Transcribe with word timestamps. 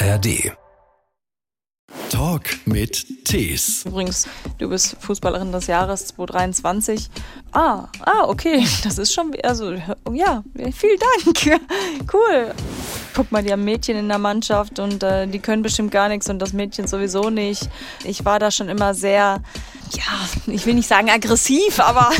ARD. 0.00 0.52
Talk 2.08 2.44
mit 2.66 3.24
Tees. 3.24 3.84
Übrigens, 3.84 4.28
du 4.58 4.68
bist 4.68 4.96
Fußballerin 5.00 5.50
des 5.50 5.66
Jahres 5.66 6.06
2023. 6.06 7.08
Ah, 7.50 7.88
ah, 8.02 8.24
okay. 8.28 8.64
Das 8.84 8.98
ist 8.98 9.12
schon, 9.12 9.34
also, 9.42 9.72
ja, 10.12 10.44
vielen 10.72 10.98
Dank. 10.98 11.60
Cool. 12.12 12.54
Guck 13.14 13.32
mal, 13.32 13.42
die 13.42 13.50
haben 13.50 13.64
Mädchen 13.64 13.96
in 13.96 14.08
der 14.08 14.18
Mannschaft 14.18 14.78
und 14.78 15.02
äh, 15.02 15.26
die 15.26 15.40
können 15.40 15.62
bestimmt 15.62 15.90
gar 15.90 16.08
nichts 16.08 16.30
und 16.30 16.38
das 16.38 16.52
Mädchen 16.52 16.86
sowieso 16.86 17.30
nicht. 17.30 17.68
Ich 18.04 18.24
war 18.24 18.38
da 18.38 18.50
schon 18.50 18.68
immer 18.68 18.94
sehr, 18.94 19.42
ja, 19.90 20.28
ich 20.46 20.64
will 20.64 20.74
nicht 20.74 20.88
sagen 20.88 21.10
aggressiv, 21.10 21.80
aber 21.80 22.10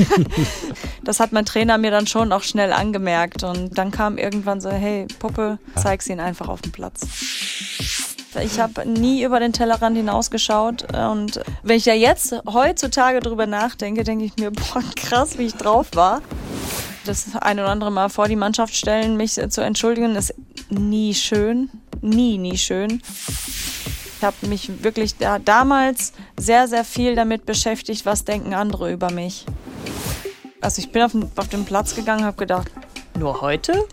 das 1.04 1.20
hat 1.20 1.32
mein 1.32 1.44
Trainer 1.44 1.78
mir 1.78 1.90
dann 1.92 2.06
schon 2.06 2.32
auch 2.32 2.42
schnell 2.42 2.72
angemerkt. 2.72 3.44
Und 3.44 3.78
dann 3.78 3.92
kam 3.92 4.18
irgendwann 4.18 4.60
so, 4.60 4.70
hey, 4.70 5.06
Puppe, 5.18 5.58
zeig's 5.76 6.08
ihnen 6.08 6.20
einfach 6.20 6.48
auf 6.48 6.62
dem 6.62 6.72
Platz. 6.72 7.06
Ich 8.42 8.60
habe 8.60 8.86
nie 8.86 9.24
über 9.24 9.40
den 9.40 9.52
Tellerrand 9.52 9.96
hinausgeschaut. 9.96 10.94
Und 10.94 11.40
wenn 11.62 11.76
ich 11.76 11.86
ja 11.86 11.94
jetzt 11.94 12.34
heutzutage 12.46 13.20
drüber 13.20 13.46
nachdenke, 13.46 14.04
denke 14.04 14.24
ich 14.24 14.36
mir, 14.36 14.50
boah, 14.50 14.82
krass, 14.96 15.38
wie 15.38 15.46
ich 15.46 15.54
drauf 15.54 15.88
war. 15.94 16.22
Das 17.04 17.26
ein 17.40 17.58
oder 17.58 17.70
andere 17.70 17.90
Mal 17.90 18.10
vor 18.10 18.28
die 18.28 18.36
Mannschaft 18.36 18.74
stellen, 18.74 19.16
mich 19.16 19.32
zu 19.32 19.62
entschuldigen, 19.62 20.14
ist 20.14 20.34
nie 20.68 21.14
schön. 21.14 21.70
Nie, 22.02 22.38
nie 22.38 22.58
schön. 22.58 23.02
Ich 24.18 24.24
habe 24.24 24.46
mich 24.46 24.82
wirklich 24.82 25.16
da, 25.16 25.38
damals 25.38 26.12
sehr, 26.36 26.68
sehr 26.68 26.84
viel 26.84 27.14
damit 27.14 27.46
beschäftigt, 27.46 28.04
was 28.04 28.24
denken 28.24 28.52
andere 28.52 28.92
über 28.92 29.10
mich. 29.10 29.46
Also 30.60 30.82
ich 30.82 30.90
bin 30.90 31.02
auf 31.02 31.12
den, 31.12 31.30
auf 31.36 31.48
den 31.48 31.64
Platz 31.64 31.94
gegangen, 31.94 32.24
habe 32.24 32.36
gedacht, 32.36 32.70
nur 33.18 33.40
heute? 33.40 33.86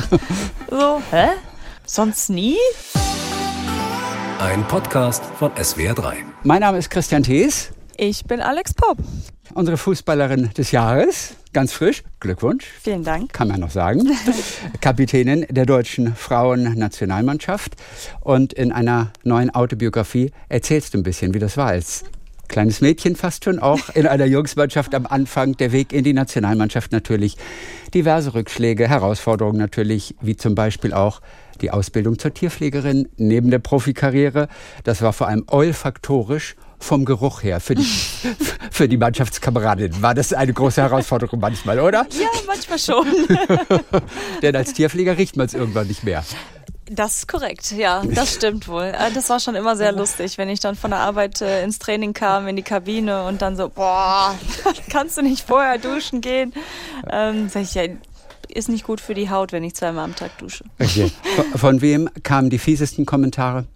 so, 0.70 1.00
hä? 1.10 1.28
Sonst 1.92 2.30
nie? 2.30 2.56
Ein 4.38 4.64
Podcast 4.68 5.24
von 5.24 5.50
SWR3. 5.54 6.18
Mein 6.44 6.60
Name 6.60 6.78
ist 6.78 6.88
Christian 6.88 7.24
Thees. 7.24 7.72
Ich 7.96 8.24
bin 8.26 8.40
Alex 8.40 8.72
Popp. 8.74 8.98
Unsere 9.54 9.76
Fußballerin 9.76 10.50
des 10.56 10.70
Jahres. 10.70 11.34
Ganz 11.52 11.72
frisch. 11.72 12.04
Glückwunsch. 12.20 12.64
Vielen 12.80 13.02
Dank. 13.02 13.32
Kann 13.32 13.48
man 13.48 13.58
noch 13.58 13.72
sagen. 13.72 14.08
Kapitänin 14.80 15.46
der 15.50 15.66
deutschen 15.66 16.14
Frauennationalmannschaft. 16.14 17.74
Und 18.20 18.52
in 18.52 18.70
einer 18.70 19.10
neuen 19.24 19.50
Autobiografie 19.50 20.30
erzählst 20.48 20.94
du 20.94 20.98
ein 20.98 21.02
bisschen, 21.02 21.34
wie 21.34 21.40
das 21.40 21.56
war 21.56 21.66
als 21.66 22.04
kleines 22.46 22.80
Mädchen 22.80 23.16
fast 23.16 23.44
schon, 23.44 23.58
auch 23.58 23.88
in 23.94 24.06
einer 24.06 24.26
Jungsmannschaft 24.26 24.94
am 24.94 25.06
Anfang, 25.06 25.56
der 25.56 25.72
Weg 25.72 25.92
in 25.92 26.04
die 26.04 26.12
Nationalmannschaft 26.12 26.92
natürlich, 26.92 27.36
diverse 27.94 28.34
Rückschläge, 28.34 28.88
Herausforderungen 28.88 29.58
natürlich, 29.58 30.14
wie 30.20 30.36
zum 30.36 30.54
Beispiel 30.54 30.92
auch 30.92 31.20
die 31.62 31.70
Ausbildung 31.70 32.18
zur 32.18 32.34
Tierpflegerin 32.34 33.08
neben 33.16 33.50
der 33.50 33.58
Profikarriere. 33.58 34.48
Das 34.84 35.02
war 35.02 35.12
vor 35.12 35.28
allem 35.28 35.44
olfaktorisch 35.46 36.56
vom 36.78 37.04
Geruch 37.04 37.42
her 37.42 37.60
für 37.60 37.74
die, 37.74 37.84
für 38.70 38.88
die 38.88 38.96
Mannschaftskameradin. 38.96 40.02
War 40.02 40.14
das 40.14 40.32
eine 40.32 40.52
große 40.52 40.80
Herausforderung 40.82 41.40
manchmal, 41.40 41.78
oder? 41.78 42.06
Ja, 42.18 42.28
manchmal 42.46 42.78
schon. 42.78 43.06
Denn 44.42 44.56
als 44.56 44.72
Tierpfleger 44.72 45.16
riecht 45.16 45.36
man 45.36 45.46
es 45.46 45.54
irgendwann 45.54 45.86
nicht 45.86 46.04
mehr. 46.04 46.24
Das 46.92 47.18
ist 47.18 47.28
korrekt, 47.28 47.70
ja, 47.70 48.02
das 48.04 48.34
stimmt 48.34 48.66
wohl. 48.66 48.82
Äh, 48.82 49.12
das 49.14 49.30
war 49.30 49.38
schon 49.38 49.54
immer 49.54 49.76
sehr 49.76 49.92
lustig, 49.92 50.38
wenn 50.38 50.48
ich 50.48 50.58
dann 50.58 50.74
von 50.74 50.90
der 50.90 50.98
Arbeit 50.98 51.40
äh, 51.40 51.62
ins 51.62 51.78
Training 51.78 52.14
kam, 52.14 52.48
in 52.48 52.56
die 52.56 52.64
Kabine 52.64 53.26
und 53.26 53.42
dann 53.42 53.56
so, 53.56 53.68
boah, 53.68 54.34
kannst 54.90 55.16
du 55.16 55.22
nicht 55.22 55.46
vorher 55.46 55.78
duschen 55.78 56.20
gehen? 56.20 56.52
Ähm, 57.08 57.48
sag 57.48 57.62
ich, 57.62 57.74
ja, 57.74 57.84
ist 58.48 58.68
nicht 58.68 58.84
gut 58.84 59.00
für 59.00 59.14
die 59.14 59.30
Haut, 59.30 59.52
wenn 59.52 59.64
ich 59.64 59.74
zweimal 59.74 60.04
am 60.04 60.14
Tag 60.16 60.36
dusche. 60.38 60.64
Okay. 60.78 61.10
Von, 61.36 61.44
von 61.58 61.80
wem 61.80 62.08
kamen 62.22 62.50
die 62.50 62.58
fiesesten 62.58 63.06
Kommentare? 63.06 63.66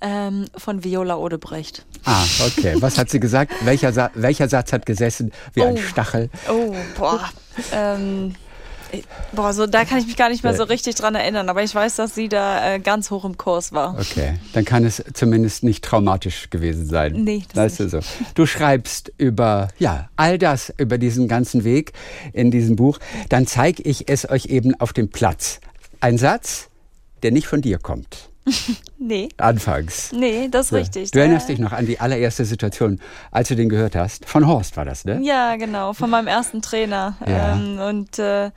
Ähm, 0.00 0.46
von 0.56 0.84
Viola 0.84 1.16
Odebrecht. 1.16 1.84
Ah, 2.04 2.22
okay. 2.46 2.74
Was 2.80 2.98
hat 2.98 3.08
sie 3.08 3.20
gesagt? 3.20 3.52
welcher, 3.64 3.92
Sa 3.92 4.10
welcher 4.14 4.48
Satz 4.48 4.72
hat 4.72 4.84
gesessen 4.84 5.32
wie 5.54 5.62
Oh. 5.62 5.68
ein 5.68 5.78
Stachel? 5.78 6.28
Oh, 6.50 6.74
boah. 6.98 7.30
Ähm, 7.72 8.34
boah, 9.32 9.52
so 9.52 9.66
da 9.66 9.84
kann 9.84 9.98
ich 9.98 10.06
mich 10.06 10.16
gar 10.16 10.28
nicht 10.28 10.44
mehr 10.44 10.54
so 10.54 10.64
richtig 10.64 10.94
dran 10.94 11.14
erinnern, 11.14 11.48
aber 11.48 11.62
ich 11.62 11.74
weiß, 11.74 11.96
dass 11.96 12.14
sie 12.14 12.28
da 12.28 12.74
äh, 12.74 12.78
ganz 12.80 13.10
hoch 13.10 13.24
im 13.24 13.36
Kurs 13.36 13.72
war. 13.72 13.96
Okay, 13.98 14.34
dann 14.52 14.64
kann 14.64 14.84
es 14.84 15.02
zumindest 15.12 15.64
nicht 15.64 15.84
traumatisch 15.84 16.50
gewesen 16.50 16.86
sein. 16.86 17.24
Nee, 17.24 17.42
das 17.48 17.56
weißt 17.56 17.80
du 17.80 17.88
so. 17.88 18.00
Du 18.34 18.46
schreibst 18.46 19.12
über 19.18 19.68
ja 19.78 20.08
all 20.16 20.38
das 20.38 20.72
über 20.76 20.98
diesen 20.98 21.28
ganzen 21.28 21.64
Weg 21.64 21.92
in 22.32 22.50
diesem 22.50 22.76
Buch. 22.76 22.98
Dann 23.28 23.46
zeige 23.46 23.82
ich 23.82 24.08
es 24.08 24.28
euch 24.28 24.46
eben 24.46 24.78
auf 24.80 24.92
dem 24.92 25.08
Platz. 25.08 25.60
Ein 26.00 26.18
Satz, 26.18 26.68
der 27.22 27.32
nicht 27.32 27.46
von 27.46 27.62
dir 27.62 27.78
kommt. 27.78 28.30
Nee. 28.98 29.28
Anfangs. 29.36 30.12
Nee, 30.12 30.48
das 30.50 30.66
ist 30.66 30.70
So. 30.70 30.76
richtig. 30.76 31.10
Du 31.10 31.18
erinnerst 31.18 31.48
Äh, 31.48 31.52
dich 31.52 31.58
noch 31.60 31.72
an 31.72 31.84
die 31.86 32.00
allererste 32.00 32.44
Situation, 32.44 33.00
als 33.30 33.48
du 33.48 33.56
den 33.56 33.68
gehört 33.68 33.96
hast. 33.96 34.24
Von 34.26 34.46
Horst 34.46 34.76
war 34.78 34.84
das, 34.86 35.04
ne? 35.04 35.20
Ja, 35.22 35.56
genau, 35.56 35.92
von 35.92 36.08
meinem 36.08 36.26
ersten 36.28 36.62
Trainer. 36.62 37.16
Ja. 37.26 37.52
Ähm, 37.52 37.78
und 37.80 38.18
äh, 38.18 38.50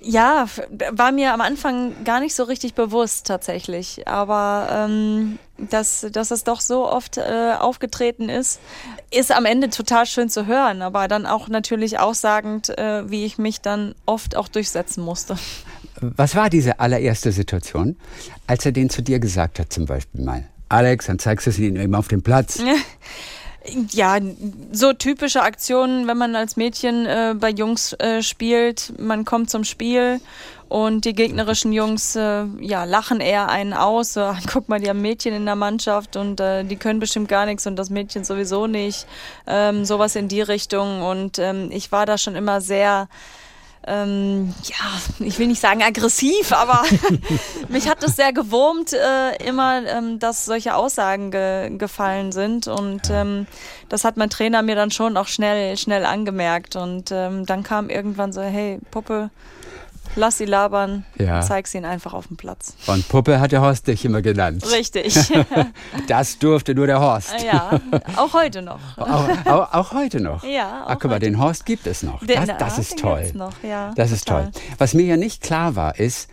ja, 0.00 0.46
war 0.92 1.10
mir 1.12 1.34
am 1.34 1.40
Anfang 1.40 2.04
gar 2.04 2.20
nicht 2.20 2.34
so 2.34 2.44
richtig 2.44 2.74
bewusst 2.74 3.26
tatsächlich. 3.26 4.06
Aber 4.08 4.68
ähm, 4.70 5.38
dass, 5.58 6.06
dass 6.12 6.30
es 6.30 6.44
doch 6.44 6.60
so 6.60 6.88
oft 6.88 7.18
äh, 7.18 7.54
aufgetreten 7.58 8.28
ist, 8.28 8.60
ist 9.10 9.32
am 9.32 9.44
Ende 9.44 9.70
total 9.70 10.06
schön 10.06 10.30
zu 10.30 10.46
hören, 10.46 10.82
aber 10.82 11.08
dann 11.08 11.26
auch 11.26 11.48
natürlich 11.48 11.98
aussagend, 11.98 12.70
äh, 12.78 13.10
wie 13.10 13.24
ich 13.26 13.38
mich 13.38 13.60
dann 13.60 13.94
oft 14.06 14.36
auch 14.36 14.48
durchsetzen 14.48 15.02
musste. 15.04 15.36
Was 16.00 16.34
war 16.34 16.50
diese 16.50 16.80
allererste 16.80 17.32
Situation, 17.32 17.96
als 18.46 18.64
er 18.66 18.72
den 18.72 18.90
zu 18.90 19.02
dir 19.02 19.18
gesagt 19.18 19.58
hat, 19.58 19.72
zum 19.72 19.86
Beispiel 19.86 20.22
mal? 20.22 20.44
Alex, 20.68 21.06
dann 21.06 21.18
zeigst 21.18 21.46
du 21.46 21.50
es 21.50 21.58
ihm 21.58 21.76
eben 21.76 21.94
auf 21.94 22.08
dem 22.08 22.22
Platz. 22.22 22.60
Ja, 23.90 24.18
so 24.72 24.94
typische 24.94 25.42
Aktionen, 25.42 26.06
wenn 26.06 26.16
man 26.16 26.34
als 26.36 26.56
Mädchen 26.56 27.04
äh, 27.04 27.34
bei 27.38 27.50
Jungs 27.50 27.92
äh, 27.94 28.22
spielt. 28.22 28.94
Man 28.98 29.26
kommt 29.26 29.50
zum 29.50 29.64
Spiel 29.64 30.22
und 30.68 31.04
die 31.04 31.14
gegnerischen 31.14 31.72
Jungs 31.72 32.16
äh, 32.16 32.44
ja, 32.60 32.84
lachen 32.84 33.20
eher 33.20 33.48
einen 33.48 33.74
aus. 33.74 34.14
So, 34.14 34.34
guck 34.52 34.68
mal, 34.68 34.80
die 34.80 34.88
haben 34.88 35.02
Mädchen 35.02 35.34
in 35.34 35.44
der 35.44 35.56
Mannschaft 35.56 36.16
und 36.16 36.40
äh, 36.40 36.64
die 36.64 36.76
können 36.76 37.00
bestimmt 37.00 37.28
gar 37.28 37.46
nichts 37.46 37.66
und 37.66 37.76
das 37.76 37.90
Mädchen 37.90 38.24
sowieso 38.24 38.66
nicht. 38.66 39.06
Ähm, 39.46 39.84
sowas 39.84 40.16
in 40.16 40.28
die 40.28 40.42
Richtung. 40.42 41.02
Und 41.02 41.38
ähm, 41.38 41.68
ich 41.70 41.92
war 41.92 42.06
da 42.06 42.16
schon 42.16 42.36
immer 42.36 42.60
sehr 42.60 43.08
ähm, 43.86 44.54
ja, 44.64 45.26
ich 45.26 45.38
will 45.38 45.46
nicht 45.46 45.60
sagen 45.60 45.82
aggressiv, 45.82 46.52
aber 46.52 46.82
mich 47.68 47.88
hat 47.88 48.02
es 48.02 48.16
sehr 48.16 48.32
gewurmt, 48.32 48.92
äh, 48.92 49.36
immer, 49.46 49.86
ähm, 49.86 50.18
dass 50.18 50.44
solche 50.44 50.74
Aussagen 50.74 51.30
ge 51.30 51.70
gefallen 51.78 52.32
sind. 52.32 52.66
Und 52.66 53.08
ähm, 53.10 53.46
das 53.88 54.04
hat 54.04 54.16
mein 54.16 54.30
Trainer 54.30 54.62
mir 54.62 54.74
dann 54.74 54.90
schon 54.90 55.16
auch 55.16 55.28
schnell, 55.28 55.76
schnell 55.76 56.04
angemerkt. 56.04 56.76
Und 56.76 57.10
ähm, 57.12 57.46
dann 57.46 57.62
kam 57.62 57.88
irgendwann 57.88 58.32
so, 58.32 58.42
hey, 58.42 58.78
Puppe, 58.90 59.30
lass 60.16 60.38
sie 60.38 60.44
labern, 60.44 61.04
Ja. 61.18 61.40
zeig's 61.40 61.74
ihnen 61.74 61.84
einfach 61.84 62.12
auf 62.14 62.26
dem 62.28 62.36
Platz. 62.36 62.74
Und 62.86 63.08
Puppe 63.08 63.40
hat 63.40 63.52
der 63.52 63.60
Horst 63.60 63.86
dich 63.86 64.04
immer 64.04 64.22
genannt. 64.22 64.64
Richtig. 64.70 65.14
Das 66.06 66.38
durfte 66.38 66.74
nur 66.74 66.86
der 66.86 67.00
Horst. 67.00 67.34
ja, 67.44 67.80
auch 68.16 68.32
heute 68.32 68.62
noch. 68.62 68.78
Auch, 68.96 69.28
auch, 69.46 69.72
auch 69.74 69.92
heute 69.92 70.20
noch. 70.20 70.42
Ja, 70.44 70.84
Ach, 70.86 70.94
auch 70.94 70.98
guck 71.00 71.10
mal, 71.10 71.18
den 71.20 71.38
Horst 71.38 71.66
gibt 71.66 71.86
es 71.86 72.02
noch. 72.02 72.20
Den- 72.24 72.46
das, 72.46 72.58
das 72.58 72.76
ah, 72.76 72.80
ist 72.80 72.98
toll. 72.98 73.30
noch, 73.34 73.52
ja, 73.62 73.92
das 73.94 74.10
ist 74.12 74.26
total. 74.26 74.50
toll. 74.50 74.62
Was 74.78 74.94
mir 74.94 75.04
ja 75.06 75.16
nicht 75.16 75.42
klar 75.42 75.76
war, 75.76 75.98
ist, 75.98 76.28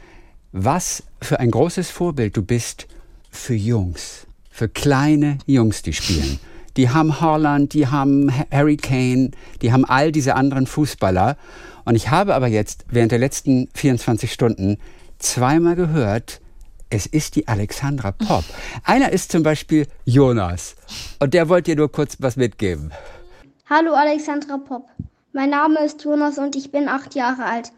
was 0.52 1.04
für 1.22 1.40
ein 1.40 1.52
großes 1.52 1.90
Vorbild 1.90 2.38
du 2.38 2.42
bist 2.44 2.88
für 3.30 3.54
Jungs, 3.56 4.28
für 4.50 4.70
kleine 4.70 5.38
Jungs, 5.46 5.82
die 5.82 5.94
spielen. 5.94 6.40
Die 6.78 6.90
haben 6.90 7.20
Holland, 7.22 7.74
die 7.74 7.88
haben 7.88 8.32
Harry 8.52 8.78
Kane, 8.78 9.32
die 9.62 9.72
haben 9.72 9.86
all 9.86 10.12
diese 10.12 10.36
anderen 10.36 10.68
Fußballer. 10.68 11.38
Und 11.86 11.96
ich 11.96 12.10
habe 12.10 12.36
aber 12.36 12.48
jetzt 12.48 12.86
während 12.90 13.12
der 13.12 13.20
letzten 13.20 13.70
24 13.74 14.34
Stunden 14.34 14.78
zweimal 15.20 15.76
gehört, 15.76 16.42
es 16.90 17.06
ist 17.06 17.36
die 17.36 17.48
Alexandra 17.48 18.12
Popp. 18.12 18.44
Einer 18.84 19.12
ist 19.12 19.32
zum 19.32 19.44
Beispiel 19.44 19.88
Jonas. 20.04 20.76
Und 21.20 21.34
der 21.34 21.48
wollte 21.48 21.72
dir 21.72 21.78
nur 21.78 21.92
kurz 21.92 22.18
was 22.20 22.36
mitgeben. 22.36 22.92
Hallo 23.70 23.94
Alexandra 23.94 24.58
Popp. 24.58 24.88
Mein 25.32 25.50
Name 25.50 25.84
ist 25.84 26.04
Jonas 26.04 26.38
und 26.38 26.56
ich 26.56 26.72
bin 26.72 26.88
acht 26.88 27.16
Jahre 27.16 27.46
alt. 27.46 27.72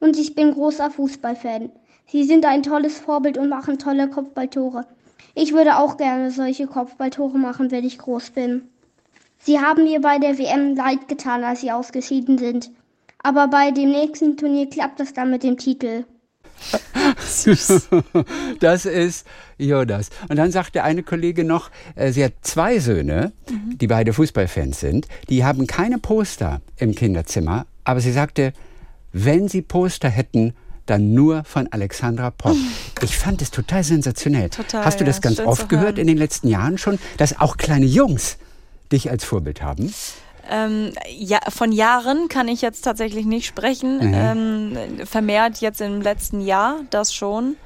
Und 0.00 0.18
ich 0.18 0.34
bin 0.34 0.52
großer 0.52 0.90
Fußballfan. 0.90 1.70
Sie 2.06 2.24
sind 2.24 2.44
ein 2.44 2.62
tolles 2.62 2.98
Vorbild 2.98 3.38
und 3.38 3.48
machen 3.48 3.78
tolle 3.78 4.08
Kopfballtore. 4.08 4.86
Ich 5.34 5.52
würde 5.52 5.78
auch 5.78 5.96
gerne 5.96 6.30
solche 6.30 6.66
Kopfballtore 6.66 7.38
machen, 7.38 7.70
wenn 7.70 7.84
ich 7.84 7.98
groß 7.98 8.30
bin. 8.30 8.68
Sie 9.38 9.60
haben 9.60 9.84
mir 9.84 10.00
bei 10.00 10.18
der 10.18 10.38
WM 10.38 10.74
leid 10.74 11.08
getan, 11.08 11.42
als 11.42 11.60
sie 11.62 11.72
ausgeschieden 11.72 12.38
sind. 12.38 12.70
Aber 13.22 13.48
bei 13.48 13.70
dem 13.70 13.90
nächsten 13.90 14.36
Turnier 14.36 14.68
klappt 14.68 15.00
das 15.00 15.12
dann 15.12 15.30
mit 15.30 15.42
dem 15.42 15.56
Titel. 15.56 16.04
Das 18.60 18.86
ist 18.86 19.26
Jonas. 19.58 20.10
Und 20.28 20.36
dann 20.36 20.52
sagt 20.52 20.74
der 20.74 20.84
eine 20.84 21.02
Kollege 21.02 21.44
noch, 21.44 21.70
äh, 21.96 22.12
sie 22.12 22.24
hat 22.24 22.34
zwei 22.42 22.78
Söhne, 22.78 23.32
die 23.48 23.86
beide 23.86 24.12
Fußballfans 24.12 24.78
sind. 24.78 25.08
Die 25.28 25.44
haben 25.44 25.66
keine 25.66 25.98
Poster 25.98 26.60
im 26.76 26.94
Kinderzimmer. 26.94 27.66
Aber 27.84 28.00
sie 28.00 28.12
sagte, 28.12 28.52
wenn 29.12 29.48
sie 29.48 29.62
Poster 29.62 30.08
hätten, 30.08 30.54
dann 30.86 31.14
nur 31.14 31.44
von 31.44 31.68
Alexandra 31.70 32.30
Popp. 32.30 32.56
Ich 33.02 33.16
fand 33.16 33.42
es 33.42 33.50
total 33.50 33.82
sensationell. 33.82 34.48
Total, 34.50 34.84
Hast 34.84 35.00
du 35.00 35.04
das 35.04 35.16
ja, 35.16 35.22
ganz 35.22 35.40
oft 35.40 35.68
gehört 35.68 35.98
in 35.98 36.06
den 36.06 36.18
letzten 36.18 36.46
Jahren 36.46 36.78
schon, 36.78 36.98
dass 37.16 37.40
auch 37.40 37.56
kleine 37.56 37.86
Jungs 37.86 38.36
dich 38.92 39.10
als 39.10 39.24
Vorbild 39.24 39.62
haben? 39.62 39.92
Ähm, 40.50 40.92
ja, 41.08 41.38
von 41.48 41.72
Jahren 41.72 42.28
kann 42.28 42.48
ich 42.48 42.62
jetzt 42.62 42.82
tatsächlich 42.82 43.26
nicht 43.26 43.46
sprechen. 43.46 43.98
Mhm. 43.98 44.14
Ähm, 44.14 45.06
vermehrt 45.06 45.58
jetzt 45.58 45.80
im 45.80 46.02
letzten 46.02 46.40
Jahr 46.40 46.80
das 46.90 47.14
schon. 47.14 47.56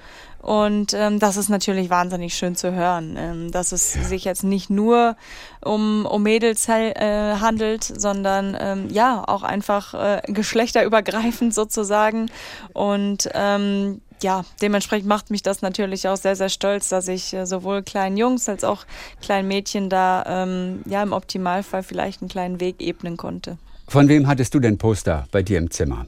Und 0.46 0.94
ähm, 0.94 1.18
das 1.18 1.36
ist 1.36 1.48
natürlich 1.48 1.90
wahnsinnig 1.90 2.34
schön 2.34 2.54
zu 2.54 2.72
hören, 2.72 3.16
ähm, 3.18 3.50
dass 3.50 3.72
es 3.72 3.94
sich 3.94 4.24
jetzt 4.24 4.44
nicht 4.44 4.70
nur 4.70 5.16
um, 5.60 6.06
um 6.06 6.22
Mädels 6.22 6.68
äh, 6.68 7.34
handelt, 7.40 7.82
sondern 7.82 8.56
ähm, 8.60 8.88
ja 8.88 9.24
auch 9.26 9.42
einfach 9.42 9.94
äh, 9.94 10.22
geschlechterübergreifend 10.28 11.52
sozusagen. 11.52 12.30
Und 12.74 13.28
ähm, 13.34 14.02
ja, 14.26 14.44
dementsprechend 14.60 15.06
macht 15.06 15.30
mich 15.30 15.42
das 15.42 15.62
natürlich 15.62 16.08
auch 16.08 16.16
sehr, 16.16 16.34
sehr 16.34 16.48
stolz, 16.48 16.88
dass 16.88 17.06
ich 17.06 17.32
äh, 17.32 17.46
sowohl 17.46 17.84
kleinen 17.84 18.16
Jungs 18.16 18.48
als 18.48 18.64
auch 18.64 18.84
kleinen 19.22 19.46
Mädchen 19.46 19.88
da 19.88 20.24
ähm, 20.26 20.82
ja 20.84 21.00
im 21.00 21.12
Optimalfall 21.12 21.84
vielleicht 21.84 22.22
einen 22.22 22.28
kleinen 22.28 22.58
Weg 22.58 22.80
ebnen 22.80 23.16
konnte. 23.16 23.56
Von 23.86 24.08
wem 24.08 24.26
hattest 24.26 24.52
du 24.52 24.58
denn 24.58 24.78
Poster 24.78 25.28
bei 25.30 25.42
dir 25.44 25.58
im 25.58 25.70
Zimmer? 25.70 26.06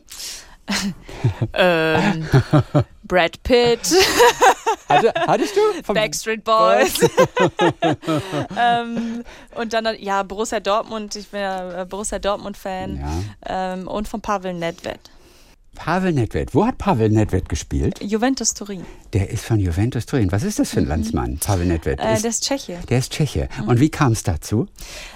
Ähm, 1.54 2.26
Brad 3.04 3.42
Pitt, 3.42 3.80
Hatte, 4.88 5.12
hattest 5.26 5.56
du? 5.56 5.60
Vom- 5.82 5.94
Backstreet 5.94 6.44
Boys. 6.44 7.00
ähm, 8.60 9.24
und 9.54 9.72
dann, 9.72 9.88
ja, 9.98 10.22
Borussia 10.24 10.60
Dortmund. 10.60 11.16
Ich 11.16 11.28
bin 11.28 11.40
ja 11.40 11.82
äh, 11.82 11.86
Borussia 11.86 12.18
Dortmund-Fan. 12.18 12.96
Ja. 13.48 13.72
Ähm, 13.72 13.88
und 13.88 14.08
von 14.08 14.20
Pavel 14.20 14.52
Nedved. 14.52 15.00
Pavel 15.78 16.12
Nedved. 16.12 16.54
Wo 16.54 16.66
hat 16.66 16.76
Pavel 16.76 17.08
Nedved 17.08 17.48
gespielt? 17.48 18.00
Juventus 18.02 18.52
Turin. 18.52 18.84
Der 19.12 19.30
ist 19.30 19.44
von 19.44 19.60
Juventus 19.60 20.06
Turin. 20.06 20.30
Was 20.32 20.42
ist 20.42 20.58
das 20.58 20.70
für 20.70 20.80
ein 20.80 20.86
Landsmann, 20.86 21.38
Pavel 21.38 21.66
Nedved? 21.66 22.00
Mhm. 22.00 22.04
Äh, 22.04 22.14
Ist- 22.14 22.22
der 22.24 22.30
ist 22.30 22.42
Tscheche. 22.44 22.78
der 22.88 22.98
ist 22.98 23.12
Tscheche. 23.12 23.48
Und 23.66 23.78
wie 23.78 23.88
kam 23.88 24.10
es 24.12 24.24
dazu? 24.24 24.66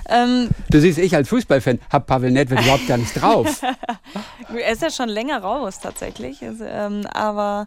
Ähm, 0.08 0.48
Du 0.70 0.80
siehst, 0.80 0.98
ich 0.98 1.14
als 1.16 1.28
Fußballfan 1.28 1.80
habe 1.90 2.04
Pavel 2.06 2.30
Nedved 2.30 2.60
überhaupt 2.60 2.86
gar 2.86 2.96
nicht 2.96 3.12
drauf. 3.20 3.60
er 4.54 4.72
ist 4.72 4.82
ja 4.82 4.90
schon 4.90 5.08
länger 5.08 5.40
raus 5.42 5.80
tatsächlich. 5.80 6.42
Also, 6.42 6.64
ähm, 6.64 7.06
aber 7.12 7.66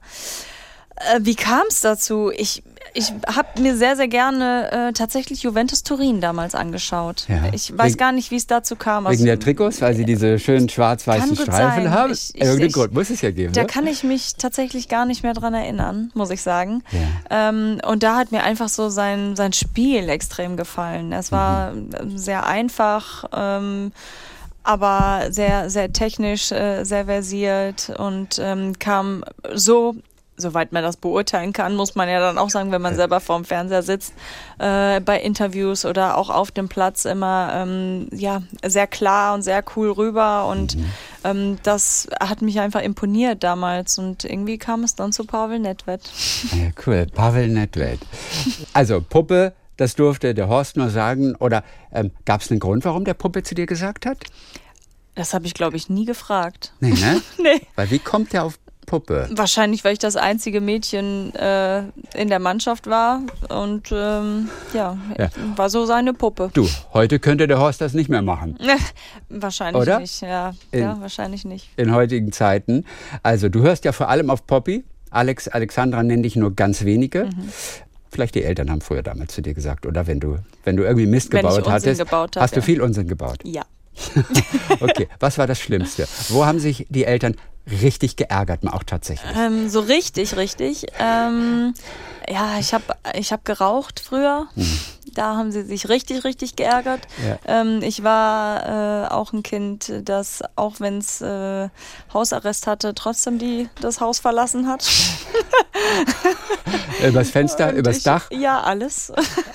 äh, 0.95 1.19
wie 1.21 1.35
kam 1.35 1.63
es 1.69 1.81
dazu? 1.81 2.31
Ich, 2.35 2.63
ich 2.93 3.11
habe 3.27 3.61
mir 3.61 3.75
sehr, 3.75 3.95
sehr 3.97 4.07
gerne 4.07 4.71
äh, 4.89 4.93
tatsächlich 4.93 5.43
Juventus 5.43 5.83
Turin 5.83 6.21
damals 6.21 6.55
angeschaut. 6.55 7.25
Ja. 7.27 7.43
Ich 7.51 7.77
weiß 7.77 7.87
Wegen- 7.93 7.97
gar 7.97 8.11
nicht, 8.13 8.31
wie 8.31 8.37
es 8.37 8.47
dazu 8.47 8.75
kam. 8.75 9.03
Wegen 9.03 9.11
Also, 9.11 9.25
der 9.25 9.39
Trikots, 9.39 9.81
weil 9.81 9.95
sie 9.95 10.05
diese 10.05 10.39
schönen 10.39 10.69
schwarz-weißen 10.69 11.35
Streifen 11.35 11.91
haben? 11.91 12.13
Ich- 12.13 12.33
ich- 12.35 12.41
Irgendeinen 12.41 12.67
ich- 12.69 12.73
Grund 12.73 12.93
muss 12.93 13.09
es 13.09 13.21
ja 13.21 13.31
geben. 13.31 13.53
Da 13.53 13.61
ne? 13.61 13.67
kann 13.67 13.87
ich 13.87 14.03
mich 14.03 14.35
tatsächlich 14.35 14.87
gar 14.87 15.05
nicht 15.05 15.23
mehr 15.23 15.33
dran 15.33 15.53
erinnern, 15.53 16.11
muss 16.13 16.29
ich 16.29 16.41
sagen. 16.41 16.83
Ja. 16.91 17.49
Ähm, 17.49 17.81
und 17.85 18.03
da 18.03 18.15
hat 18.15 18.31
mir 18.31 18.43
einfach 18.43 18.69
so 18.69 18.89
sein, 18.89 19.35
sein 19.35 19.51
Spiel 19.53 20.07
extrem 20.09 20.55
gefallen. 20.55 21.11
Es 21.11 21.31
war 21.31 21.73
ähm, 21.73 22.17
sehr 22.17 22.45
einfach, 22.45 23.25
ähm, 23.35 23.91
aber 24.63 25.27
sehr, 25.31 25.69
sehr 25.69 25.91
technisch, 25.91 26.51
äh, 26.51 26.83
sehr 26.85 27.05
versiert 27.05 27.91
und 27.97 28.39
ähm, 28.39 28.79
kam 28.79 29.23
so. 29.53 29.95
Soweit 30.37 30.71
man 30.71 30.83
das 30.83 30.97
beurteilen 30.97 31.53
kann, 31.53 31.75
muss 31.75 31.95
man 31.95 32.09
ja 32.09 32.19
dann 32.19 32.37
auch 32.37 32.49
sagen, 32.49 32.71
wenn 32.71 32.81
man 32.81 32.95
selber 32.95 33.19
vorm 33.19 33.45
Fernseher 33.45 33.83
sitzt, 33.83 34.13
äh, 34.59 34.99
bei 34.99 35.19
Interviews 35.19 35.85
oder 35.85 36.17
auch 36.17 36.29
auf 36.29 36.51
dem 36.51 36.67
Platz 36.67 37.05
immer 37.05 37.51
ähm, 37.53 38.07
ja 38.11 38.41
sehr 38.65 38.87
klar 38.87 39.33
und 39.33 39.43
sehr 39.43 39.63
cool 39.75 39.91
rüber 39.91 40.47
und 40.47 40.77
ähm, 41.23 41.57
das 41.63 42.07
hat 42.19 42.41
mich 42.41 42.59
einfach 42.59 42.81
imponiert 42.81 43.43
damals 43.43 43.97
und 43.97 44.25
irgendwie 44.25 44.57
kam 44.57 44.83
es 44.83 44.95
dann 44.95 45.11
zu 45.11 45.25
Pavel 45.25 45.59
Nedved. 45.59 46.01
Ja, 46.51 46.69
cool. 46.85 47.07
Pavel 47.13 47.47
Nedved. 47.47 47.99
Also 48.73 49.01
Puppe, 49.01 49.53
das 49.77 49.95
durfte 49.95 50.33
der 50.33 50.47
Horst 50.47 50.77
nur 50.77 50.89
sagen. 50.89 51.35
Oder 51.35 51.63
ähm, 51.91 52.11
gab 52.25 52.41
es 52.41 52.51
einen 52.51 52.59
Grund, 52.59 52.85
warum 52.85 53.05
der 53.05 53.13
Puppe 53.13 53.43
zu 53.43 53.55
dir 53.55 53.65
gesagt 53.65 54.05
hat? 54.05 54.17
Das 55.15 55.33
habe 55.33 55.45
ich, 55.45 55.53
glaube 55.53 55.77
ich, 55.77 55.89
nie 55.89 56.05
gefragt. 56.05 56.73
Nee, 56.79 56.91
ne? 56.91 57.21
Nee. 57.37 57.61
Weil 57.75 57.89
wie 57.91 57.99
kommt 57.99 58.33
der 58.33 58.43
auf 58.43 58.59
Puppe? 58.85 59.27
Wahrscheinlich, 59.31 59.83
weil 59.83 59.93
ich 59.93 59.99
das 59.99 60.15
einzige 60.15 60.61
Mädchen 60.61 61.33
äh, 61.35 61.79
in 62.15 62.29
der 62.29 62.39
Mannschaft 62.39 62.87
war 62.87 63.21
und 63.49 63.91
ähm, 63.91 64.49
ja, 64.73 64.97
Ja. 65.17 65.29
war 65.55 65.69
so 65.69 65.85
seine 65.85 66.13
Puppe. 66.13 66.49
Du, 66.53 66.67
heute 66.93 67.19
könnte 67.19 67.47
der 67.47 67.59
Horst 67.59 67.81
das 67.81 67.93
nicht 67.93 68.09
mehr 68.09 68.21
machen. 68.21 68.57
wahrscheinlich 69.29 69.81
Oder? 69.81 69.99
nicht, 69.99 70.21
ja. 70.21 70.53
In- 70.71 70.79
ja, 70.81 70.97
wahrscheinlich 71.01 71.45
nicht. 71.45 71.69
in 71.77 71.93
heutigen 71.93 72.31
Zeiten. 72.31 72.85
Also 73.23 73.49
du 73.49 73.61
hörst 73.61 73.85
ja 73.85 73.91
vor 73.91 74.09
allem 74.09 74.29
auf 74.29 74.45
Poppy. 74.47 74.83
Alex, 75.11 75.47
Alexandra 75.47 76.03
nennen 76.03 76.23
dich 76.23 76.35
nur 76.35 76.53
ganz 76.55 76.83
wenige. 76.85 77.25
Mhm. 77.25 77.49
Vielleicht 78.11 78.35
die 78.35 78.43
Eltern 78.43 78.69
haben 78.71 78.81
früher 78.81 79.03
damals 79.03 79.33
zu 79.33 79.41
dir 79.41 79.53
gesagt, 79.53 79.85
oder 79.85 80.07
wenn 80.07 80.19
du, 80.19 80.37
wenn 80.63 80.77
du 80.77 80.83
irgendwie 80.83 81.05
Mist 81.05 81.33
Wenn 81.33 81.41
gebaut 81.41 81.69
hattest, 81.69 81.99
gebaut 81.99 82.35
hab, 82.35 82.43
hast 82.43 82.55
du 82.55 82.59
ja. 82.61 82.65
viel 82.65 82.81
Unsinn 82.81 83.07
gebaut. 83.07 83.39
Ja. 83.43 83.63
Okay, 84.79 85.07
was 85.19 85.37
war 85.37 85.47
das 85.47 85.59
Schlimmste? 85.59 86.05
Wo 86.29 86.45
haben 86.45 86.59
sich 86.59 86.85
die 86.89 87.05
Eltern 87.05 87.35
richtig 87.69 88.15
geärgert, 88.15 88.63
mal 88.63 88.71
auch 88.71 88.83
tatsächlich? 88.83 89.35
Ähm, 89.35 89.69
so 89.69 89.79
richtig, 89.79 90.35
richtig. 90.35 90.85
Ähm, 90.99 91.73
ja, 92.29 92.57
ich 92.59 92.73
habe 92.73 92.83
ich 93.13 93.31
hab 93.31 93.45
geraucht 93.45 93.99
früher. 93.99 94.47
Da 95.13 95.37
haben 95.37 95.51
sie 95.51 95.63
sich 95.63 95.87
richtig, 95.87 96.25
richtig 96.25 96.55
geärgert. 96.55 97.01
Ja. 97.25 97.61
Ähm, 97.61 97.81
ich 97.81 98.03
war 98.03 99.05
äh, 99.05 99.13
auch 99.13 99.31
ein 99.31 99.43
Kind, 99.43 99.91
das, 100.03 100.43
auch 100.55 100.75
wenn 100.79 100.97
es 100.97 101.21
äh, 101.21 101.69
Hausarrest 102.13 102.67
hatte, 102.67 102.93
trotzdem 102.93 103.39
die, 103.39 103.69
das 103.79 104.01
Haus 104.01 104.19
verlassen 104.19 104.67
hat. 104.67 104.85
Übers 107.07 107.29
Fenster, 107.29 107.69
Und 107.69 107.77
übers 107.77 107.97
ich, 107.97 108.03
Dach? 108.03 108.29
Ja, 108.31 108.61
alles. 108.61 109.13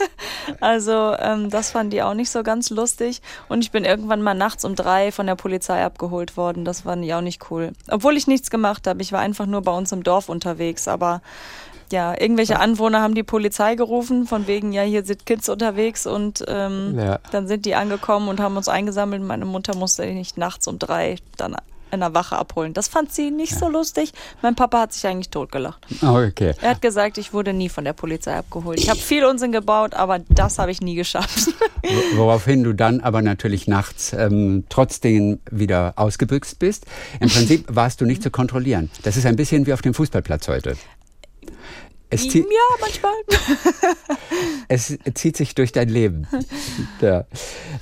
also 0.60 1.14
ähm, 1.18 1.50
das 1.50 1.70
fanden 1.70 1.90
die 1.90 2.02
auch 2.02 2.14
nicht 2.14 2.30
so 2.30 2.42
ganz 2.42 2.70
lustig. 2.70 3.20
Und 3.48 3.62
ich 3.62 3.70
bin 3.70 3.84
irgendwann 3.84 4.22
mal 4.22 4.34
nachts 4.34 4.64
um 4.64 4.76
drei 4.76 5.12
von 5.12 5.26
der 5.26 5.34
Polizei 5.34 5.84
abgeholt 5.84 6.36
worden. 6.36 6.64
Das 6.64 6.82
fand 6.82 7.04
ich 7.04 7.12
auch 7.12 7.20
nicht 7.20 7.50
cool. 7.50 7.72
Obwohl 8.00 8.16
ich 8.16 8.26
nichts 8.26 8.48
gemacht 8.48 8.86
habe. 8.86 9.02
Ich 9.02 9.12
war 9.12 9.20
einfach 9.20 9.44
nur 9.44 9.60
bei 9.60 9.72
uns 9.72 9.92
im 9.92 10.02
Dorf 10.02 10.30
unterwegs. 10.30 10.88
Aber 10.88 11.20
ja, 11.92 12.18
irgendwelche 12.18 12.58
Anwohner 12.58 13.02
haben 13.02 13.14
die 13.14 13.22
Polizei 13.22 13.74
gerufen, 13.74 14.26
von 14.26 14.46
wegen, 14.46 14.72
ja, 14.72 14.80
hier 14.80 15.04
sind 15.04 15.26
Kids 15.26 15.50
unterwegs 15.50 16.06
und 16.06 16.42
ähm, 16.48 16.98
Ja. 16.98 17.18
dann 17.30 17.46
sind 17.46 17.66
die 17.66 17.74
angekommen 17.74 18.28
und 18.28 18.40
haben 18.40 18.56
uns 18.56 18.68
eingesammelt. 18.68 19.22
Meine 19.22 19.44
Mutter 19.44 19.76
musste 19.76 20.06
nicht 20.06 20.38
nachts 20.38 20.66
um 20.66 20.78
drei 20.78 21.16
dann 21.36 21.54
in 21.92 22.00
der 22.00 22.14
Wache 22.14 22.36
abholen. 22.36 22.74
Das 22.74 22.88
fand 22.88 23.12
sie 23.12 23.30
nicht 23.30 23.54
so 23.58 23.68
lustig. 23.68 24.12
Mein 24.42 24.54
Papa 24.54 24.80
hat 24.80 24.92
sich 24.92 25.06
eigentlich 25.06 25.30
totgelacht. 25.30 25.86
Okay. 26.02 26.54
Er 26.60 26.70
hat 26.70 26.82
gesagt, 26.82 27.18
ich 27.18 27.32
wurde 27.32 27.52
nie 27.52 27.68
von 27.68 27.84
der 27.84 27.92
Polizei 27.92 28.34
abgeholt. 28.36 28.78
Ich 28.78 28.88
habe 28.90 28.98
viel 29.00 29.24
Unsinn 29.24 29.52
gebaut, 29.52 29.94
aber 29.94 30.20
das 30.28 30.58
habe 30.58 30.70
ich 30.70 30.80
nie 30.80 30.94
geschafft. 30.94 31.48
Wo- 31.82 32.16
Woraufhin 32.18 32.62
du 32.64 32.72
dann 32.72 33.00
aber 33.00 33.22
natürlich 33.22 33.66
nachts 33.68 34.12
ähm, 34.12 34.64
trotzdem 34.68 35.38
wieder 35.50 35.94
ausgebüxt 35.96 36.58
bist. 36.58 36.86
Im 37.20 37.28
Prinzip 37.28 37.64
warst 37.74 38.00
du 38.00 38.04
nicht 38.06 38.22
zu 38.22 38.30
kontrollieren. 38.30 38.90
Das 39.02 39.16
ist 39.16 39.26
ein 39.26 39.36
bisschen 39.36 39.66
wie 39.66 39.72
auf 39.72 39.82
dem 39.82 39.94
Fußballplatz 39.94 40.48
heute. 40.48 40.76
Es, 42.12 42.28
zieht, 42.28 42.44
ja, 42.44 42.76
manchmal. 42.80 43.12
es 44.68 44.96
zieht 45.14 45.36
sich 45.36 45.54
durch 45.54 45.72
dein 45.72 45.88
Leben. 45.88 46.26
Ja. 47.00 47.24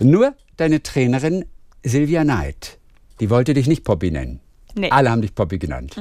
Nur 0.00 0.34
deine 0.56 0.82
Trainerin 0.82 1.44
Silvia 1.82 2.22
Neid, 2.24 2.77
die 3.20 3.30
wollte 3.30 3.54
dich 3.54 3.66
nicht 3.66 3.84
Poppy 3.84 4.10
nennen. 4.10 4.40
Nee, 4.74 4.90
Alle 4.90 5.10
haben 5.10 5.22
dich 5.22 5.34
Poppy 5.34 5.58
genannt. 5.58 5.96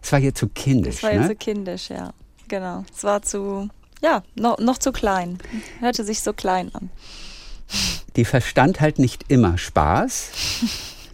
Es 0.00 0.12
war 0.12 0.18
ihr 0.18 0.34
zu 0.34 0.48
kindisch. 0.48 0.96
das 0.96 1.02
war 1.02 1.12
jetzt 1.12 1.22
ne? 1.22 1.28
so 1.28 1.34
kindisch, 1.34 1.90
ja. 1.90 2.12
Genau. 2.48 2.84
Es 2.94 3.04
war 3.04 3.22
zu, 3.22 3.68
ja, 4.02 4.22
noch, 4.34 4.58
noch 4.58 4.78
zu 4.78 4.92
klein. 4.92 5.38
Hörte 5.80 6.04
sich 6.04 6.20
so 6.20 6.32
klein 6.32 6.70
an. 6.74 6.90
die 8.16 8.24
verstand 8.24 8.80
halt 8.80 8.98
nicht 8.98 9.24
immer 9.28 9.58
Spaß. 9.58 10.30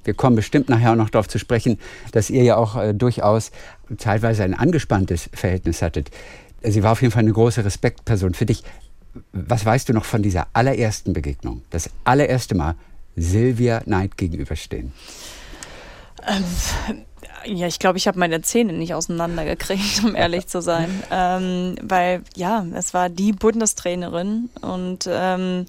Wir 0.05 0.15
kommen 0.15 0.35
bestimmt 0.35 0.69
nachher 0.69 0.93
auch 0.93 0.97
noch 0.97 1.11
darauf 1.11 1.29
zu 1.29 1.39
sprechen, 1.39 1.79
dass 2.13 2.31
ihr 2.31 2.43
ja 2.43 2.57
auch 2.57 2.77
äh, 2.77 2.95
durchaus 2.95 3.51
teilweise 3.99 4.45
ein 4.45 4.55
angespanntes 4.55 5.29
Verhältnis 5.33 5.83
hattet. 5.83 6.11
Sie 6.63 6.83
war 6.83 6.93
auf 6.93 7.03
jeden 7.03 7.13
Fall 7.13 7.23
eine 7.23 7.33
große 7.33 7.65
Respektperson 7.65 8.35
für 8.35 8.47
dich. 8.47 8.65
Was 9.33 9.65
weißt 9.65 9.89
du 9.89 9.93
noch 9.93 10.05
von 10.05 10.23
dieser 10.23 10.49
allerersten 10.53 11.13
Begegnung? 11.13 11.63
Das 11.71 11.91
allererste 12.05 12.55
Mal 12.55 12.77
Silvia 13.17 13.83
Neid 13.87 14.17
gegenüberstehen. 14.17 14.93
Ja, 17.45 17.67
ich 17.67 17.79
glaube, 17.79 17.97
ich 17.97 18.07
habe 18.07 18.19
meine 18.19 18.43
Zähne 18.43 18.73
nicht 18.73 18.95
auseinandergekriegt, 18.95 20.05
um 20.05 20.15
ehrlich 20.15 20.47
zu 20.47 20.61
sein. 20.61 21.03
Ähm, 21.13 21.77
weil, 21.83 22.23
ja, 22.37 22.65
es 22.75 22.95
war 22.95 23.09
die 23.09 23.33
Bundestrainerin 23.33 24.49
und 24.61 25.09
ähm, 25.11 25.67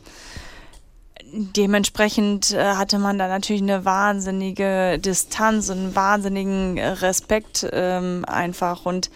dementsprechend 1.34 2.51
äh, 2.51 2.75
hatte 2.75 3.00
man 3.00 3.17
da 3.17 3.27
natürlich 3.27 3.62
eine 3.62 3.86
wahnsinnige 3.86 5.00
Distanz 5.00 5.70
und 5.70 5.77
einen 5.77 5.96
wahnsinnigen 5.96 6.77
Respekt 6.77 7.67
ähm, 7.72 8.24
einfach. 8.27 8.86
Und 8.86 9.10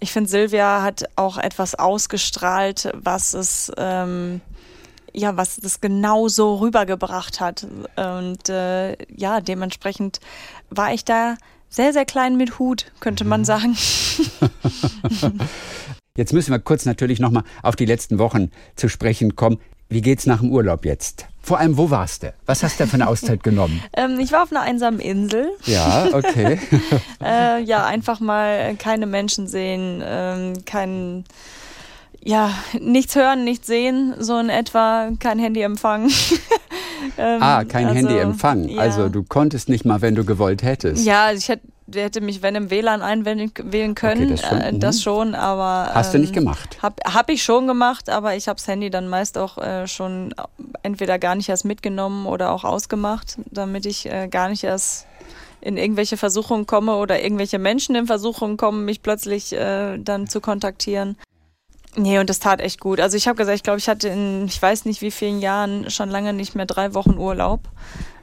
ich 0.00 0.12
finde, 0.12 0.30
Silvia 0.30 0.82
hat 0.82 1.04
auch 1.16 1.38
etwas 1.38 1.74
ausgestrahlt, 1.74 2.90
was 2.94 3.34
es 3.34 3.70
ähm, 3.76 4.40
ja, 5.12 5.36
was 5.36 5.56
das 5.56 5.80
genau 5.80 6.28
so 6.28 6.56
rübergebracht 6.56 7.40
hat. 7.40 7.66
Und 7.96 8.48
äh, 8.48 8.96
ja, 9.14 9.40
dementsprechend 9.40 10.20
war 10.70 10.92
ich 10.92 11.04
da 11.04 11.36
sehr, 11.68 11.92
sehr 11.92 12.04
klein 12.04 12.36
mit 12.36 12.58
Hut, 12.58 12.90
könnte 13.00 13.24
man 13.24 13.44
sagen. 13.44 13.76
Jetzt 16.18 16.32
müssen 16.32 16.50
wir 16.50 16.58
kurz 16.58 16.84
natürlich 16.84 17.20
nochmal 17.20 17.44
auf 17.62 17.76
die 17.76 17.84
letzten 17.84 18.18
Wochen 18.18 18.50
zu 18.74 18.88
sprechen 18.88 19.36
kommen. 19.36 19.60
Wie 19.88 20.02
geht's 20.02 20.26
nach 20.26 20.40
dem 20.40 20.50
Urlaub 20.50 20.84
jetzt? 20.84 21.28
Vor 21.40 21.60
allem, 21.60 21.78
wo 21.78 21.90
warst 21.90 22.24
du? 22.24 22.34
Was 22.44 22.64
hast 22.64 22.80
du 22.80 22.88
für 22.88 22.94
eine 22.94 23.06
Auszeit 23.06 23.44
genommen? 23.44 23.80
ähm, 23.96 24.18
ich 24.18 24.32
war 24.32 24.42
auf 24.42 24.50
einer 24.50 24.62
einsamen 24.62 24.98
Insel. 24.98 25.48
Ja, 25.64 26.08
okay. 26.12 26.58
äh, 27.24 27.62
ja, 27.62 27.86
einfach 27.86 28.18
mal 28.18 28.74
keine 28.76 29.06
Menschen 29.06 29.46
sehen, 29.46 30.02
ähm, 30.04 30.64
kein, 30.66 31.24
ja, 32.24 32.52
nichts 32.80 33.14
hören, 33.14 33.44
nichts 33.44 33.66
sehen, 33.66 34.14
so 34.18 34.38
in 34.38 34.48
etwa, 34.48 35.10
kein 35.18 35.38
Handyempfang. 35.38 36.10
ähm, 37.18 37.42
ah, 37.42 37.64
kein 37.64 37.86
also, 37.86 37.96
Handyempfang. 37.96 38.68
Ja. 38.68 38.80
Also 38.80 39.08
du 39.08 39.22
konntest 39.22 39.68
nicht 39.68 39.84
mal, 39.84 40.02
wenn 40.02 40.14
du 40.14 40.24
gewollt 40.24 40.62
hättest. 40.62 41.04
Ja, 41.04 41.32
ich 41.32 41.48
hätte 41.48 41.66
hätte 41.94 42.20
mich, 42.20 42.42
wenn 42.42 42.54
im 42.54 42.70
WLAN 42.70 43.02
einwählen 43.02 43.50
können, 43.94 44.24
okay, 44.24 44.30
das, 44.30 44.40
schon, 44.42 44.60
äh, 44.60 44.78
das, 44.78 45.02
schon, 45.02 45.34
aber. 45.34 45.94
Hast 45.94 46.12
du 46.12 46.18
nicht 46.18 46.36
ähm, 46.36 46.44
gemacht? 46.44 46.78
Hab, 46.82 47.00
hab 47.04 47.30
ich 47.30 47.42
schon 47.42 47.66
gemacht, 47.66 48.10
aber 48.10 48.36
ich 48.36 48.48
habe 48.48 48.56
das 48.56 48.68
Handy 48.68 48.90
dann 48.90 49.08
meist 49.08 49.38
auch 49.38 49.58
äh, 49.58 49.86
schon 49.86 50.34
entweder 50.82 51.18
gar 51.18 51.34
nicht 51.34 51.48
erst 51.48 51.64
mitgenommen 51.64 52.26
oder 52.26 52.52
auch 52.52 52.64
ausgemacht, 52.64 53.38
damit 53.50 53.86
ich 53.86 54.06
äh, 54.06 54.28
gar 54.28 54.48
nicht 54.48 54.64
erst 54.64 55.06
in 55.60 55.76
irgendwelche 55.76 56.16
Versuchungen 56.16 56.66
komme 56.66 56.96
oder 56.96 57.22
irgendwelche 57.22 57.58
Menschen 57.58 57.94
in 57.96 58.06
Versuchungen 58.06 58.56
kommen, 58.56 58.84
mich 58.84 59.02
plötzlich 59.02 59.52
äh, 59.52 59.98
dann 59.98 60.28
zu 60.28 60.40
kontaktieren. 60.40 61.16
Nee, 61.96 62.18
und 62.18 62.30
das 62.30 62.38
tat 62.38 62.60
echt 62.60 62.80
gut. 62.80 63.00
Also 63.00 63.16
ich 63.16 63.26
habe 63.26 63.36
gesagt, 63.36 63.56
ich 63.56 63.62
glaube, 63.62 63.78
ich 63.78 63.88
hatte 63.88 64.08
in, 64.08 64.46
ich 64.46 64.60
weiß 64.60 64.84
nicht 64.84 65.02
wie 65.02 65.10
vielen 65.10 65.40
Jahren 65.40 65.90
schon 65.90 66.10
lange 66.10 66.32
nicht 66.32 66.54
mehr 66.54 66.66
drei 66.66 66.94
Wochen 66.94 67.16
Urlaub 67.16 67.60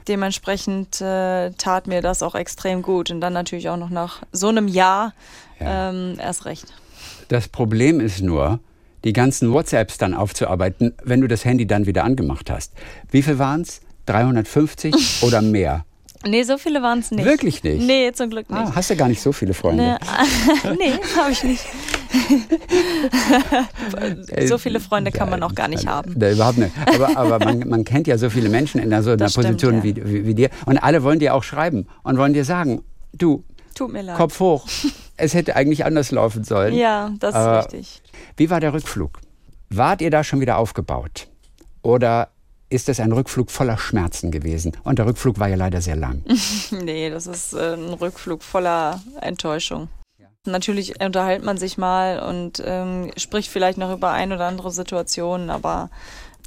dementsprechend 0.08 1.00
äh, 1.00 1.50
tat 1.52 1.86
mir 1.86 2.02
das 2.02 2.22
auch 2.22 2.34
extrem 2.34 2.82
gut. 2.82 3.10
Und 3.10 3.20
dann 3.20 3.32
natürlich 3.32 3.68
auch 3.68 3.76
noch 3.76 3.90
nach 3.90 4.22
so 4.32 4.48
einem 4.48 4.68
Jahr 4.68 5.12
ja. 5.60 5.90
ähm, 5.90 6.16
erst 6.18 6.44
recht. 6.44 6.66
Das 7.28 7.48
Problem 7.48 8.00
ist 8.00 8.22
nur, 8.22 8.60
die 9.04 9.12
ganzen 9.12 9.52
WhatsApps 9.52 9.98
dann 9.98 10.14
aufzuarbeiten, 10.14 10.94
wenn 11.04 11.20
du 11.20 11.28
das 11.28 11.44
Handy 11.44 11.66
dann 11.66 11.86
wieder 11.86 12.04
angemacht 12.04 12.50
hast. 12.50 12.72
Wie 13.10 13.22
viel 13.22 13.38
waren 13.38 13.62
es? 13.62 13.80
350 14.06 15.22
oder 15.22 15.42
mehr? 15.42 15.84
Nee, 16.24 16.44
so 16.44 16.58
viele 16.58 16.82
waren 16.82 17.00
es 17.00 17.10
nicht. 17.10 17.24
Wirklich 17.24 17.62
nicht? 17.62 17.82
Nee, 17.82 18.12
zum 18.12 18.30
Glück 18.30 18.48
nicht. 18.48 18.60
Ah, 18.60 18.72
hast 18.74 18.90
du 18.90 18.96
gar 18.96 19.08
nicht 19.08 19.20
so 19.20 19.32
viele 19.32 19.54
Freunde? 19.54 19.98
Nee, 20.64 20.70
nee 20.78 20.92
habe 21.16 21.32
ich 21.32 21.44
nicht. 21.44 21.64
so 24.46 24.58
viele 24.58 24.80
Freunde 24.80 25.10
kann 25.10 25.30
man 25.30 25.42
auch 25.42 25.54
gar 25.54 25.68
nicht 25.68 25.86
haben. 25.86 26.18
Da, 26.18 26.30
überhaupt 26.30 26.58
nicht. 26.58 26.72
Aber, 26.86 27.16
aber 27.16 27.44
man, 27.44 27.68
man, 27.68 27.84
kennt 27.84 28.06
ja 28.06 28.18
so 28.18 28.30
viele 28.30 28.48
Menschen 28.48 28.80
in 28.80 28.90
so 29.02 29.12
einer 29.12 29.28
stimmt, 29.28 29.46
Position 29.46 29.74
ja. 29.76 29.82
wie, 29.82 29.96
wie, 29.96 30.26
wie, 30.26 30.34
dir. 30.34 30.50
Und 30.66 30.78
alle 30.78 31.02
wollen 31.02 31.18
dir 31.18 31.34
auch 31.34 31.42
schreiben 31.42 31.86
und 32.02 32.18
wollen 32.18 32.32
dir 32.32 32.44
sagen, 32.44 32.82
du, 33.12 33.44
Tut 33.74 33.92
mir 33.92 34.02
leid. 34.02 34.16
Kopf 34.16 34.40
hoch. 34.40 34.66
Es 35.18 35.32
hätte 35.32 35.56
eigentlich 35.56 35.86
anders 35.86 36.10
laufen 36.10 36.44
sollen. 36.44 36.74
Ja, 36.74 37.10
das 37.20 37.30
ist 37.30 37.36
aber 37.36 37.58
richtig. 37.60 38.02
Wie 38.36 38.50
war 38.50 38.60
der 38.60 38.74
Rückflug? 38.74 39.18
Wart 39.70 40.02
ihr 40.02 40.10
da 40.10 40.22
schon 40.22 40.40
wieder 40.40 40.58
aufgebaut? 40.58 41.28
Oder 41.80 42.28
ist 42.68 42.88
es 42.88 43.00
ein 43.00 43.12
Rückflug 43.12 43.50
voller 43.50 43.78
Schmerzen 43.78 44.30
gewesen. 44.30 44.72
Und 44.82 44.98
der 44.98 45.06
Rückflug 45.06 45.38
war 45.38 45.48
ja 45.48 45.56
leider 45.56 45.80
sehr 45.80 45.96
lang. 45.96 46.24
nee, 46.70 47.10
das 47.10 47.26
ist 47.26 47.52
äh, 47.52 47.74
ein 47.74 47.94
Rückflug 47.94 48.42
voller 48.42 49.00
Enttäuschung. 49.20 49.88
Natürlich 50.46 51.00
unterhält 51.00 51.44
man 51.44 51.58
sich 51.58 51.78
mal 51.78 52.20
und 52.20 52.62
ähm, 52.64 53.10
spricht 53.16 53.50
vielleicht 53.50 53.78
noch 53.78 53.92
über 53.92 54.10
ein 54.10 54.32
oder 54.32 54.46
andere 54.46 54.70
Situationen, 54.70 55.50
aber 55.50 55.90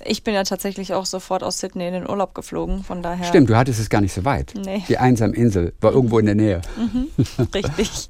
ich 0.05 0.23
bin 0.23 0.33
ja 0.33 0.43
tatsächlich 0.43 0.93
auch 0.93 1.05
sofort 1.05 1.43
aus 1.43 1.59
Sydney 1.59 1.87
in 1.87 1.93
den 1.93 2.09
Urlaub 2.09 2.33
geflogen, 2.33 2.83
von 2.83 3.01
daher. 3.03 3.25
Stimmt, 3.25 3.49
du 3.49 3.55
hattest 3.55 3.79
es 3.79 3.89
gar 3.89 4.01
nicht 4.01 4.13
so 4.13 4.25
weit. 4.25 4.53
Nee. 4.55 4.83
Die 4.87 4.97
einsame 4.97 5.35
Insel 5.35 5.73
war 5.81 5.91
irgendwo 5.91 6.19
in 6.19 6.25
der 6.25 6.35
Nähe. 6.35 6.61
Mhm, 6.77 7.09
richtig. 7.53 8.09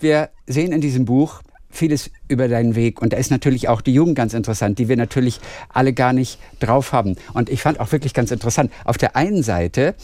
Wir 0.00 0.30
sehen 0.46 0.72
in 0.72 0.80
diesem 0.80 1.04
Buch 1.04 1.42
vieles 1.70 2.10
über 2.28 2.48
deinen 2.48 2.74
Weg. 2.74 3.00
Und 3.02 3.12
da 3.12 3.16
ist 3.16 3.30
natürlich 3.30 3.68
auch 3.68 3.80
die 3.80 3.92
Jugend 3.92 4.16
ganz 4.16 4.34
interessant, 4.34 4.78
die 4.78 4.88
wir 4.88 4.96
natürlich 4.96 5.40
alle 5.68 5.92
gar 5.92 6.12
nicht 6.12 6.38
drauf 6.60 6.92
haben. 6.92 7.16
Und 7.34 7.50
ich 7.50 7.62
fand 7.62 7.80
auch 7.80 7.92
wirklich 7.92 8.14
ganz 8.14 8.30
interessant. 8.30 8.72
Auf 8.84 8.98
der 8.98 9.16
einen 9.16 9.42
Seite 9.42 9.94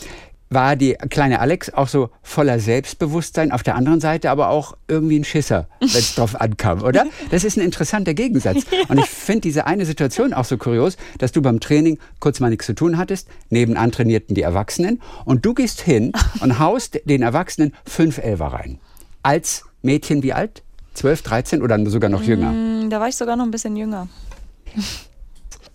war 0.54 0.76
die 0.76 0.94
kleine 1.10 1.40
Alex 1.40 1.72
auch 1.72 1.88
so 1.88 2.10
voller 2.22 2.58
Selbstbewusstsein, 2.58 3.52
auf 3.52 3.62
der 3.62 3.74
anderen 3.74 4.00
Seite 4.00 4.30
aber 4.30 4.48
auch 4.48 4.76
irgendwie 4.88 5.18
ein 5.18 5.24
Schisser, 5.24 5.68
wenn 5.80 5.88
es 5.88 6.14
drauf 6.16 6.40
ankam, 6.40 6.82
oder? 6.82 7.06
Das 7.30 7.44
ist 7.44 7.56
ein 7.56 7.60
interessanter 7.60 8.14
Gegensatz. 8.14 8.64
Und 8.88 8.98
ich 8.98 9.06
finde 9.06 9.42
diese 9.42 9.66
eine 9.66 9.84
Situation 9.84 10.32
auch 10.32 10.44
so 10.44 10.56
kurios, 10.56 10.96
dass 11.18 11.32
du 11.32 11.42
beim 11.42 11.60
Training 11.60 11.98
kurz 12.20 12.40
mal 12.40 12.50
nichts 12.50 12.66
zu 12.66 12.74
tun 12.74 12.96
hattest, 12.96 13.28
nebenan 13.50 13.92
trainierten 13.92 14.34
die 14.34 14.42
Erwachsenen 14.42 15.00
und 15.24 15.44
du 15.44 15.54
gehst 15.54 15.80
hin 15.80 16.12
und 16.40 16.58
haust 16.58 17.00
den 17.04 17.22
Erwachsenen 17.22 17.74
fünf 17.84 18.18
Elfer 18.18 18.46
rein. 18.46 18.78
Als 19.22 19.64
Mädchen 19.82 20.22
wie 20.22 20.32
alt? 20.32 20.62
12, 20.94 21.22
13 21.22 21.62
oder 21.62 21.84
sogar 21.90 22.08
noch 22.08 22.22
jünger? 22.22 22.52
Mm, 22.52 22.90
da 22.90 23.00
war 23.00 23.08
ich 23.08 23.16
sogar 23.16 23.36
noch 23.36 23.44
ein 23.44 23.50
bisschen 23.50 23.76
jünger. 23.76 24.08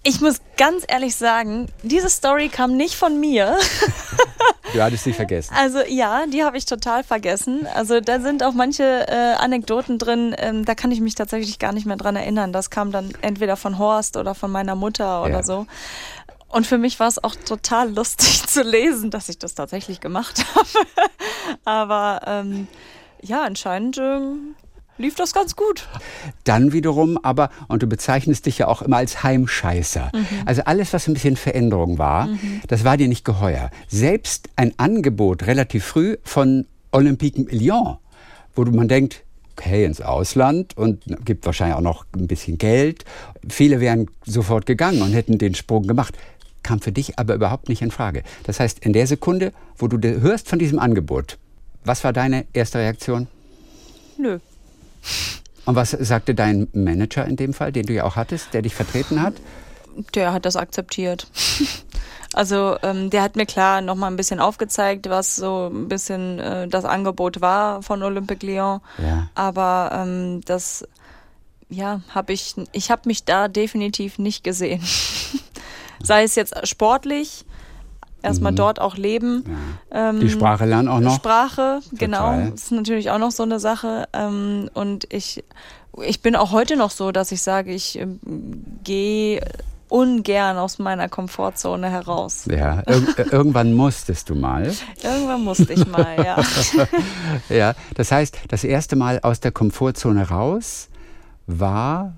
Ich 0.04 0.22
muss 0.22 0.42
ganz 0.58 0.86
ehrlich 0.88 1.16
sagen, 1.16 1.68
diese 1.84 2.10
Story 2.10 2.50
kam 2.50 2.76
nicht 2.78 2.96
von 2.96 3.20
mir. 3.20 3.58
Du 4.74 4.84
hattest 4.84 5.04
sie 5.04 5.14
vergessen. 5.14 5.54
Also 5.58 5.80
ja, 5.88 6.26
die 6.28 6.44
habe 6.44 6.58
ich 6.58 6.66
total 6.66 7.04
vergessen. 7.04 7.68
Also 7.74 8.02
da 8.02 8.20
sind 8.20 8.44
auch 8.44 8.54
manche 8.54 9.08
äh, 9.08 9.34
Anekdoten 9.34 9.98
drin, 9.98 10.36
ähm, 10.38 10.64
da 10.66 10.76
kann 10.76 10.92
ich 10.92 11.02
mich 11.02 11.16
tatsächlich 11.16 11.60
gar 11.60 11.74
nicht 11.74 11.88
mehr 11.88 11.98
dran 11.98 12.16
erinnern. 12.16 12.54
Das 12.54 12.70
kam 12.70 12.92
dann 12.92 13.12
entweder 13.22 13.58
von 13.58 13.80
Horst 13.80 14.16
oder 14.16 14.36
von 14.36 14.52
meiner 14.52 14.76
Mutter 14.76 15.24
oder 15.24 15.38
ja. 15.38 15.44
so. 15.44 15.66
Und 16.50 16.66
für 16.66 16.78
mich 16.78 17.00
war 17.00 17.08
es 17.08 17.24
auch 17.24 17.36
total 17.36 17.92
lustig 17.92 18.44
zu 18.48 18.64
lesen, 18.64 19.12
dass 19.12 19.30
ich 19.30 19.40
das 19.40 19.56
tatsächlich 19.56 20.02
gemacht 20.02 20.44
habe. 20.56 20.88
Aber 21.66 22.22
ähm, 22.26 22.68
ja, 23.22 23.44
anscheinend 23.44 23.98
ähm, 23.98 24.56
lief 25.00 25.16
das 25.16 25.34
ganz 25.34 25.56
gut. 25.56 25.88
Dann 26.44 26.72
wiederum 26.74 27.18
aber, 27.24 27.50
und 27.68 27.82
du 27.82 27.88
bezeichnest 27.88 28.46
dich 28.46 28.60
ja 28.60 28.68
auch 28.68 28.82
immer 28.82 28.98
als 28.98 29.24
Heimscheißer. 29.24 30.12
Mhm. 30.14 30.28
Also 30.46 30.64
alles, 30.66 30.94
was 30.94 31.08
ein 31.08 31.14
bisschen 31.14 31.38
Veränderung 31.38 31.98
war, 31.98 32.28
mhm. 32.28 32.62
das 32.68 32.84
war 32.84 32.98
dir 32.98 33.08
nicht 33.08 33.26
geheuer. 33.26 33.72
Selbst 33.88 34.50
ein 34.56 34.74
Angebot 34.78 35.48
relativ 35.48 35.86
früh 35.86 36.18
von 36.24 36.68
Olympique 36.92 37.48
Lyon, 37.50 37.98
wo 38.56 38.66
man 38.66 38.88
denkt, 38.88 39.24
okay, 39.58 39.86
ins 39.86 40.02
Ausland 40.02 40.78
und 40.78 41.04
gibt 41.26 41.46
wahrscheinlich 41.46 41.76
auch 41.76 41.82
noch 41.82 42.06
ein 42.16 42.28
bisschen 42.28 42.58
Geld. 42.58 43.04
Viele 43.48 43.80
wären 43.80 44.08
sofort 44.26 44.66
gegangen 44.66 45.02
und 45.02 45.14
hätten 45.14 45.38
den 45.38 45.56
Sprung 45.56 45.88
gemacht. 45.88 46.18
Kam 46.64 46.82
für 46.82 46.92
dich 46.92 47.18
aber 47.20 47.36
überhaupt 47.36 47.70
nicht 47.70 47.82
in 47.82 47.92
Frage. 47.92 48.24
Das 48.44 48.60
heißt, 48.60 48.80
in 48.80 48.94
der 48.94 49.08
Sekunde, 49.08 49.54
wo 49.78 49.88
du 49.88 49.98
hörst 50.22 50.50
von 50.50 50.60
diesem 50.60 50.80
Angebot, 50.80 51.38
was 51.86 52.04
war 52.04 52.14
deine 52.14 52.46
erste 52.54 52.80
Reaktion? 52.80 53.28
Nö. 54.18 54.40
Und 55.66 55.76
was 55.76 55.92
sagte 55.92 56.34
dein 56.34 56.68
Manager 56.74 57.26
in 57.26 57.36
dem 57.36 57.54
Fall, 57.54 57.72
den 57.72 57.86
du 57.86 57.94
ja 57.94 58.04
auch 58.04 58.16
hattest, 58.16 58.54
der 58.54 58.62
dich 58.62 58.74
vertreten 58.74 59.22
hat? 59.22 59.36
Der 60.16 60.34
hat 60.34 60.46
das 60.46 60.56
akzeptiert. 60.56 61.28
Also 62.34 62.78
ähm, 62.84 63.10
der 63.10 63.24
hat 63.24 63.36
mir 63.36 63.48
klar 63.48 63.82
noch 63.82 63.96
mal 63.96 64.08
ein 64.08 64.16
bisschen 64.16 64.40
aufgezeigt, 64.40 65.10
was 65.10 65.36
so 65.36 65.68
ein 65.74 65.88
bisschen 65.88 66.40
äh, 66.40 66.68
das 66.68 66.86
Angebot 66.86 67.42
war 67.42 67.82
von 67.82 68.04
Olympique 68.04 68.46
Lyon. 68.46 68.82
Ja. 69.00 69.30
Aber 69.34 69.90
ähm, 69.94 70.42
das, 70.46 70.88
ja, 71.70 72.02
habe 72.10 72.34
ich, 72.34 72.54
ich 72.72 72.92
habe 72.92 73.02
mich 73.06 73.26
da 73.26 73.48
definitiv 73.48 74.20
nicht 74.20 74.44
gesehen. 74.44 74.82
Sei 76.04 76.24
es 76.24 76.36
jetzt 76.36 76.68
sportlich, 76.68 77.46
erstmal 78.22 78.52
mhm. 78.52 78.58
dort 78.58 78.82
auch 78.82 78.98
leben. 78.98 79.44
Ja. 79.92 80.10
Ähm, 80.10 80.20
die 80.20 80.30
Sprache 80.30 80.66
lernen 80.66 80.88
auch 80.88 81.00
noch. 81.00 81.16
Sprache, 81.16 81.80
Total. 81.84 81.98
genau. 81.98 82.52
Das 82.52 82.64
ist 82.64 82.72
natürlich 82.72 83.10
auch 83.12 83.20
noch 83.20 83.32
so 83.32 83.44
eine 83.44 83.60
Sache. 83.60 84.08
Ähm, 84.14 84.70
und 84.74 85.12
ich, 85.14 85.44
ich 86.02 86.22
bin 86.22 86.36
auch 86.36 86.52
heute 86.52 86.76
noch 86.76 86.92
so, 86.92 87.12
dass 87.12 87.32
ich 87.32 87.42
sage, 87.42 87.74
ich 87.74 88.00
äh, 88.00 88.08
gehe 88.84 89.42
ungern 89.90 90.58
aus 90.58 90.80
meiner 90.80 91.10
Komfortzone 91.10 91.90
heraus. 91.90 92.46
Ja, 92.50 92.84
ir 92.88 93.34
irgendwann 93.34 93.74
musstest 93.74 94.30
du 94.30 94.36
mal. 94.36 94.72
irgendwann 95.04 95.44
musste 95.44 95.74
ich 95.74 95.86
mal, 95.88 96.16
ja. 96.24 96.38
ja, 97.50 97.74
das 97.96 98.12
heißt, 98.12 98.38
das 98.48 98.64
erste 98.64 98.96
Mal 98.96 99.20
aus 99.22 99.40
der 99.40 99.52
Komfortzone 99.52 100.30
raus 100.30 100.90
war 101.48 102.14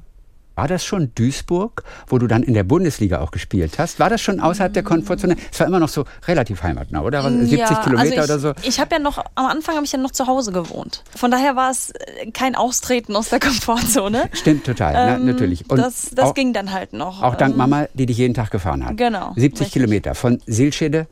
war 0.62 0.68
das 0.68 0.86
schon 0.86 1.12
Duisburg, 1.16 1.84
wo 2.06 2.20
du 2.20 2.28
dann 2.28 2.44
in 2.44 2.54
der 2.54 2.64
Bundesliga 2.64 3.22
auch 3.22 3.32
gespielt 3.32 3.80
hast? 3.80 4.00
War 4.00 4.12
das 4.12 4.22
schon 4.22 4.40
außerhalb 4.40 4.72
der 4.72 4.84
Komfortzone? 4.84 5.36
Es 5.52 5.60
war 5.60 5.66
immer 5.66 5.80
noch 5.80 5.90
so 5.90 6.06
relativ 6.28 6.62
heimatnah, 6.62 7.02
oder? 7.02 7.24
70 7.24 7.58
ja, 7.58 7.84
Kilometer 7.84 8.00
also 8.00 8.14
ich, 8.14 8.20
oder 8.20 8.40
so? 8.40 8.54
Ich 8.62 8.80
habe 8.80 8.94
ja 8.94 9.00
noch, 9.00 9.18
am 9.34 9.48
Anfang 9.48 9.74
habe 9.74 9.86
ich 9.88 9.92
ja 9.92 9.98
noch 9.98 10.12
zu 10.12 10.28
Hause 10.28 10.52
gewohnt. 10.52 11.04
Von 11.16 11.32
daher 11.32 11.56
war 11.56 11.72
es 11.72 11.90
äh, 11.90 12.30
kein 12.30 12.54
Austreten 12.54 13.16
aus 13.16 13.30
der 13.30 13.40
Komfortzone. 13.40 14.30
Stimmt, 14.34 14.64
total, 14.68 14.94
ähm, 14.94 15.26
na, 15.26 15.32
natürlich. 15.32 15.68
Und 15.68 15.80
das, 15.80 16.12
das 16.14 16.30
auch, 16.30 16.34
ging 16.36 16.54
dann 16.54 16.72
halt 16.72 16.94
noch. 16.94 17.24
Auch 17.24 17.34
dank 17.34 17.54
ähm, 17.54 17.58
Mama, 17.58 17.88
die 17.96 18.06
dich 18.06 18.18
jeden 18.18 18.36
Tag 18.36 18.52
gefahren 18.52 18.86
hat. 18.86 18.98
Genau. 18.98 19.34
70 19.36 19.62
richtig. 19.62 19.74
Kilometer 19.74 20.14
von 20.14 20.44
Silschede 20.46 21.08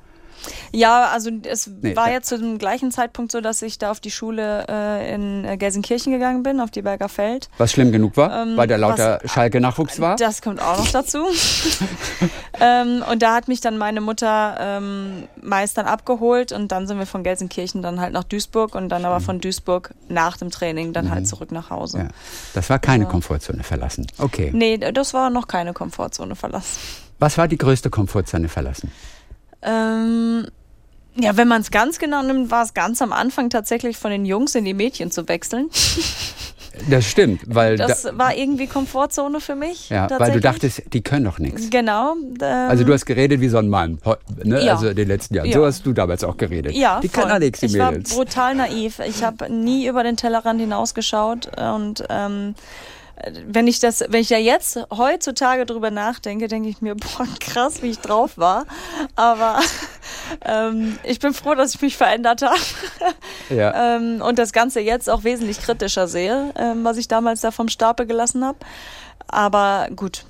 Ja, 0.72 1.06
also 1.10 1.30
es 1.44 1.68
Nee, 1.82 1.96
war 1.96 2.12
ja 2.12 2.22
zu 2.22 2.38
dem 2.38 2.58
gleichen 2.58 2.92
Zeitpunkt 2.92 3.32
so, 3.32 3.42
dass 3.42 3.62
ich 3.62 3.78
da 3.80 3.92
auf 3.92 4.00
die 4.00 4.12
Schule 4.12 4.66
äh, 4.70 5.14
in 5.14 5.46
äh, 5.46 5.58
Gelsenkirchen 5.58 6.12
gegangen 6.14 6.44
bin, 6.44 6.60
auf 6.60 6.72
die 6.72 6.82
Berger 6.82 7.10
Feld. 7.10 7.50
Was 7.58 7.72
schlimm 7.72 7.92
genug 7.92 8.18
war, 8.18 8.42
Ähm, 8.44 8.58
weil 8.58 8.68
da 8.68 8.76
lauter 8.76 9.20
Schalke-Nachwuchs 9.26 10.00
war? 10.00 10.16
Das 10.16 10.42
kommt 10.42 10.62
auch 10.62 10.78
noch 10.78 10.92
dazu. 10.92 11.26
ähm, 12.60 13.04
und 13.12 13.22
da 13.22 13.34
hat 13.36 13.48
mich 13.48 13.62
dann 13.62 13.78
meine 13.78 14.02
Mutter 14.02 14.58
ähm, 14.60 15.28
meist 15.42 15.78
dann 15.78 15.86
abgeholt 15.86 16.52
und 16.52 16.72
dann 16.72 16.88
sind 16.88 16.98
wir 17.00 17.06
von 17.06 17.24
Gelsenkirchen 17.24 17.82
dann 17.82 18.00
halt 18.00 18.14
nach 18.14 18.24
Duisburg 18.24 18.76
und 18.76 18.90
dann 18.90 19.06
aber 19.06 19.20
von 19.20 19.40
Duisburg 19.40 19.94
nach 20.08 20.38
dem 20.38 20.52
Training 20.52 20.94
dann 20.94 21.10
halt 21.12 21.28
zurück 21.28 21.52
nach 21.52 21.70
Hause. 21.70 21.98
Mhm. 22.00 22.04
Ja. 22.06 22.10
Das 22.54 22.70
war 22.70 22.80
keine 22.80 23.06
Ja. 23.06 23.10
Komfortzone 23.10 23.64
verlassen. 23.64 24.08
Okay. 24.18 24.52
Nee, 24.54 24.78
das 24.78 25.14
war 25.14 25.30
noch 25.30 25.48
keine 25.48 25.74
Komfortzone 25.74 26.36
verlassen. 26.36 26.80
Was 27.20 27.38
war 27.38 27.48
die 27.48 27.58
größte 27.58 27.90
Komfortzone 27.90 28.48
verlassen? 28.50 28.92
Ähm, 29.62 30.48
ja, 31.16 31.36
wenn 31.36 31.48
man 31.48 31.62
es 31.62 31.72
ganz 31.72 32.00
genau 32.00 32.22
nimmt, 32.24 32.50
war 32.52 32.64
es 32.64 32.74
ganz 32.74 33.02
am 33.02 33.12
Anfang 33.12 33.50
tatsächlich 33.50 33.98
von 33.98 34.12
den 34.12 34.26
Jungs 34.26 34.56
in 34.56 34.66
die 34.66 34.74
Mädchen 34.74 35.12
zu 35.12 35.28
wechseln. 35.28 35.70
Das 36.88 37.06
stimmt, 37.06 37.42
weil, 37.46 37.78
Das 37.78 38.04
da, 38.04 38.18
war 38.18 38.36
irgendwie 38.36 38.68
Komfortzone 38.68 39.42
für 39.42 39.56
mich. 39.56 39.90
ja, 39.90 40.08
weil 40.18 40.32
du 40.32 40.40
dachtest, 40.40 40.84
die 40.94 41.02
können 41.02 41.26
doch 41.26 41.40
nichts. 41.40 41.70
Genau. 41.70 42.14
Ähm, 42.14 42.70
Also 42.70 42.84
du 42.84 42.94
hast 42.94 43.06
geredet 43.06 43.42
wie 43.42 43.50
so 43.50 43.58
ein 43.58 43.68
Mann, 43.68 44.00
ne? 44.44 44.64
Ja. 44.64 44.74
also 44.74 44.88
in 44.88 44.96
den 44.96 45.08
letzten 45.08 45.36
Jahren. 45.36 45.48
Ja. 45.48 45.54
So 45.54 45.66
hast 45.66 45.86
du 45.86 45.94
damals 45.94 46.24
auch 46.24 46.38
geredet. 46.38 46.74
ja, 46.74 47.00
die 47.02 47.10
voll. 47.10 47.24
können 47.24 47.34
doch 47.34 47.40
nichts, 47.40 47.60
die 47.60 47.66
ich 47.66 47.78
war 47.78 47.92
brutal 47.92 48.56
naiv. 48.56 49.00
Ich 49.00 49.24
habe 49.24 49.52
nie 49.52 49.88
über 49.88 50.04
den 50.04 50.16
Tellerrand 50.16 50.62
hinausgeschaut 50.62 51.50
und 51.58 52.04
ähm, 52.10 52.56
wenn 53.48 53.68
ich 53.68 53.80
das, 53.80 54.04
wenn 54.08 54.22
ich 54.22 54.30
ja 54.30 54.38
jetzt 54.38 54.80
heutzutage 54.92 55.66
drüber 55.66 55.92
nachdenke, 55.92 56.48
denke 56.48 56.70
ich 56.70 56.82
mir, 56.82 56.96
boah, 57.18 57.28
krass, 57.40 57.82
wie 57.82 57.90
ich 57.90 58.00
drauf 58.00 58.38
war. 58.38 58.66
Aber 59.16 59.60
ähm, 60.46 60.98
ich 61.04 61.20
bin 61.20 61.34
froh, 61.34 61.56
dass 61.56 61.76
ich 61.76 61.82
mich 61.82 61.98
verändert 61.98 62.42
habe. 62.42 62.60
ja. 63.50 63.96
ähm, 63.96 64.22
und 64.22 64.40
das 64.40 64.54
Ganze 64.54 64.80
jetzt 64.80 65.10
auch 65.10 65.24
wesentlich 65.24 65.62
kritischer 65.62 66.08
sehe, 66.08 66.54
ähm, 66.58 66.84
was 66.84 66.98
ich 66.98 67.08
damals 67.08 67.42
da 67.42 67.52
vom 67.52 67.68
Stapel 67.68 68.06
gelassen 68.06 68.46
habe. 68.46 68.58
Aber 69.28 69.90
gut, 69.96 70.26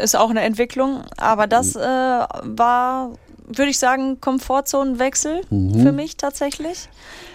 ist 0.00 0.16
auch 0.16 0.30
eine 0.30 0.40
Entwicklung. 0.42 1.02
Aber 1.18 1.46
das 1.46 1.76
äh, 1.76 1.80
war, 1.80 3.10
würde 3.46 3.70
ich 3.70 3.78
sagen, 3.78 4.20
Komfortzonenwechsel 4.20 5.42
für 5.48 5.92
mich 5.92 6.16
tatsächlich. 6.16 6.88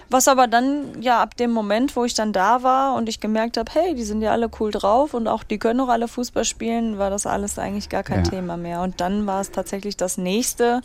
Was 0.10 0.28
aber 0.28 0.48
dann, 0.48 1.02
ja, 1.02 1.22
ab 1.22 1.36
dem 1.36 1.52
Moment, 1.52 1.96
wo 1.96 2.06
ich 2.06 2.14
dann 2.14 2.32
da 2.32 2.64
war 2.64 2.96
und 2.96 3.10
ich 3.10 3.20
gemerkt 3.20 3.58
habe, 3.58 3.70
hey, 3.74 3.94
die 3.94 4.04
sind 4.04 4.22
ja 4.22 4.32
alle 4.32 4.50
cool 4.60 4.72
drauf 4.72 5.14
und 5.14 5.28
auch 5.28 5.44
die 5.44 5.58
können 5.58 5.80
auch 5.82 5.90
alle 5.90 6.08
Fußball 6.08 6.46
spielen, 6.46 6.98
war 6.98 7.10
das 7.10 7.26
alles 7.26 7.60
eigentlich 7.60 7.90
gar 7.90 8.04
kein 8.04 8.24
Ja. 8.24 8.32
Thema 8.32 8.56
mehr. 8.56 8.82
Und 8.82 9.02
dann 9.02 9.26
war 9.26 9.42
es 9.42 9.52
tatsächlich 9.52 9.98
das 9.98 10.18
nächste, 10.18 10.82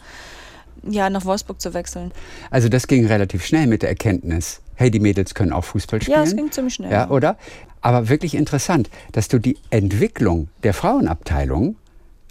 ja, 0.83 1.09
nach 1.09 1.25
Wolfsburg 1.25 1.61
zu 1.61 1.73
wechseln. 1.73 2.11
Also 2.51 2.69
das 2.69 2.89
ging 2.89 3.07
relativ 3.07 3.45
schnell 3.45 3.69
mit 3.69 3.83
der 3.83 3.91
Erkenntnis, 3.91 4.61
hey, 4.75 4.91
die 4.91 5.01
Mädels 5.01 5.35
können 5.35 5.53
auch 5.53 5.65
Fußball 5.65 6.03
spielen. 6.03 6.17
Ja, 6.19 6.25
es 6.25 6.35
ging 6.35 6.51
ziemlich 6.51 6.75
schnell. 6.75 6.91
Ja, 6.91 7.09
oder? 7.09 7.37
Aber 7.81 8.09
wirklich 8.09 8.35
interessant, 8.35 8.91
dass 9.13 9.29
du 9.29 9.39
die 9.39 9.57
Entwicklung 9.71 10.49
der 10.65 10.75
Frauenabteilung 10.75 11.77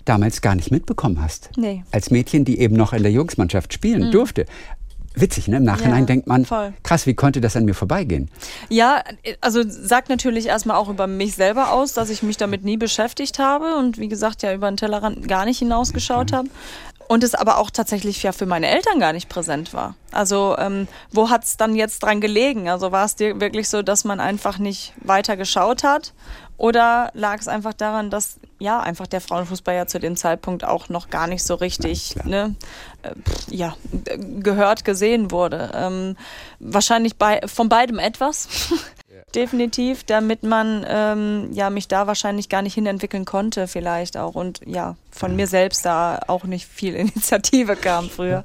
damals 0.06 0.42
gar 0.42 0.56
nicht 0.56 0.72
mitbekommen 0.72 1.22
hast. 1.22 1.52
Nee. 1.56 1.76
Mhm. 1.76 1.84
Als 1.92 2.12
Mädchen, 2.12 2.44
die 2.44 2.60
eben 2.60 2.76
noch 2.76 2.92
in 2.92 3.04
der 3.04 3.12
Jungsmannschaft 3.12 3.74
spielen 3.74 4.12
durfte. 4.12 4.46
Witzig, 5.14 5.48
ne? 5.48 5.58
Im 5.58 5.64
Nachhinein 5.64 6.02
Ja, 6.02 6.06
denkt 6.06 6.28
man, 6.28 6.46
voll. 6.46 6.74
krass, 6.84 7.06
wie 7.06 7.14
konnte 7.14 7.42
das 7.42 7.56
an 7.58 7.66
mir 7.66 7.74
vorbeigehen? 7.74 8.30
Ja, 8.70 9.04
also 9.42 9.62
sagt 9.68 10.10
natürlich 10.10 10.46
erstmal 10.48 10.78
auch 10.78 10.90
über 10.90 11.08
mich 11.08 11.36
selber 11.36 11.72
aus, 11.74 11.94
dass 11.94 12.10
ich 12.10 12.24
mich 12.24 12.38
damit 12.38 12.64
nie 12.64 12.78
beschäftigt 12.78 13.38
habe 13.40 13.76
und 13.76 13.98
wie 13.98 14.08
gesagt 14.08 14.42
ja 14.42 14.54
über 14.54 14.70
den 14.72 14.78
Tellerrand 14.78 15.28
gar 15.28 15.46
nicht 15.46 15.60
hinausgeschaut 15.60 16.32
habe. 16.32 16.48
Und 17.08 17.26
es 17.26 17.36
aber 17.36 17.58
auch 17.58 17.70
tatsächlich 17.70 18.24
ja 18.24 18.32
für 18.32 18.46
meine 18.46 18.68
Eltern 18.68 19.02
gar 19.02 19.12
nicht 19.12 19.28
präsent 19.28 19.74
war. 19.74 19.96
Also 20.14 20.56
ähm, 20.58 20.88
wo 21.12 21.30
hat 21.30 21.44
es 21.44 21.58
dann 21.58 21.76
jetzt 21.76 22.00
dran 22.04 22.22
gelegen? 22.22 22.70
Also 22.70 22.94
war 22.94 23.04
es 23.04 23.16
dir 23.18 23.42
wirklich 23.42 23.68
so, 23.68 23.82
dass 23.82 24.06
man 24.06 24.22
einfach 24.22 24.60
nicht 24.60 24.94
weiter 25.04 25.36
geschaut 25.36 25.84
hat? 25.84 26.14
Oder 26.56 27.10
lag 27.14 27.40
es 27.40 27.50
einfach 27.50 27.74
daran, 27.74 28.12
dass 28.12 28.38
ja 28.62 28.80
einfach 28.80 29.08
der 29.08 29.22
Frauenfußball 29.22 29.76
ja 29.76 29.88
zu 29.88 30.00
dem 30.00 30.16
Zeitpunkt 30.16 30.64
auch 30.64 30.90
noch 30.90 31.10
gar 31.10 31.28
nicht 31.28 31.44
so 31.44 31.56
richtig 31.56 32.16
ne, 32.24 32.56
äh, 33.02 33.12
ja, 33.50 33.76
gehört, 34.40 34.86
gesehen 34.86 35.32
wurde? 35.32 35.72
Ähm, 35.76 36.16
wahrscheinlich 36.60 37.16
bei, 37.18 37.42
von 37.46 37.70
beidem 37.70 38.00
etwas. 38.00 38.48
Definitiv, 39.36 40.04
damit 40.04 40.44
man 40.44 40.86
ähm, 40.88 41.50
ja 41.54 41.70
mich 41.70 41.88
da 41.88 42.06
wahrscheinlich 42.06 42.50
gar 42.50 42.62
nicht 42.62 42.74
hinentwickeln 42.74 43.24
konnte, 43.24 43.68
vielleicht 43.68 44.18
auch 44.18 44.36
und 44.36 44.60
ja 44.66 44.98
von 45.10 45.36
mir 45.38 45.48
selbst 45.48 45.86
da 45.86 46.20
auch 46.28 46.44
nicht 46.44 46.68
viel 46.68 46.96
Initiative 46.96 47.76
kam 47.76 48.10
früher. 48.10 48.44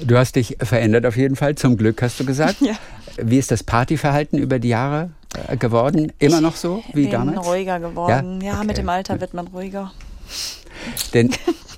Du 0.00 0.16
hast 0.16 0.36
dich 0.36 0.56
verändert 0.62 1.06
auf 1.06 1.16
jeden 1.16 1.36
Fall, 1.36 1.54
zum 1.56 1.76
Glück 1.76 2.02
hast 2.02 2.20
du 2.20 2.24
gesagt. 2.24 2.56
Ja. 2.60 2.74
Wie 3.20 3.38
ist 3.38 3.50
das 3.50 3.62
Partyverhalten 3.62 4.38
über 4.38 4.58
die 4.58 4.68
Jahre 4.68 5.10
äh, 5.48 5.56
geworden? 5.56 6.12
Immer 6.18 6.40
noch 6.40 6.56
so 6.56 6.82
wie 6.92 7.02
Bin 7.02 7.10
damals? 7.12 7.46
ruhiger 7.46 7.80
geworden. 7.80 8.40
Ja, 8.40 8.54
Okay. 8.58 8.66
mit 8.66 8.78
dem 8.78 8.88
Alter 8.88 9.20
wird 9.20 9.34
man 9.34 9.46
ruhiger. 9.48 9.92
Denn 11.14 11.30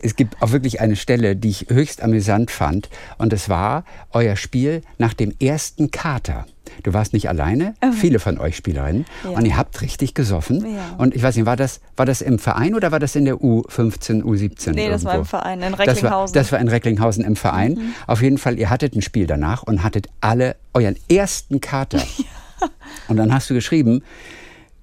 es 0.02 0.16
gibt 0.16 0.40
auch 0.42 0.50
wirklich 0.52 0.80
eine 0.80 0.96
Stelle, 0.96 1.36
die 1.36 1.50
ich 1.50 1.66
höchst 1.68 2.02
amüsant 2.02 2.50
fand. 2.50 2.88
Und 3.18 3.32
es 3.32 3.48
war 3.48 3.84
euer 4.12 4.36
Spiel 4.36 4.82
nach 4.98 5.14
dem 5.14 5.32
ersten 5.40 5.90
Kater. 5.90 6.46
Du 6.82 6.92
warst 6.92 7.12
nicht 7.12 7.28
alleine, 7.28 7.74
viele 7.92 8.18
von 8.18 8.38
euch 8.38 8.56
Spielerinnen. 8.56 9.04
Ja. 9.24 9.30
Und 9.30 9.44
ihr 9.44 9.56
habt 9.56 9.80
richtig 9.80 10.14
gesoffen. 10.14 10.74
Ja. 10.74 10.94
Und 10.98 11.14
ich 11.14 11.22
weiß 11.22 11.36
nicht, 11.36 11.46
war 11.46 11.56
das, 11.56 11.80
war 11.96 12.06
das 12.06 12.20
im 12.20 12.38
Verein 12.38 12.74
oder 12.74 12.92
war 12.92 12.98
das 12.98 13.16
in 13.16 13.24
der 13.24 13.36
U15, 13.36 14.22
U17? 14.22 14.72
Nee, 14.72 14.88
das 14.88 15.04
war 15.04 15.14
irgendwo? 15.14 15.18
im 15.18 15.24
Verein 15.24 15.62
in 15.62 15.72
Das 15.72 15.78
war, 15.78 15.86
Recklinghausen. 15.86 16.32
Mhm. 16.32 16.38
das 16.38 16.52
war 16.52 16.58
in 16.60 16.68
Recklinghausen 16.68 17.24
im 17.24 17.36
Verein. 17.36 17.94
Auf 18.06 18.22
jeden 18.22 18.38
Fall, 18.38 18.58
ihr 18.58 18.70
hattet 18.70 18.94
ein 18.94 19.02
Spiel 19.02 19.26
danach 19.26 19.62
und 19.62 19.82
hattet 19.82 20.08
alle 20.20 20.56
euren 20.74 20.96
ersten 21.10 21.60
Kater. 21.60 22.02
Und 23.08 23.16
dann 23.16 23.32
hast 23.32 23.48
du 23.48 23.54
geschrieben, 23.54 24.02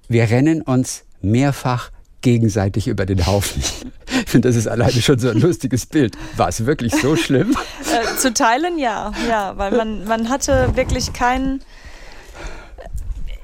wir 0.08 0.30
rennen 0.30 0.62
uns 0.62 1.04
mehrfach 1.20 1.90
gegenseitig 2.22 2.88
über 2.88 3.06
den 3.06 3.26
Haufen. 3.26 3.62
Ich 4.24 4.30
finde, 4.30 4.48
das 4.48 4.56
ist 4.56 4.66
alleine 4.66 5.02
schon 5.02 5.18
so 5.18 5.28
ein 5.28 5.38
lustiges 5.38 5.84
Bild. 5.84 6.16
War 6.36 6.48
es 6.48 6.64
wirklich 6.64 6.94
so 6.94 7.16
schlimm? 7.16 7.54
Äh, 7.80 8.16
zu 8.16 8.32
teilen 8.32 8.78
ja, 8.78 9.12
ja, 9.28 9.56
weil 9.56 9.72
man, 9.72 10.04
man 10.04 10.28
hatte 10.28 10.74
wirklich 10.74 11.12
kein. 11.12 11.60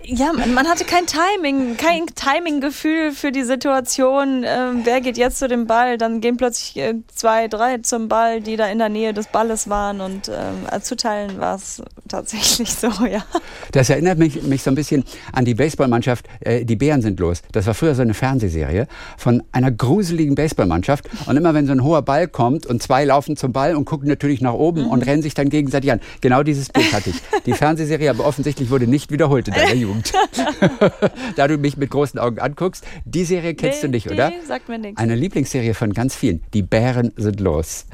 Ja, 0.05 0.33
man, 0.33 0.67
hatte 0.67 0.85
kein 0.85 1.05
Timing, 1.07 1.77
kein 1.77 2.07
Timing-Gefühl 2.07 3.13
für 3.13 3.31
die 3.31 3.45
Situation. 3.45 4.45
Ähm, 4.45 4.81
wer 4.85 5.01
geht 5.01 5.17
jetzt 5.17 5.39
zu 5.39 5.47
dem 5.47 5.67
Ball? 5.67 5.97
Dann 5.97 6.21
gehen 6.21 6.37
plötzlich 6.37 6.77
äh, 6.77 6.95
zwei, 7.15 7.47
drei 7.47 7.79
zum 7.79 8.09
Ball, 8.09 8.41
die 8.41 8.57
da 8.57 8.67
in 8.67 8.79
der 8.79 8.89
Nähe 8.89 9.15
des 9.15 9.29
Balles 9.29 9.69
waren. 9.69 10.01
Und 10.01 10.29
ähm, 10.29 10.67
äh, 10.71 10.81
zu 10.81 10.97
teilen 10.97 11.39
war 11.39 11.55
es 11.55 11.83
tatsächlich 12.09 12.75
so, 12.75 12.89
ja. 13.07 13.25
Das 13.71 13.91
erinnert 13.91 14.19
mich, 14.19 14.43
mich 14.43 14.63
so 14.63 14.71
ein 14.71 14.75
bisschen 14.75 15.05
an 15.33 15.45
die 15.45 15.55
Baseballmannschaft 15.55 16.27
äh, 16.41 16.65
Die 16.65 16.77
Bären 16.77 17.01
sind 17.01 17.21
los. 17.21 17.43
Das 17.53 17.67
war 17.67 17.75
früher 17.75 17.95
so 17.95 18.03
eine 18.03 18.15
Fernsehserie 18.15 18.89
von 19.17 19.43
einer 19.53 19.71
gruseligen 19.71 20.35
Baseballmannschaft. 20.35 21.09
Und 21.27 21.37
immer 21.37 21.55
wenn 21.55 21.67
so 21.67 21.73
ein 21.73 21.85
hoher 21.85 22.03
Ball 22.03 22.27
kommt 22.27 22.67
und 22.67 22.83
zwei 22.83 23.05
laufen 23.05 23.37
zum 23.37 23.53
Ball 23.53 23.77
und 23.77 23.85
gucken 23.85 24.09
natürlich 24.09 24.41
nach 24.41 24.55
oben 24.55 24.87
und 24.87 25.07
rennen 25.07 25.23
sich 25.23 25.35
dann 25.35 25.49
gegenseitig 25.49 25.93
an. 25.93 26.01
Genau 26.21 26.43
dieses 26.43 26.71
Bild 26.71 26.93
hatte 26.93 27.11
ich. 27.11 27.17
Die 27.47 27.53
Fernsehserie 27.53 28.11
aber 28.11 28.27
offensichtlich 28.27 28.71
wurde 28.71 28.89
nicht 28.89 29.13
wiederholt 29.13 29.47
in 29.47 29.55
deiner 29.55 29.75
Jugend. 29.75 29.92
da 31.37 31.49
du 31.49 31.59
mich 31.59 31.77
mit 31.77 31.91
großen 31.91 32.19
Augen 32.19 32.39
anguckst, 32.39 32.85
die 33.05 33.25
Serie 33.25 33.55
kennst 33.55 33.83
Nee, 33.83 33.89
du 33.89 33.93
nicht, 33.93 34.07
nee, 34.07 34.15
oder? 34.15 34.33
sagt 34.47 34.69
mir 34.69 34.79
nichts. 34.79 35.01
Eine 35.01 35.15
Lieblingsserie 35.15 35.75
von 35.75 35.93
ganz 35.93 36.15
vielen. 36.15 36.43
Die 36.55 36.63
Bären 36.63 37.13
sind 37.17 37.41
los. 37.41 37.87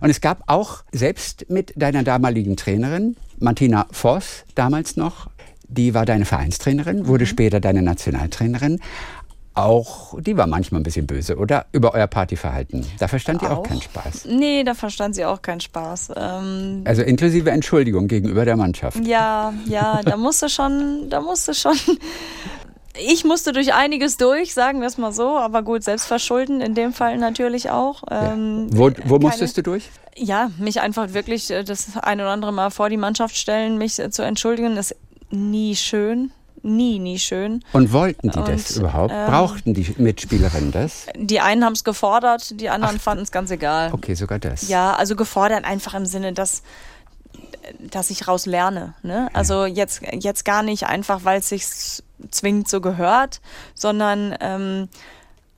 Und 0.00 0.10
es 0.10 0.20
gab 0.20 0.42
auch 0.46 0.84
selbst 0.92 1.46
mit 1.50 1.72
deiner 1.76 2.02
damaligen 2.02 2.56
Trainerin, 2.56 3.16
Martina 3.38 3.86
Voss, 3.90 4.44
damals 4.54 4.96
noch, 4.96 5.28
die 5.68 5.94
war 5.94 6.06
deine 6.06 6.24
Vereinstrainerin, 6.24 7.06
wurde 7.06 7.26
später 7.26 7.60
deine 7.60 7.82
Nationaltrainerin. 7.82 8.80
Auch 9.56 10.20
die 10.20 10.36
war 10.36 10.46
manchmal 10.46 10.80
ein 10.80 10.84
bisschen 10.84 11.06
böse, 11.06 11.36
oder? 11.36 11.66
Über 11.72 11.94
euer 11.94 12.06
Partyverhalten. 12.06 12.84
Da 12.98 13.08
verstand 13.08 13.40
ihr 13.42 13.50
auch 13.50 13.58
Auch. 13.58 13.62
keinen 13.62 13.80
Spaß. 13.80 14.26
Nee, 14.26 14.62
da 14.64 14.74
verstand 14.74 15.14
sie 15.14 15.24
auch 15.24 15.40
keinen 15.40 15.60
Spaß. 15.60 16.10
Ähm, 16.14 16.82
Also 16.84 17.02
inklusive 17.02 17.50
Entschuldigung 17.50 18.06
gegenüber 18.06 18.44
der 18.44 18.56
Mannschaft. 18.56 18.98
Ja, 19.06 19.54
ja, 19.64 20.02
da 20.04 20.16
musste 20.18 20.48
schon, 20.50 21.08
da 21.08 21.20
musste 21.20 21.54
schon. 21.54 21.76
Ich 22.98 23.24
musste 23.24 23.52
durch 23.52 23.74
einiges 23.74 24.16
durch, 24.16 24.54
sagen 24.54 24.80
wir 24.80 24.88
es 24.88 24.96
mal 24.96 25.12
so, 25.12 25.36
aber 25.36 25.62
gut, 25.62 25.82
selbstverschulden 25.84 26.60
in 26.62 26.74
dem 26.74 26.92
Fall 26.94 27.18
natürlich 27.18 27.68
auch. 27.70 28.02
Ähm, 28.10 28.68
Wo, 28.70 28.84
wo 29.04 29.16
keine- 29.16 29.18
musstest 29.26 29.56
du 29.58 29.62
durch? 29.62 29.90
Ja, 30.16 30.50
mich 30.58 30.80
einfach 30.80 31.12
wirklich 31.12 31.50
äh, 31.50 31.62
das 31.62 31.88
ein 32.00 32.20
oder 32.20 32.30
andere 32.30 32.52
Mal 32.52 32.70
vor 32.70 32.88
die 32.88 32.96
Mannschaft 32.96 33.36
stellen, 33.36 33.76
mich 33.76 33.98
äh, 33.98 34.10
zu 34.10 34.22
entschuldigen, 34.22 34.78
ist 34.78 34.96
nie 35.30 35.76
schön. 35.76 36.30
Nie, 36.62 36.98
nie 36.98 37.18
schön. 37.18 37.62
Und 37.72 37.92
wollten 37.92 38.30
die 38.30 38.38
das 38.42 38.72
Und, 38.72 38.82
überhaupt? 38.82 39.12
ähm, 39.14 39.26
Brauchten 39.26 39.74
die 39.74 39.94
Mitspielerinnen 39.98 40.72
das? 40.72 41.06
Die 41.16 41.40
einen 41.40 41.64
haben 41.64 41.74
es 41.74 41.84
gefordert, 41.84 42.60
die 42.60 42.68
anderen 42.68 42.98
fanden 42.98 43.22
es 43.22 43.30
ganz 43.30 43.50
egal. 43.50 43.92
Okay, 43.92 44.14
sogar 44.14 44.38
das. 44.38 44.68
Ja, 44.68 44.94
also 44.94 45.14
gefordert 45.16 45.64
einfach 45.64 45.94
im 45.94 46.06
Sinne, 46.06 46.32
dass 46.32 46.62
dass 47.90 48.10
ich 48.10 48.28
raus 48.28 48.46
lerne. 48.46 48.94
Ne? 49.02 49.28
Also 49.32 49.64
jetzt, 49.66 50.00
jetzt 50.12 50.44
gar 50.44 50.62
nicht 50.62 50.86
einfach, 50.86 51.24
weil 51.24 51.40
es 51.40 51.48
sich 51.48 51.66
zwingend 52.30 52.68
so 52.68 52.80
gehört, 52.80 53.40
sondern 53.74 54.36
ähm, 54.40 54.88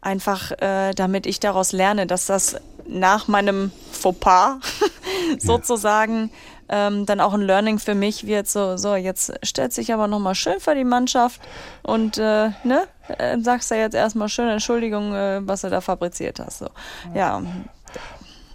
einfach, 0.00 0.52
äh, 0.52 0.92
damit 0.94 1.26
ich 1.26 1.38
daraus 1.40 1.72
lerne, 1.72 2.06
dass 2.06 2.26
das 2.26 2.56
nach 2.86 3.28
meinem 3.28 3.72
Fauxpas 3.92 4.56
sozusagen 5.38 6.30
ähm, 6.68 7.06
dann 7.06 7.20
auch 7.20 7.34
ein 7.34 7.42
Learning 7.42 7.78
für 7.78 7.94
mich 7.94 8.26
wird 8.26 8.48
so, 8.48 8.76
so, 8.76 8.94
jetzt 8.94 9.32
stellt 9.42 9.72
sich 9.72 9.92
aber 9.92 10.06
nochmal 10.06 10.34
schön 10.34 10.60
für 10.60 10.74
die 10.74 10.84
Mannschaft 10.84 11.40
und 11.82 12.18
äh, 12.18 12.50
ne, 12.64 12.82
äh, 13.18 13.38
sagst 13.40 13.70
du 13.70 13.76
jetzt 13.76 13.94
erstmal 13.94 14.28
schön 14.28 14.48
Entschuldigung, 14.48 15.14
äh, 15.14 15.40
was 15.42 15.62
du 15.62 15.70
da 15.70 15.80
fabriziert 15.80 16.40
hast. 16.40 16.58
So. 16.58 16.68
Ja. 17.14 17.42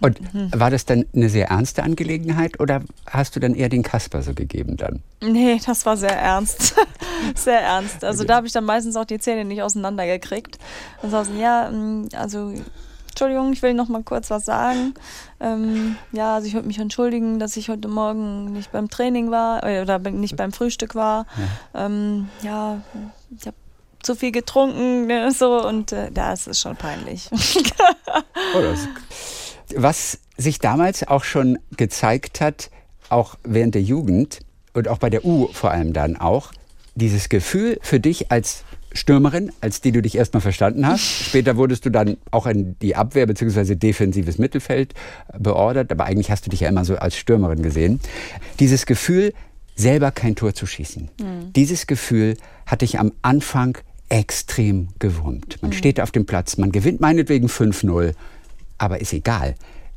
Und 0.00 0.20
war 0.52 0.70
das 0.70 0.84
dann 0.84 1.06
eine 1.14 1.30
sehr 1.30 1.48
ernste 1.48 1.82
Angelegenheit 1.82 2.60
oder 2.60 2.82
hast 3.06 3.36
du 3.36 3.40
dann 3.40 3.54
eher 3.54 3.70
den 3.70 3.82
Kasper 3.82 4.22
so 4.22 4.34
gegeben 4.34 4.76
dann? 4.76 5.02
Nee, 5.22 5.58
das 5.64 5.86
war 5.86 5.96
sehr 5.96 6.18
ernst. 6.18 6.74
sehr 7.34 7.60
ernst. 7.60 8.04
Also 8.04 8.24
da 8.24 8.36
habe 8.36 8.46
ich 8.46 8.52
dann 8.52 8.64
meistens 8.64 8.96
auch 8.96 9.06
die 9.06 9.18
Zähne 9.18 9.46
nicht 9.46 9.62
auseinandergekriegt. 9.62 10.58
Und 11.00 11.10
so, 11.10 11.22
ja, 11.40 11.70
mm, 11.70 12.08
also 12.14 12.52
Entschuldigung, 13.14 13.52
ich 13.52 13.62
will 13.62 13.74
noch 13.74 13.88
mal 13.88 14.02
kurz 14.02 14.28
was 14.30 14.44
sagen. 14.44 14.92
Ähm, 15.38 15.94
ja, 16.10 16.34
also 16.34 16.48
ich 16.48 16.54
würde 16.54 16.66
mich 16.66 16.80
entschuldigen, 16.80 17.38
dass 17.38 17.56
ich 17.56 17.68
heute 17.68 17.86
Morgen 17.86 18.46
nicht 18.52 18.72
beim 18.72 18.90
Training 18.90 19.30
war 19.30 19.62
äh, 19.62 19.82
oder 19.82 20.00
nicht 20.00 20.34
beim 20.34 20.50
Frühstück 20.50 20.96
war. 20.96 21.26
Ja, 21.72 21.86
ähm, 21.86 22.28
ja 22.42 22.82
ich 23.38 23.46
habe 23.46 23.56
zu 24.02 24.16
viel 24.16 24.32
getrunken 24.32 25.06
ne, 25.06 25.30
so 25.30 25.64
und 25.64 25.92
äh, 25.92 26.10
das 26.10 26.48
ist 26.48 26.58
schon 26.58 26.74
peinlich. 26.74 27.30
oh, 27.32 28.74
was 29.76 30.18
sich 30.36 30.58
damals 30.58 31.06
auch 31.06 31.22
schon 31.22 31.60
gezeigt 31.76 32.40
hat, 32.40 32.68
auch 33.10 33.36
während 33.44 33.76
der 33.76 33.82
Jugend 33.82 34.40
und 34.72 34.88
auch 34.88 34.98
bei 34.98 35.08
der 35.08 35.24
U 35.24 35.46
vor 35.52 35.70
allem 35.70 35.92
dann 35.92 36.16
auch, 36.16 36.50
dieses 36.96 37.28
Gefühl 37.28 37.78
für 37.80 38.00
dich 38.00 38.32
als 38.32 38.64
Stürmerin, 38.94 39.52
als 39.60 39.80
die 39.80 39.92
du 39.92 40.00
dich 40.00 40.16
erstmal 40.16 40.40
verstanden 40.40 40.86
hast. 40.86 41.02
Später 41.24 41.56
wurdest 41.56 41.84
du 41.84 41.90
dann 41.90 42.16
auch 42.30 42.46
in 42.46 42.78
die 42.80 42.96
Abwehr 42.96 43.26
bzw. 43.26 43.74
defensives 43.74 44.38
Mittelfeld 44.38 44.94
beordert, 45.38 45.92
aber 45.92 46.04
eigentlich 46.04 46.30
hast 46.30 46.46
du 46.46 46.50
dich 46.50 46.60
ja 46.60 46.68
immer 46.68 46.84
so 46.84 46.96
als 46.96 47.16
Stürmerin 47.16 47.62
gesehen. 47.62 48.00
Dieses 48.60 48.86
Gefühl, 48.86 49.34
selber 49.74 50.12
kein 50.12 50.36
Tor 50.36 50.54
zu 50.54 50.66
schießen, 50.66 51.10
mhm. 51.20 51.52
dieses 51.54 51.86
Gefühl 51.86 52.36
hatte 52.66 52.84
ich 52.84 52.98
am 52.98 53.12
Anfang 53.22 53.76
extrem 54.08 54.88
gewurmt. 55.00 55.60
Man 55.60 55.72
mhm. 55.72 55.74
steht 55.74 56.00
auf 56.00 56.12
dem 56.12 56.24
Platz, 56.24 56.56
man 56.56 56.70
gewinnt 56.70 57.00
meinetwegen 57.00 57.48
5-0, 57.48 58.14
aber 58.78 59.00
ist 59.00 59.12
egal. 59.12 59.56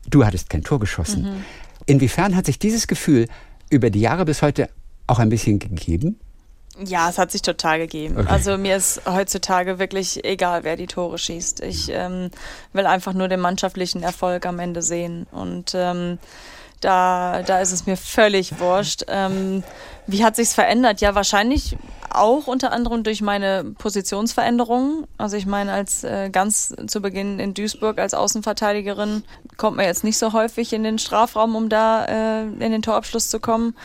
Du 0.10 0.26
hattest 0.26 0.50
kein 0.50 0.64
Tor 0.64 0.80
geschossen. 0.80 1.24
Mhm. 1.24 1.46
Inwiefern 1.86 2.36
hat 2.36 2.48
sich 2.48 2.58
dieses 2.58 2.88
Gefühl 2.88 3.28
über 3.70 3.90
die 3.90 4.02
Jahre 4.02 4.26
bis 4.26 4.42
heute 4.42 4.70
auch 5.08 5.20
ein 5.20 5.30
bisschen 5.30 5.60
gegeben? 5.60 6.20
Ja, 6.86 7.10
es 7.10 7.18
hat 7.18 7.32
sich 7.32 7.42
total 7.42 7.80
gegeben. 7.80 8.18
Okay. 8.20 8.30
Also 8.30 8.58
mir 8.58 8.76
ist 8.76 9.02
heutzutage 9.06 9.80
wirklich 9.80 10.24
egal, 10.24 10.64
wer 10.64 10.76
die 10.76 10.88
Tore 10.88 11.18
schießt. 11.18 11.62
Ich 11.62 11.90
ähm, 11.90 12.30
will 12.74 12.86
einfach 12.86 13.14
nur 13.14 13.28
den 13.28 13.40
mannschaftlichen 13.40 14.04
Erfolg 14.04 14.46
am 14.46 14.60
Ende 14.60 14.82
sehen. 14.82 15.26
Und 15.32 15.74
ähm, 15.74 16.20
da, 16.82 17.42
da 17.44 17.60
ist 17.60 17.72
es 17.72 17.86
mir 17.88 17.98
völlig 17.98 18.60
wurscht. 18.60 19.06
Ähm, 19.08 19.64
wie 20.06 20.24
hat 20.24 20.36
sich's 20.36 20.54
verändert? 20.54 21.02
Ja, 21.02 21.16
wahrscheinlich 21.16 21.76
auch 22.10 22.48
unter 22.48 22.72
anderem 22.72 23.04
durch 23.04 23.22
meine 23.22 23.64
Positionsveränderungen. 23.78 25.06
Also 25.18 25.38
ich 25.38 25.46
meine, 25.46 25.74
als 25.74 26.04
äh, 26.04 26.30
ganz 26.30 26.76
zu 26.88 27.02
Beginn 27.02 27.40
in 27.40 27.54
Duisburg 27.54 27.98
als 28.00 28.14
Außenverteidigerin 28.14 29.24
kommt 29.58 29.78
man 29.78 29.86
jetzt 29.86 30.04
nicht 30.04 30.18
so 30.18 30.34
häufig 30.34 30.74
in 30.74 30.84
den 30.84 31.00
Strafraum, 31.00 31.56
um 31.56 31.70
da 31.70 32.06
äh, 32.06 32.44
in 32.44 32.72
den 32.72 32.82
Torabschluss 32.82 33.30
zu 33.30 33.40
kommen 33.40 33.76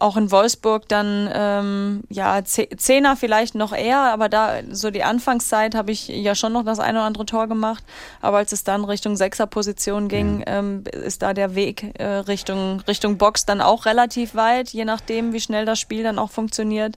auch 0.00 0.16
in 0.16 0.30
Wolfsburg 0.30 0.88
dann 0.88 1.30
ähm, 1.32 2.02
ja 2.08 2.42
Zehner 2.44 3.16
vielleicht 3.16 3.54
noch 3.54 3.72
eher, 3.72 3.98
aber 3.98 4.28
da 4.28 4.60
so 4.70 4.90
die 4.90 5.04
Anfangszeit 5.04 5.74
habe 5.74 5.92
ich 5.92 6.08
ja 6.08 6.34
schon 6.34 6.52
noch 6.52 6.64
das 6.64 6.80
eine 6.80 6.98
oder 6.98 7.06
andere 7.06 7.26
Tor 7.26 7.46
gemacht. 7.46 7.84
Aber 8.20 8.38
als 8.38 8.52
es 8.52 8.64
dann 8.64 8.84
Richtung 8.84 9.16
Sechserposition 9.16 10.08
ging, 10.08 10.40
ja. 10.40 10.58
ähm, 10.58 10.84
ist 10.90 11.22
da 11.22 11.34
der 11.34 11.54
Weg 11.54 11.98
äh, 11.98 12.04
Richtung 12.04 12.80
Richtung 12.88 13.18
Box 13.18 13.44
dann 13.44 13.60
auch 13.60 13.86
relativ 13.86 14.34
weit, 14.34 14.70
je 14.70 14.84
nachdem, 14.84 15.32
wie 15.32 15.40
schnell 15.40 15.66
das 15.66 15.78
Spiel 15.78 16.02
dann 16.02 16.18
auch 16.18 16.30
funktioniert. 16.30 16.96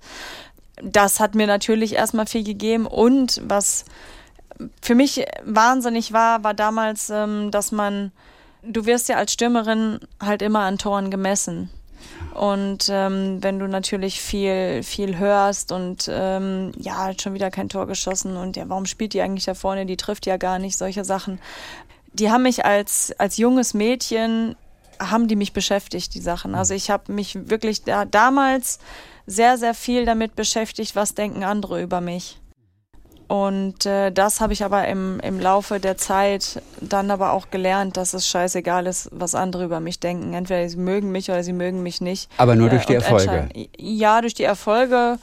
Das 0.81 1.19
hat 1.19 1.35
mir 1.35 1.45
natürlich 1.45 1.93
erstmal 1.93 2.25
viel 2.25 2.43
gegeben 2.43 2.87
und 2.87 3.41
was 3.45 3.85
für 4.81 4.95
mich 4.95 5.25
wahnsinnig 5.43 6.13
war, 6.13 6.43
war 6.43 6.53
damals, 6.53 7.09
ähm, 7.09 7.51
dass 7.51 7.71
man, 7.71 8.11
du 8.61 8.85
wirst 8.85 9.09
ja 9.09 9.17
als 9.17 9.33
Stürmerin 9.33 9.99
halt 10.21 10.41
immer 10.41 10.61
an 10.61 10.77
Toren 10.77 11.11
gemessen. 11.11 11.69
Und 12.33 12.87
ähm, 12.89 13.41
wenn 13.41 13.59
du 13.59 13.67
natürlich 13.67 14.19
viel, 14.19 14.81
viel 14.83 15.17
hörst 15.17 15.71
und 15.71 16.09
ähm, 16.11 16.71
ja, 16.77 17.05
hat 17.05 17.21
schon 17.21 17.33
wieder 17.33 17.51
kein 17.51 17.69
Tor 17.69 17.85
geschossen 17.85 18.37
und 18.37 18.57
ja, 18.57 18.67
warum 18.67 18.85
spielt 18.85 19.13
die 19.13 19.21
eigentlich 19.21 19.45
da 19.45 19.53
vorne? 19.53 19.85
Die 19.85 19.97
trifft 19.97 20.25
ja 20.25 20.37
gar 20.37 20.57
nicht, 20.57 20.77
solche 20.77 21.05
Sachen. 21.05 21.39
Die 22.13 22.31
haben 22.31 22.43
mich 22.43 22.65
als, 22.65 23.13
als 23.19 23.37
junges 23.37 23.73
Mädchen, 23.73 24.55
haben 24.99 25.27
die 25.27 25.35
mich 25.35 25.53
beschäftigt, 25.53 26.13
die 26.13 26.21
Sachen. 26.21 26.55
Also 26.55 26.73
ich 26.73 26.89
habe 26.89 27.11
mich 27.11 27.49
wirklich 27.49 27.83
da, 27.83 28.05
damals 28.05 28.79
sehr, 29.25 29.57
sehr 29.57 29.73
viel 29.73 30.05
damit 30.05 30.35
beschäftigt, 30.35 30.95
was 30.95 31.15
denken 31.15 31.43
andere 31.43 31.81
über 31.81 32.01
mich. 32.01 32.39
Und 33.33 33.87
äh, 33.87 34.11
das 34.11 34.41
habe 34.41 34.53
ich 34.53 34.63
aber 34.63 34.87
im, 34.87 35.19
im 35.21 35.39
Laufe 35.39 35.79
der 35.79 35.97
Zeit 35.97 36.61
dann 36.81 37.09
aber 37.09 37.33
auch 37.33 37.49
gelernt, 37.49 37.97
dass 37.97 38.13
es 38.13 38.27
scheißegal 38.27 38.85
ist, 38.85 39.09
was 39.11 39.33
andere 39.33 39.63
über 39.63 39.79
mich 39.79 39.99
denken. 39.99 40.35
Entweder 40.35 40.69
sie 40.69 40.77
mögen 40.77 41.11
mich 41.11 41.31
oder 41.31 41.43
sie 41.43 41.51
mögen 41.51 41.81
mich 41.81 41.99
nicht. 41.99 42.29
Aber 42.37 42.55
nur 42.55 42.69
durch 42.69 42.83
äh, 42.83 42.89
die 42.89 42.93
Erfolge. 42.93 43.49
Ja, 43.75 44.21
durch 44.21 44.35
die 44.35 44.43
Erfolge, 44.43 45.17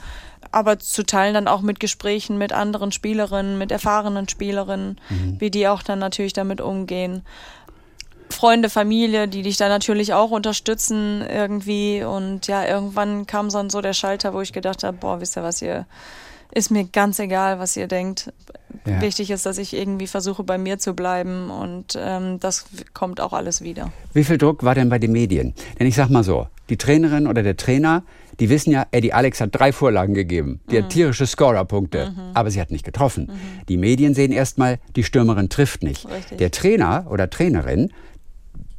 aber 0.51 0.81
zu 0.81 1.07
teilen 1.07 1.35
dann 1.35 1.47
auch 1.47 1.61
mit 1.61 1.79
Gesprächen 1.79 2.37
mit 2.37 2.53
anderen 2.53 2.91
Spielerinnen, 2.91 3.59
mit 3.59 3.71
erfahrenen 3.71 4.29
Spielerinnen, 4.29 5.01
mhm. 5.09 5.37
wie 5.41 5.53
die 5.53 5.69
auch 5.69 5.85
dann 5.85 6.01
natürlich 6.01 6.33
damit 6.33 6.61
umgehen. 6.61 7.23
Freunde, 8.29 8.71
Familie, 8.71 9.29
die 9.29 9.43
dich 9.43 9.57
da 9.57 9.69
natürlich 9.69 10.15
auch 10.15 10.33
unterstützen 10.33 11.25
irgendwie. 11.33 12.03
Und 12.03 12.49
ja, 12.49 12.67
irgendwann 12.67 13.29
kam 13.29 13.51
dann 13.51 13.71
so 13.71 13.81
der 13.81 13.93
Schalter, 13.93 14.35
wo 14.35 14.41
ich 14.41 14.53
gedacht 14.53 14.83
habe, 14.83 14.97
boah, 14.97 15.21
wisst 15.21 15.37
ihr 15.37 15.45
was, 15.45 15.63
ihr 15.63 15.87
ist 16.53 16.71
mir 16.71 16.85
ganz 16.85 17.19
egal, 17.19 17.59
was 17.59 17.77
ihr 17.77 17.87
denkt. 17.87 18.33
Ja. 18.87 19.01
Wichtig 19.01 19.31
ist, 19.31 19.47
dass 19.47 19.59
ich 19.59 19.75
irgendwie 19.75 20.07
versuche, 20.07 20.43
bei 20.43 20.59
mir 20.59 20.79
zu 20.79 20.95
bleiben 20.95 21.51
und 21.51 21.99
ähm, 21.99 22.41
das 22.41 22.67
kommt 22.95 23.21
auch 23.21 23.33
alles 23.33 23.63
wieder. 23.63 23.93
Wie 24.15 24.25
viel 24.25 24.39
Druck 24.39 24.65
war 24.65 24.75
denn 24.75 24.89
bei 24.89 24.99
den 24.99 25.13
Medien? 25.13 25.55
Denn 25.79 25.87
ich 25.87 25.95
sag 25.95 26.09
mal 26.09 26.25
so, 26.25 26.47
die 26.71 26.77
Trainerin 26.77 27.27
oder 27.27 27.43
der 27.43 27.57
Trainer, 27.57 28.05
die 28.39 28.49
wissen 28.49 28.71
ja, 28.71 28.87
Eddie 28.91 29.13
Alex 29.13 29.41
hat 29.41 29.51
drei 29.53 29.73
Vorlagen 29.73 30.15
gegeben. 30.15 30.61
Die 30.71 30.79
mhm. 30.79 30.85
hat 30.85 30.91
tierische 30.91 31.27
Scorerpunkte, 31.27 32.11
mhm. 32.11 32.21
aber 32.33 32.51
sie 32.51 32.61
hat 32.61 32.71
nicht 32.71 32.85
getroffen. 32.85 33.27
Mhm. 33.27 33.67
Die 33.69 33.77
Medien 33.77 34.15
sehen 34.15 34.33
erstmal, 34.33 34.79
die 34.97 35.05
Stürmerin 35.05 35.49
trifft 35.49 35.83
nicht. 35.83 36.09
Richtig. 36.09 36.39
Der 36.39 36.51
Trainer 36.51 37.07
oder 37.11 37.29
Trainerin 37.29 37.91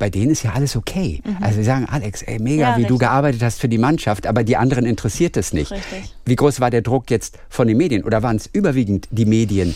bei 0.01 0.09
denen 0.09 0.31
ist 0.31 0.41
ja 0.41 0.53
alles 0.53 0.75
okay. 0.75 1.21
Mhm. 1.23 1.37
Also 1.41 1.57
sie 1.57 1.63
sagen, 1.63 1.85
Alex, 1.85 2.23
ey, 2.23 2.39
mega, 2.39 2.63
ja, 2.63 2.69
wie 2.69 2.81
richtig. 2.81 2.87
du 2.87 2.97
gearbeitet 2.97 3.43
hast 3.43 3.61
für 3.61 3.69
die 3.69 3.77
Mannschaft, 3.77 4.25
aber 4.25 4.43
die 4.43 4.57
anderen 4.57 4.87
interessiert 4.87 5.37
es 5.37 5.53
nicht. 5.53 5.69
Richtig. 5.69 6.15
Wie 6.25 6.35
groß 6.35 6.59
war 6.59 6.71
der 6.71 6.81
Druck 6.81 7.11
jetzt 7.11 7.37
von 7.49 7.67
den 7.67 7.77
Medien? 7.77 8.03
Oder 8.03 8.23
waren 8.23 8.35
es 8.35 8.49
überwiegend 8.51 9.07
die 9.11 9.27
Medien? 9.27 9.75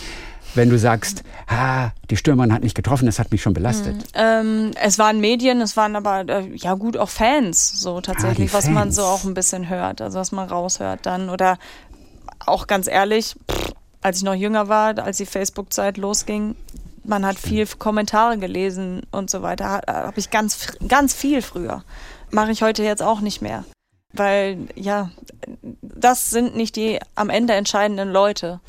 Wenn 0.55 0.71
du 0.71 0.79
sagst, 0.79 1.21
ah, 1.45 1.91
die 2.09 2.17
Stürmerin 2.17 2.51
hat 2.51 2.63
nicht 2.63 2.73
getroffen, 2.73 3.05
das 3.05 3.19
hat 3.19 3.31
mich 3.31 3.43
schon 3.43 3.53
belastet. 3.53 3.97
Mhm. 3.97 4.01
Ähm, 4.15 4.71
es 4.81 4.97
waren 4.97 5.19
Medien, 5.19 5.61
es 5.61 5.77
waren 5.77 5.95
aber 5.95 6.27
äh, 6.27 6.49
ja 6.55 6.73
gut 6.73 6.97
auch 6.97 7.09
Fans, 7.09 7.79
so 7.79 8.01
tatsächlich, 8.01 8.49
ah, 8.51 8.57
was 8.57 8.67
man 8.67 8.91
so 8.91 9.03
auch 9.03 9.25
ein 9.25 9.35
bisschen 9.35 9.69
hört, 9.69 10.01
also 10.01 10.17
was 10.17 10.31
man 10.31 10.49
raushört 10.49 11.05
dann. 11.05 11.29
Oder 11.29 11.59
auch 12.47 12.65
ganz 12.65 12.88
ehrlich, 12.88 13.35
pff, 13.51 13.73
als 14.01 14.17
ich 14.17 14.23
noch 14.23 14.33
jünger 14.33 14.69
war, 14.69 14.97
als 14.97 15.17
die 15.17 15.27
Facebook-Zeit 15.27 15.97
losging, 15.97 16.55
man 17.07 17.25
hat 17.25 17.37
viel 17.37 17.65
Kommentare 17.67 18.37
gelesen 18.37 19.03
und 19.11 19.29
so 19.29 19.41
weiter. 19.41 19.81
Habe 19.87 20.19
ich 20.19 20.29
ganz, 20.29 20.67
ganz 20.87 21.13
viel 21.13 21.41
früher. 21.41 21.83
Mache 22.31 22.51
ich 22.51 22.61
heute 22.61 22.83
jetzt 22.83 23.03
auch 23.03 23.21
nicht 23.21 23.41
mehr. 23.41 23.65
Weil, 24.13 24.67
ja, 24.75 25.11
das 25.81 26.29
sind 26.29 26.55
nicht 26.55 26.75
die 26.75 26.99
am 27.15 27.29
Ende 27.29 27.53
entscheidenden 27.53 28.11
Leute 28.11 28.59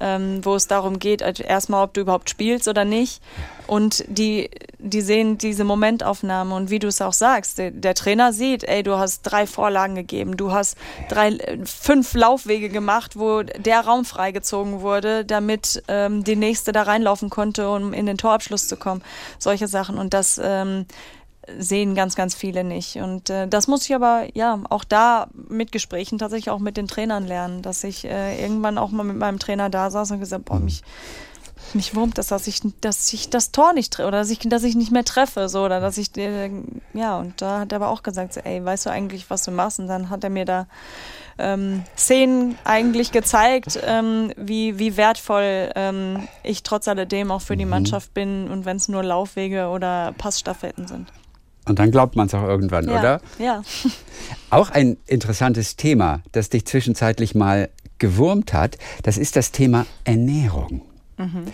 ähm, 0.00 0.44
wo 0.44 0.54
es 0.54 0.66
darum 0.66 0.98
geht, 0.98 1.22
erstmal, 1.22 1.84
ob 1.84 1.94
du 1.94 2.00
überhaupt 2.00 2.30
spielst 2.30 2.68
oder 2.68 2.84
nicht. 2.84 3.22
Und 3.66 4.04
die, 4.08 4.50
die 4.78 5.00
sehen 5.00 5.38
diese 5.38 5.64
Momentaufnahme 5.64 6.54
und 6.54 6.68
wie 6.68 6.78
du 6.78 6.88
es 6.88 7.00
auch 7.00 7.14
sagst, 7.14 7.58
der, 7.58 7.70
der, 7.70 7.94
Trainer 7.94 8.32
sieht, 8.32 8.64
ey, 8.64 8.82
du 8.82 8.98
hast 8.98 9.22
drei 9.22 9.46
Vorlagen 9.46 9.94
gegeben, 9.94 10.36
du 10.36 10.52
hast 10.52 10.76
drei, 11.08 11.38
fünf 11.64 12.12
Laufwege 12.14 12.68
gemacht, 12.68 13.18
wo 13.18 13.42
der 13.42 13.80
Raum 13.80 14.04
freigezogen 14.04 14.82
wurde, 14.82 15.24
damit 15.24 15.82
ähm, 15.88 16.24
die 16.24 16.36
nächste 16.36 16.72
da 16.72 16.82
reinlaufen 16.82 17.30
konnte, 17.30 17.70
um 17.70 17.94
in 17.94 18.04
den 18.04 18.18
Torabschluss 18.18 18.68
zu 18.68 18.76
kommen. 18.76 19.02
Solche 19.38 19.68
Sachen. 19.68 19.96
Und 19.96 20.12
das 20.12 20.38
ähm, 20.42 20.84
sehen 21.58 21.94
ganz, 21.94 22.14
ganz 22.16 22.34
viele 22.34 22.64
nicht. 22.64 22.96
Und 22.96 23.30
äh, 23.30 23.48
das 23.48 23.68
muss 23.68 23.84
ich 23.84 23.94
aber 23.94 24.26
ja 24.34 24.60
auch 24.70 24.84
da 24.84 25.28
mit 25.34 25.72
Gesprächen 25.72 26.18
tatsächlich 26.18 26.50
auch 26.50 26.58
mit 26.58 26.76
den 26.76 26.88
Trainern 26.88 27.26
lernen, 27.26 27.62
dass 27.62 27.84
ich 27.84 28.04
äh, 28.04 28.40
irgendwann 28.42 28.78
auch 28.78 28.90
mal 28.90 29.04
mit 29.04 29.16
meinem 29.16 29.38
Trainer 29.38 29.70
da 29.70 29.90
saß 29.90 30.12
und 30.12 30.20
gesagt, 30.20 30.44
boah, 30.44 30.60
mich 30.60 30.82
mich 31.72 31.94
wurmt 31.94 32.18
das, 32.18 32.28
dass 32.28 32.46
ich, 32.46 32.60
dass 32.80 33.12
ich 33.12 33.30
das 33.30 33.50
Tor 33.52 33.72
nicht 33.72 33.92
treffe 33.92 34.08
oder 34.08 34.18
dass 34.18 34.30
ich, 34.30 34.38
dass 34.40 34.64
ich 34.64 34.74
nicht 34.74 34.92
mehr 34.92 35.04
treffe, 35.04 35.48
so 35.48 35.64
oder 35.64 35.80
dass 35.80 35.98
ich, 35.98 36.16
äh, 36.16 36.50
ja, 36.92 37.18
und 37.18 37.40
da 37.40 37.60
hat 37.60 37.72
er 37.72 37.76
aber 37.76 37.88
auch 37.88 38.02
gesagt, 38.02 38.38
ey, 38.44 38.64
weißt 38.64 38.86
du 38.86 38.90
eigentlich, 38.90 39.30
was 39.30 39.44
du 39.44 39.50
machst? 39.50 39.78
Und 39.80 39.88
dann 39.88 40.10
hat 40.10 40.24
er 40.24 40.30
mir 40.30 40.44
da 40.44 40.66
ähm, 41.38 41.84
Szenen 41.96 42.58
eigentlich 42.64 43.12
gezeigt, 43.12 43.78
ähm, 43.84 44.32
wie, 44.36 44.78
wie 44.78 44.96
wertvoll 44.96 45.70
ähm, 45.74 46.28
ich 46.42 46.62
trotz 46.62 46.86
alledem 46.86 47.30
auch 47.30 47.40
für 47.40 47.56
die 47.56 47.64
mhm. 47.64 47.70
Mannschaft 47.70 48.14
bin 48.14 48.50
und 48.50 48.64
wenn 48.64 48.76
es 48.76 48.88
nur 48.88 49.02
Laufwege 49.02 49.68
oder 49.68 50.12
Passstaffetten 50.16 50.86
sind. 50.86 51.12
Und 51.66 51.78
dann 51.78 51.90
glaubt 51.90 52.16
man 52.16 52.26
es 52.26 52.34
auch 52.34 52.42
irgendwann, 52.42 52.88
ja. 52.88 52.98
oder? 52.98 53.20
Ja. 53.38 53.62
Auch 54.50 54.70
ein 54.70 54.96
interessantes 55.06 55.76
Thema, 55.76 56.20
das 56.32 56.48
dich 56.48 56.64
zwischenzeitlich 56.66 57.34
mal 57.34 57.70
gewurmt 57.98 58.52
hat, 58.52 58.78
das 59.02 59.18
ist 59.18 59.36
das 59.36 59.50
Thema 59.50 59.86
Ernährung. 60.04 60.82
Mhm. 61.16 61.44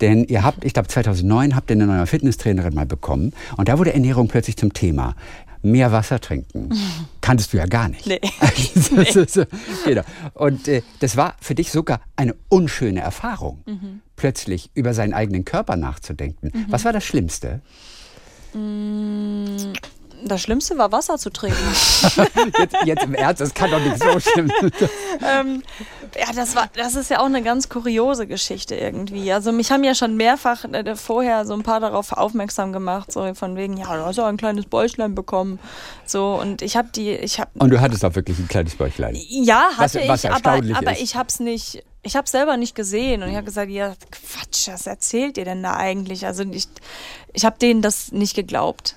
Denn 0.00 0.24
ihr 0.24 0.42
habt, 0.42 0.64
ich 0.64 0.72
glaube 0.72 0.88
2009 0.88 1.54
habt 1.54 1.70
ihr 1.70 1.76
eine 1.76 1.86
neue 1.86 2.06
Fitnesstrainerin 2.06 2.74
mal 2.74 2.86
bekommen 2.86 3.32
und 3.56 3.68
da 3.68 3.78
wurde 3.78 3.92
Ernährung 3.92 4.28
plötzlich 4.28 4.56
zum 4.56 4.72
Thema. 4.72 5.14
Mehr 5.62 5.92
Wasser 5.92 6.20
trinken. 6.20 6.68
Mhm. 6.68 6.78
Kanntest 7.20 7.52
du 7.52 7.58
ja 7.58 7.66
gar 7.66 7.88
nicht. 7.90 8.06
Nee. 8.06 8.20
nee. 8.96 9.46
genau. 9.84 10.02
Und 10.32 10.68
äh, 10.68 10.82
das 11.00 11.18
war 11.18 11.34
für 11.40 11.54
dich 11.54 11.70
sogar 11.70 12.00
eine 12.16 12.34
unschöne 12.48 13.00
Erfahrung, 13.00 13.62
mhm. 13.66 14.00
plötzlich 14.16 14.70
über 14.72 14.94
seinen 14.94 15.12
eigenen 15.12 15.44
Körper 15.44 15.76
nachzudenken. 15.76 16.50
Mhm. 16.54 16.66
Was 16.70 16.86
war 16.86 16.94
das 16.94 17.04
Schlimmste? 17.04 17.60
Mm, 18.54 19.72
das 20.24 20.42
Schlimmste 20.42 20.76
war 20.78 20.92
Wasser 20.92 21.18
zu 21.18 21.30
trinken. 21.30 21.58
jetzt, 22.58 22.76
jetzt, 22.84 23.04
im 23.04 23.14
Ernst, 23.14 23.40
das 23.40 23.54
kann 23.54 23.70
doch 23.70 23.80
nicht 23.80 24.02
so 24.02 24.20
schlimm 24.20 24.50
ähm, 25.26 25.62
Ja, 26.18 26.32
das, 26.34 26.54
war, 26.54 26.68
das 26.74 26.94
ist 26.94 27.10
ja 27.10 27.20
auch 27.20 27.26
eine 27.26 27.42
ganz 27.42 27.68
kuriose 27.68 28.26
Geschichte 28.26 28.74
irgendwie. 28.74 29.32
Also 29.32 29.52
mich 29.52 29.70
haben 29.70 29.84
ja 29.84 29.94
schon 29.94 30.16
mehrfach 30.16 30.64
äh, 30.64 30.96
vorher 30.96 31.46
so 31.46 31.54
ein 31.54 31.62
paar 31.62 31.80
darauf 31.80 32.12
aufmerksam 32.12 32.72
gemacht, 32.72 33.12
so 33.12 33.32
von 33.34 33.56
wegen, 33.56 33.76
ja, 33.76 33.96
du 33.96 34.04
hast 34.04 34.16
ja 34.16 34.26
ein 34.26 34.36
kleines 34.36 34.66
Bäuchlein 34.66 35.14
bekommen. 35.14 35.58
So, 36.04 36.34
und 36.34 36.62
ich 36.62 36.76
habe 36.76 36.88
die, 36.94 37.12
ich 37.12 37.40
habe... 37.40 37.50
Und 37.58 37.70
du 37.70 37.80
hattest 37.80 38.04
auch 38.04 38.14
wirklich 38.14 38.38
ein 38.38 38.48
kleines 38.48 38.74
Bäuchlein? 38.74 39.16
Ja, 39.28 39.70
hatte 39.76 40.00
was, 40.00 40.08
was 40.08 40.24
ich, 40.24 40.30
aber, 40.30 40.60
aber 40.76 41.00
ich 41.00 41.16
habe 41.16 41.28
es 41.28 41.40
nicht 41.40 41.82
ich 42.02 42.16
habe 42.16 42.28
selber 42.28 42.56
nicht 42.56 42.74
gesehen 42.74 43.22
und 43.22 43.28
ich 43.28 43.36
habe 43.36 43.44
gesagt, 43.44 43.70
ja, 43.70 43.94
Quatsch, 44.10 44.68
was 44.68 44.86
erzählt 44.86 45.36
ihr 45.36 45.44
denn 45.44 45.62
da 45.62 45.76
eigentlich? 45.76 46.26
Also 46.26 46.44
ich, 46.44 46.66
ich 47.32 47.44
habe 47.44 47.58
denen 47.58 47.82
das 47.82 48.12
nicht 48.12 48.34
geglaubt. 48.34 48.96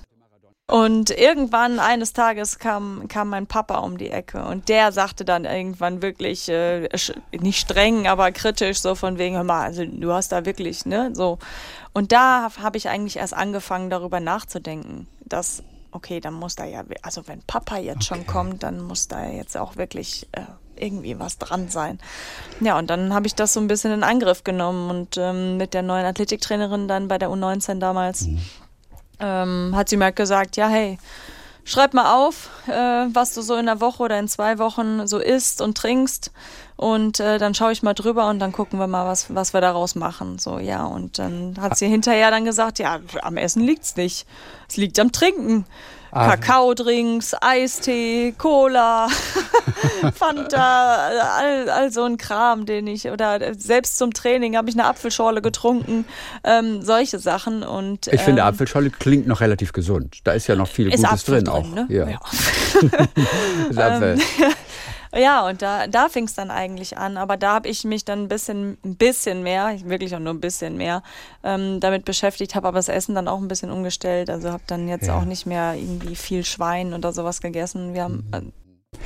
Und 0.66 1.10
irgendwann 1.10 1.78
eines 1.78 2.14
Tages 2.14 2.58
kam, 2.58 3.06
kam 3.08 3.28
mein 3.28 3.46
Papa 3.46 3.80
um 3.80 3.98
die 3.98 4.08
Ecke 4.08 4.42
und 4.46 4.70
der 4.70 4.92
sagte 4.92 5.26
dann 5.26 5.44
irgendwann 5.44 6.00
wirklich, 6.00 6.48
äh, 6.48 6.88
nicht 7.32 7.60
streng, 7.60 8.06
aber 8.06 8.32
kritisch, 8.32 8.80
so 8.80 8.94
von 8.94 9.18
wegen, 9.18 9.36
hör 9.36 9.44
mal, 9.44 9.64
also 9.64 9.84
du 9.84 10.10
hast 10.10 10.32
da 10.32 10.46
wirklich, 10.46 10.86
ne, 10.86 11.10
so. 11.12 11.38
Und 11.92 12.12
da 12.12 12.50
habe 12.58 12.78
ich 12.78 12.88
eigentlich 12.88 13.18
erst 13.18 13.34
angefangen, 13.34 13.90
darüber 13.90 14.20
nachzudenken, 14.20 15.06
dass, 15.26 15.62
okay, 15.90 16.20
dann 16.20 16.32
muss 16.32 16.54
da 16.54 16.64
ja, 16.64 16.82
also 17.02 17.28
wenn 17.28 17.42
Papa 17.42 17.76
jetzt 17.76 18.10
okay. 18.10 18.22
schon 18.22 18.26
kommt, 18.26 18.62
dann 18.62 18.80
muss 18.80 19.06
da 19.06 19.28
jetzt 19.28 19.58
auch 19.58 19.76
wirklich 19.76 20.26
äh, 20.32 20.40
irgendwie 20.78 21.18
was 21.18 21.38
dran 21.38 21.68
sein. 21.68 21.98
Ja, 22.60 22.78
und 22.78 22.90
dann 22.90 23.14
habe 23.14 23.26
ich 23.26 23.34
das 23.34 23.52
so 23.52 23.60
ein 23.60 23.68
bisschen 23.68 23.92
in 23.92 24.02
Angriff 24.02 24.44
genommen 24.44 24.90
und 24.90 25.16
ähm, 25.16 25.56
mit 25.56 25.74
der 25.74 25.82
neuen 25.82 26.06
Athletiktrainerin 26.06 26.88
dann 26.88 27.08
bei 27.08 27.18
der 27.18 27.30
U19 27.30 27.78
damals. 27.78 28.22
Mhm 28.22 28.40
ähm, 29.20 29.72
hat 29.74 29.88
sie 29.88 29.96
mir 29.96 30.04
halt 30.04 30.16
gesagt, 30.16 30.56
ja, 30.56 30.68
hey, 30.68 30.98
schreib 31.64 31.94
mal 31.94 32.14
auf, 32.14 32.50
äh, 32.68 32.72
was 32.72 33.34
du 33.34 33.42
so 33.42 33.54
in 33.54 33.68
einer 33.68 33.80
Woche 33.80 34.02
oder 34.02 34.18
in 34.18 34.28
zwei 34.28 34.58
Wochen 34.58 35.06
so 35.06 35.18
isst 35.18 35.60
und 35.60 35.76
trinkst. 35.76 36.30
Und 36.76 37.20
äh, 37.20 37.38
dann 37.38 37.54
schaue 37.54 37.72
ich 37.72 37.82
mal 37.82 37.94
drüber 37.94 38.28
und 38.28 38.40
dann 38.40 38.52
gucken 38.52 38.78
wir 38.78 38.88
mal, 38.88 39.06
was, 39.06 39.32
was 39.34 39.54
wir 39.54 39.60
daraus 39.60 39.94
machen. 39.94 40.38
So, 40.38 40.58
ja. 40.58 40.84
Und 40.84 41.18
dann 41.18 41.56
hat 41.60 41.78
sie 41.78 41.86
hinterher 41.86 42.30
dann 42.30 42.44
gesagt, 42.44 42.80
ja, 42.80 42.98
am 43.22 43.36
Essen 43.36 43.62
liegt's 43.62 43.96
nicht. 43.96 44.26
Es 44.68 44.76
liegt 44.76 44.98
am 44.98 45.12
Trinken. 45.12 45.66
Ah. 46.14 46.36
Kakaodrinks, 46.36 47.34
Eistee, 47.40 48.34
Cola, 48.38 49.08
Fanta, 50.14 51.08
all, 51.38 51.68
all 51.68 51.90
so 51.90 52.04
ein 52.04 52.18
Kram, 52.18 52.66
den 52.66 52.86
ich, 52.86 53.08
oder 53.08 53.52
selbst 53.58 53.98
zum 53.98 54.14
Training 54.14 54.56
habe 54.56 54.70
ich 54.70 54.76
eine 54.76 54.86
Apfelschorle 54.86 55.42
getrunken, 55.42 56.04
ähm, 56.44 56.82
solche 56.82 57.18
Sachen. 57.18 57.64
Und, 57.64 58.06
ich 58.06 58.12
ähm, 58.12 58.18
finde, 58.20 58.44
Apfelschorle 58.44 58.90
klingt 58.90 59.26
noch 59.26 59.40
relativ 59.40 59.72
gesund. 59.72 60.18
Da 60.22 60.32
ist 60.32 60.46
ja 60.46 60.54
noch 60.54 60.68
viel 60.68 60.90
Gutes 60.90 61.04
Apfel 61.04 61.42
drin, 61.42 61.44
drin 61.46 61.52
auch. 61.52 61.74
Ne? 61.74 61.86
Ja. 61.88 62.08
ja. 62.08 62.20
ähm, 64.02 64.20
ja, 65.16 65.46
und 65.48 65.62
da, 65.62 65.86
da 65.86 66.08
fing 66.08 66.24
es 66.24 66.34
dann 66.34 66.50
eigentlich 66.50 66.98
an. 66.98 67.16
Aber 67.16 67.36
da 67.36 67.54
habe 67.54 67.68
ich 67.68 67.84
mich 67.84 68.04
dann 68.04 68.24
ein 68.24 68.28
bisschen, 68.28 68.78
ein 68.84 68.96
bisschen 68.96 69.42
mehr, 69.42 69.76
wirklich 69.84 70.14
auch 70.14 70.20
nur 70.20 70.34
ein 70.34 70.40
bisschen 70.40 70.76
mehr, 70.76 71.02
ähm, 71.42 71.80
damit 71.80 72.04
beschäftigt, 72.04 72.54
habe 72.54 72.68
aber 72.68 72.78
das 72.78 72.88
Essen 72.88 73.14
dann 73.14 73.28
auch 73.28 73.40
ein 73.40 73.48
bisschen 73.48 73.70
umgestellt. 73.70 74.30
Also 74.30 74.50
habe 74.50 74.62
dann 74.66 74.88
jetzt 74.88 75.06
ja. 75.06 75.18
auch 75.18 75.24
nicht 75.24 75.46
mehr 75.46 75.74
irgendwie 75.74 76.16
viel 76.16 76.44
Schwein 76.44 76.94
oder 76.94 77.12
sowas 77.12 77.40
gegessen. 77.40 77.94
Wir 77.94 78.04
haben, 78.04 78.28
mhm. 78.32 78.52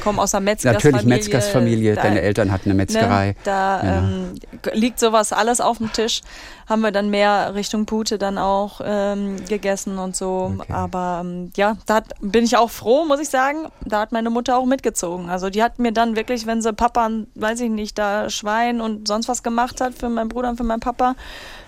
Kommen 0.03 0.19
aus 0.19 0.35
einer 0.35 0.45
Metzgersfamilie. 0.45 0.93
Natürlich 0.93 1.07
Metzgersfamilie, 1.07 1.95
deine 1.95 2.21
Eltern 2.21 2.53
hatten 2.53 2.71
eine 2.71 2.75
Metzgerei. 2.75 3.29
Ne, 3.29 3.35
da 3.45 3.83
ja. 3.83 3.99
ähm, 3.99 4.35
liegt 4.73 5.01
sowas 5.01 5.33
alles 5.33 5.61
auf 5.61 5.79
dem 5.79 5.93
Tisch 5.93 6.23
haben 6.69 6.83
wir 6.83 6.93
dann 6.93 7.09
mehr 7.09 7.55
Richtung 7.55 7.87
Pute 7.87 8.19
dann 8.19 8.37
auch 8.37 8.81
ähm, 8.85 9.37
gegessen 9.49 9.99
und 9.99 10.15
so. 10.15 10.53
Okay. 10.59 10.73
Aber 10.73 11.23
ähm, 11.25 11.51
ja, 11.57 11.79
da 11.87 11.97
hat, 11.97 12.13
bin 12.21 12.45
ich 12.45 12.57
auch 12.57 12.71
froh, 12.71 13.07
muss 13.07 13.21
ich 13.21 13.31
sagen. 13.31 13.67
Da 13.85 14.01
hat 14.01 14.13
meine 14.13 14.29
Mutter 14.29 14.59
auch 14.59 14.67
mitgezogen. 14.67 15.31
Also 15.31 15.49
die 15.49 15.63
hat 15.63 15.79
mir 15.79 15.93
dann 15.93 16.15
wirklich, 16.15 16.47
wenn 16.47 16.61
sie 16.61 16.73
Papa, 16.75 17.09
weiß 17.35 17.61
ich 17.61 17.71
nicht, 17.71 17.97
da 17.97 18.29
Schwein 18.29 18.83
und 18.83 19.09
sonst 19.09 19.29
was 19.29 19.43
gemacht 19.43 19.81
hat 19.81 19.95
für 19.95 20.11
meinen 20.11 20.29
Bruder 20.29 20.51
und 20.51 20.57
für 20.57 20.65
meinen 20.65 20.81
Papa, 20.81 21.15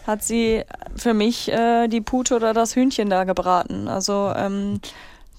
hat 0.06 0.22
sie 0.22 0.64
für 0.96 1.14
mich 1.14 1.50
äh, 1.50 1.88
die 1.88 2.02
Pute 2.02 2.36
oder 2.36 2.52
das 2.52 2.76
Hühnchen 2.76 3.08
da 3.08 3.24
gebraten. 3.24 3.88
Also 3.88 4.32
ähm, 4.36 4.80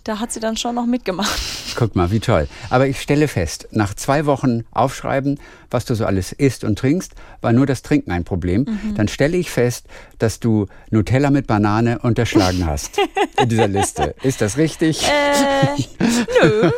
da 0.04 0.20
hat 0.20 0.32
sie 0.32 0.40
dann 0.40 0.58
schon 0.58 0.76
noch 0.76 0.86
mitgemacht. 0.86 1.40
Guck 1.76 1.96
mal, 1.96 2.12
wie 2.12 2.20
toll. 2.20 2.48
Aber 2.70 2.88
ich 2.88 3.02
stelle 3.02 3.28
fest, 3.28 3.68
nach 3.72 3.94
zwei 3.94 4.26
Wochen 4.26 4.66
aufschreiben, 4.72 5.40
was 5.72 5.86
du 5.86 5.96
so 5.96 6.06
alles 6.06 6.32
isst 6.32 6.64
und 6.64 6.78
trinkst, 6.78 7.14
war 7.42 7.54
nur 7.54 7.66
das 7.66 7.82
Trinken 7.82 8.12
ein 8.12 8.24
Problem. 8.24 8.66
Mhm. 8.68 8.96
Dann 8.96 9.08
stelle 9.08 9.38
ich 9.38 9.50
fest, 9.50 9.88
dass 10.20 10.40
du 10.40 10.68
Nutella 10.90 11.32
mit 11.32 11.48
Banane 11.48 12.00
unterschlagen 12.00 12.66
hast 12.66 13.00
in 13.42 13.50
dieser 13.50 13.68
Liste. 13.68 14.14
Ist 14.24 14.42
das 14.42 14.58
richtig? 14.58 15.04
Äh, 15.04 15.82
nö, 16.44 16.72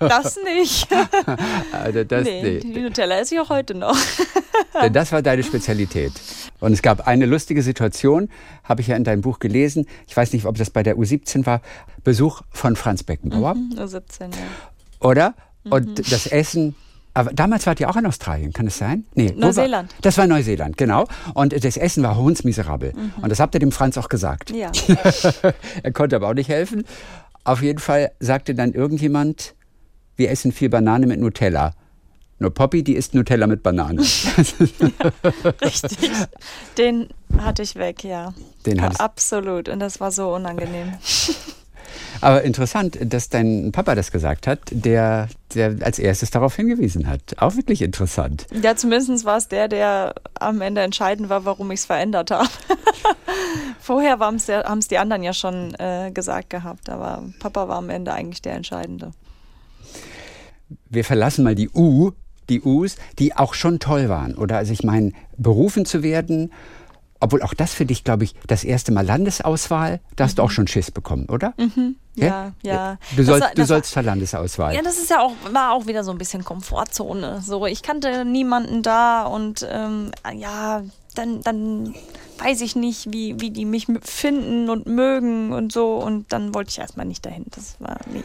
das 0.00 0.38
nicht. 0.44 0.88
also 1.72 2.04
das, 2.04 2.24
nee, 2.24 2.42
nee. 2.42 2.60
Die 2.60 2.80
Nutella 2.80 3.18
esse 3.18 3.34
ich 3.34 3.40
auch 3.40 3.50
heute 3.50 3.74
noch. 3.74 3.96
Denn 4.82 4.92
das 4.92 5.12
war 5.12 5.22
deine 5.22 5.42
Spezialität. 5.42 6.12
Und 6.60 6.72
es 6.72 6.82
gab 6.82 7.06
eine 7.06 7.26
lustige 7.26 7.62
Situation, 7.62 8.28
habe 8.64 8.80
ich 8.80 8.88
ja 8.88 8.96
in 8.96 9.04
deinem 9.04 9.20
Buch 9.20 9.38
gelesen. 9.38 9.86
Ich 10.06 10.16
weiß 10.16 10.32
nicht, 10.32 10.46
ob 10.46 10.56
das 10.56 10.70
bei 10.70 10.82
der 10.82 10.96
U17 10.96 11.46
war. 11.46 11.60
Besuch 12.04 12.42
von 12.50 12.76
Franz 12.76 13.02
Beckenbauer. 13.02 13.54
Mhm, 13.54 13.74
U17, 13.78 14.22
ja. 14.22 14.28
Oder? 15.00 15.34
Und 15.64 15.98
mhm. 15.98 16.02
das 16.08 16.26
Essen 16.26 16.74
aber 17.16 17.32
damals 17.32 17.66
wart 17.66 17.80
ihr 17.80 17.88
auch 17.88 17.96
in 17.96 18.04
Australien, 18.04 18.52
kann 18.52 18.66
es 18.66 18.76
sein? 18.76 19.06
Nee, 19.14 19.32
Neuseeland. 19.34 19.90
War, 19.90 19.98
das 20.02 20.18
war 20.18 20.26
Neuseeland, 20.26 20.76
genau. 20.76 21.06
Und 21.32 21.64
das 21.64 21.78
Essen 21.78 22.02
war 22.02 22.14
hundsmiserabel. 22.18 22.92
Mhm. 22.92 23.12
Und 23.22 23.30
das 23.30 23.40
habt 23.40 23.54
ihr 23.54 23.58
dem 23.58 23.72
Franz 23.72 23.96
auch 23.96 24.10
gesagt. 24.10 24.50
Ja. 24.50 24.70
er 25.82 25.92
konnte 25.92 26.16
aber 26.16 26.28
auch 26.28 26.34
nicht 26.34 26.50
helfen. 26.50 26.84
Auf 27.42 27.62
jeden 27.62 27.78
Fall 27.78 28.12
sagte 28.20 28.54
dann 28.54 28.74
irgendjemand, 28.74 29.54
wir 30.16 30.30
essen 30.30 30.52
viel 30.52 30.68
Banane 30.68 31.06
mit 31.06 31.18
Nutella. 31.18 31.72
Nur 32.38 32.52
Poppy, 32.52 32.84
die 32.84 32.96
isst 32.96 33.14
Nutella 33.14 33.46
mit 33.46 33.62
Banane. 33.62 34.02
ja, 34.02 35.10
richtig. 35.62 36.10
Den 36.76 37.08
hatte 37.38 37.62
ich 37.62 37.76
weg, 37.76 38.04
ja. 38.04 38.34
Den 38.66 38.82
hattest 38.82 39.00
Absolut. 39.00 39.70
Und 39.70 39.80
das 39.80 40.00
war 40.00 40.12
so 40.12 40.34
unangenehm. 40.34 40.92
Aber 42.20 42.42
interessant, 42.42 42.98
dass 43.00 43.30
dein 43.30 43.72
Papa 43.72 43.94
das 43.94 44.10
gesagt 44.10 44.46
hat, 44.46 44.60
der, 44.70 45.28
der 45.56 45.76
als 45.80 45.98
erstes 45.98 46.30
darauf 46.30 46.54
hingewiesen 46.56 47.08
hat. 47.08 47.20
Auch 47.38 47.56
wirklich 47.56 47.82
interessant. 47.82 48.46
Ja, 48.62 48.76
zumindest 48.76 49.24
war 49.24 49.38
es 49.38 49.48
der, 49.48 49.68
der 49.68 50.14
am 50.38 50.60
Ende 50.60 50.82
entscheidend 50.82 51.28
war, 51.28 51.44
warum 51.44 51.70
ich 51.70 51.80
es 51.80 51.86
verändert 51.86 52.30
habe. 52.30 52.48
Vorher 53.80 54.18
haben 54.18 54.36
es 54.36 54.88
die 54.88 54.98
anderen 54.98 55.22
ja 55.22 55.32
schon 55.32 55.74
äh, 55.74 56.10
gesagt 56.12 56.50
gehabt, 56.50 56.88
aber 56.88 57.24
Papa 57.40 57.68
war 57.68 57.76
am 57.76 57.90
Ende 57.90 58.12
eigentlich 58.12 58.42
der 58.42 58.54
Entscheidende. 58.54 59.12
Wir 60.88 61.04
verlassen 61.04 61.44
mal 61.44 61.54
die 61.54 61.68
U, 61.70 62.12
die 62.48 62.62
U's, 62.62 62.96
die 63.18 63.34
auch 63.36 63.54
schon 63.54 63.78
toll 63.78 64.08
waren. 64.08 64.34
Oder 64.34 64.58
also 64.58 64.72
ich 64.72 64.82
meine, 64.82 65.12
berufen 65.36 65.84
zu 65.84 66.02
werden, 66.02 66.52
obwohl 67.20 67.42
auch 67.42 67.54
das 67.54 67.72
für 67.72 67.86
dich, 67.86 68.04
glaube 68.04 68.24
ich, 68.24 68.34
das 68.46 68.64
erste 68.64 68.92
Mal 68.92 69.04
Landesauswahl, 69.04 70.00
da 70.16 70.24
hast 70.24 70.32
mhm. 70.32 70.36
du 70.36 70.42
auch 70.42 70.48
mhm. 70.48 70.54
schon 70.54 70.66
Schiss 70.68 70.90
bekommen, 70.90 71.26
oder? 71.26 71.54
Mhm. 71.58 71.96
Ja, 72.16 72.52
ja. 72.62 72.74
ja. 72.74 72.98
Du, 73.14 73.22
sollst, 73.22 73.42
war, 73.42 73.54
du 73.54 73.64
sollst 73.64 73.92
zur 73.92 74.02
Landesauswahl. 74.02 74.74
Ja, 74.74 74.82
das 74.82 74.98
ist 74.98 75.10
ja 75.10 75.20
auch, 75.20 75.32
war 75.52 75.72
auch 75.72 75.86
wieder 75.86 76.02
so 76.02 76.10
ein 76.10 76.18
bisschen 76.18 76.44
Komfortzone. 76.44 77.42
So, 77.42 77.66
ich 77.66 77.82
kannte 77.82 78.24
niemanden 78.24 78.82
da 78.82 79.24
und 79.24 79.66
ähm, 79.70 80.10
ja, 80.34 80.82
dann, 81.14 81.42
dann 81.42 81.94
weiß 82.38 82.60
ich 82.60 82.76
nicht, 82.76 83.12
wie, 83.12 83.40
wie 83.40 83.50
die 83.50 83.64
mich 83.64 83.86
finden 84.02 84.68
und 84.70 84.86
mögen 84.86 85.52
und 85.52 85.72
so. 85.72 85.96
Und 85.96 86.32
dann 86.32 86.54
wollte 86.54 86.70
ich 86.70 86.78
erstmal 86.78 87.06
nicht 87.06 87.24
dahin. 87.24 87.44
Das 87.50 87.76
war 87.78 87.98
nie. 88.12 88.24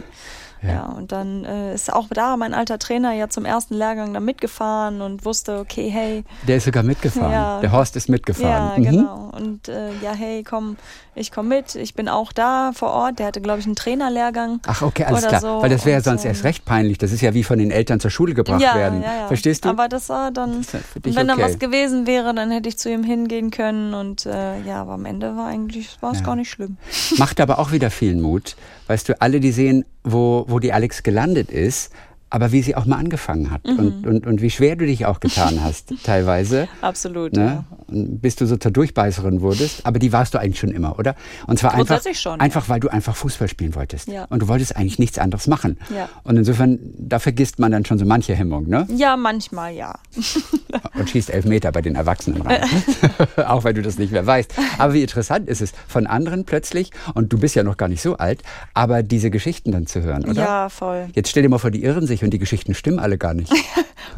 Ja. 0.63 0.69
ja, 0.69 0.86
und 0.86 1.12
dann 1.12 1.43
äh, 1.43 1.74
ist 1.74 1.91
auch 1.91 2.08
da 2.10 2.38
mein 2.38 2.54
alter 2.54 2.78
Trainer 2.78 3.13
ja 3.13 3.30
zum 3.30 3.45
ersten 3.45 3.74
Lehrgang 3.74 4.13
da 4.13 4.19
mitgefahren 4.19 5.02
und 5.02 5.26
wusste, 5.26 5.58
okay, 5.58 5.89
hey. 5.89 6.24
Der 6.47 6.58
ist 6.58 6.65
sogar 6.65 6.84
mitgefahren. 6.84 7.32
Ja. 7.32 7.60
Der 7.62 7.71
Horst 7.71 7.95
ist 7.95 8.10
mitgefahren. 8.10 8.84
Ja, 8.84 8.91
mhm. 8.91 8.97
genau. 8.97 9.32
und 9.36 9.67
äh, 9.67 9.89
ja, 10.04 10.13
hey, 10.13 10.43
komm, 10.43 10.78
ich 11.13 11.32
komm 11.32 11.50
mit, 11.50 11.76
ich 11.76 11.93
bin 11.93 12.08
auch 12.08 12.32
da 12.32 12.71
vor 12.74 12.91
Ort. 12.91 13.19
Der 13.19 13.28
hatte, 13.28 13.41
glaube 13.41 13.60
ich, 13.60 13.65
einen 13.65 13.76
Trainerlehrgang. 13.76 14.62
Ach, 14.65 14.82
okay, 14.82 15.04
alles 15.04 15.28
klar. 15.28 15.41
So. 15.41 15.62
Weil 15.62 15.69
das 15.69 15.86
wäre 15.86 15.97
ja 15.97 16.04
sonst 16.04 16.24
ähm, 16.24 16.30
erst 16.30 16.43
recht 16.43 16.63
peinlich. 16.63 17.00
Das 17.00 17.12
ist 17.12 17.21
ja 17.21 17.34
wie 17.34 17.43
von 17.43 17.60
den 17.60 17.69
Eltern 17.69 18.00
zur 18.00 18.12
Schule 18.12 18.34
gebracht 18.34 18.62
ja, 18.62 18.76
werden. 18.76 19.02
Ja, 19.02 19.21
ja. 19.21 19.28
Verstehst 19.28 19.65
du? 19.65 19.69
Aber 19.69 19.89
das 19.89 20.08
war 20.10 20.32
dann, 20.32 20.62
Das 20.62 21.15
wenn 21.15 21.28
da 21.28 21.34
okay. 21.34 21.43
was 21.43 21.60
gewesen 21.60 22.08
wäre, 22.08 22.34
dann 22.34 22.50
hätte 22.52 22.69
ich 22.69 22.78
zu 22.78 22.89
ihm 22.89 23.04
hingehen 23.04 23.52
können. 23.52 23.93
Und 23.93 24.26
äh, 24.26 24.62
ja, 24.62 24.82
aber 24.82 24.93
am 24.93 25.06
Ende 25.06 25.36
war 25.36 25.47
eigentlich, 25.47 25.97
war 26.02 26.13
es 26.13 26.24
gar 26.24 26.36
nicht 26.36 26.50
schlimm. 26.50 26.78
Macht 27.17 27.41
aber 27.41 27.60
auch 27.60 27.71
wieder 27.71 27.89
vielen 27.89 28.21
Mut. 28.21 28.56
Weißt 28.88 29.10
du, 29.10 29.21
alle, 29.21 29.39
die 29.39 29.52
sehen, 29.52 29.86
wo, 30.03 30.45
wo 30.47 30.59
die 30.59 30.73
Alex 30.73 31.03
gelandet 31.03 31.51
ist, 31.51 31.91
aber 32.33 32.53
wie 32.53 32.61
sie 32.61 32.77
auch 32.77 32.85
mal 32.85 32.95
angefangen 32.95 33.51
hat 33.51 33.65
Mhm. 33.67 33.77
und, 33.77 34.07
und, 34.07 34.25
und 34.27 34.41
wie 34.41 34.49
schwer 34.49 34.77
du 34.77 34.85
dich 34.85 35.05
auch 35.05 35.19
getan 35.19 35.61
hast, 35.63 35.93
teilweise. 36.03 36.69
Absolut. 36.79 37.33
Ne? 37.33 37.65
Und 37.87 38.21
Bis 38.21 38.37
du 38.37 38.45
so 38.45 38.55
zur 38.55 38.71
Durchbeißerin 38.71 39.41
wurdest. 39.41 39.85
Aber 39.85 39.99
die 39.99 40.13
warst 40.13 40.33
du 40.33 40.37
eigentlich 40.39 40.57
schon 40.59 40.71
immer, 40.71 40.97
oder? 40.97 41.15
Und 41.47 41.59
zwar 41.59 41.73
einfach, 41.73 42.01
schon, 42.13 42.39
ja. 42.39 42.39
einfach 42.39 42.69
weil 42.69 42.79
du 42.79 42.87
einfach 42.87 43.17
Fußball 43.17 43.49
spielen 43.49 43.75
wolltest. 43.75 44.07
Ja. 44.07 44.25
Und 44.29 44.43
du 44.43 44.47
wolltest 44.47 44.77
eigentlich 44.77 44.97
nichts 44.97 45.19
anderes 45.19 45.47
machen. 45.47 45.77
Ja. 45.93 46.07
Und 46.23 46.37
insofern, 46.37 46.79
da 46.97 47.19
vergisst 47.19 47.59
man 47.59 47.73
dann 47.73 47.83
schon 47.83 47.99
so 47.99 48.05
manche 48.05 48.33
Hemmung, 48.33 48.65
ne? 48.69 48.87
Ja. 48.91 48.95
ja, 48.95 49.17
manchmal 49.17 49.73
ja. 49.73 49.99
und 50.95 51.09
schießt 51.09 51.29
Elfmeter 51.29 51.71
bei 51.71 51.81
den 51.81 51.95
Erwachsenen 51.95 52.41
rein. 52.41 52.61
Auch 53.47 53.63
wenn 53.63 53.75
du 53.75 53.81
das 53.81 53.97
nicht 53.97 54.11
mehr 54.11 54.25
weißt. 54.25 54.53
Aber 54.77 54.93
wie 54.93 55.01
interessant 55.01 55.47
ist 55.49 55.61
es, 55.61 55.73
von 55.87 56.07
anderen 56.07 56.45
plötzlich, 56.45 56.91
und 57.13 57.31
du 57.33 57.37
bist 57.39 57.55
ja 57.55 57.63
noch 57.63 57.77
gar 57.77 57.87
nicht 57.87 58.01
so 58.01 58.17
alt, 58.17 58.41
aber 58.73 59.03
diese 59.03 59.29
Geschichten 59.31 59.71
dann 59.71 59.87
zu 59.87 60.01
hören, 60.01 60.25
oder? 60.25 60.41
Ja, 60.41 60.69
voll. 60.69 61.07
Jetzt 61.13 61.29
stell 61.29 61.43
dir 61.43 61.49
mal 61.49 61.57
vor, 61.59 61.71
die 61.71 61.83
irren 61.83 62.07
sich 62.07 62.23
und 62.23 62.31
die 62.31 62.39
Geschichten 62.39 62.73
stimmen 62.73 62.99
alle 62.99 63.17
gar 63.17 63.33
nicht. 63.33 63.51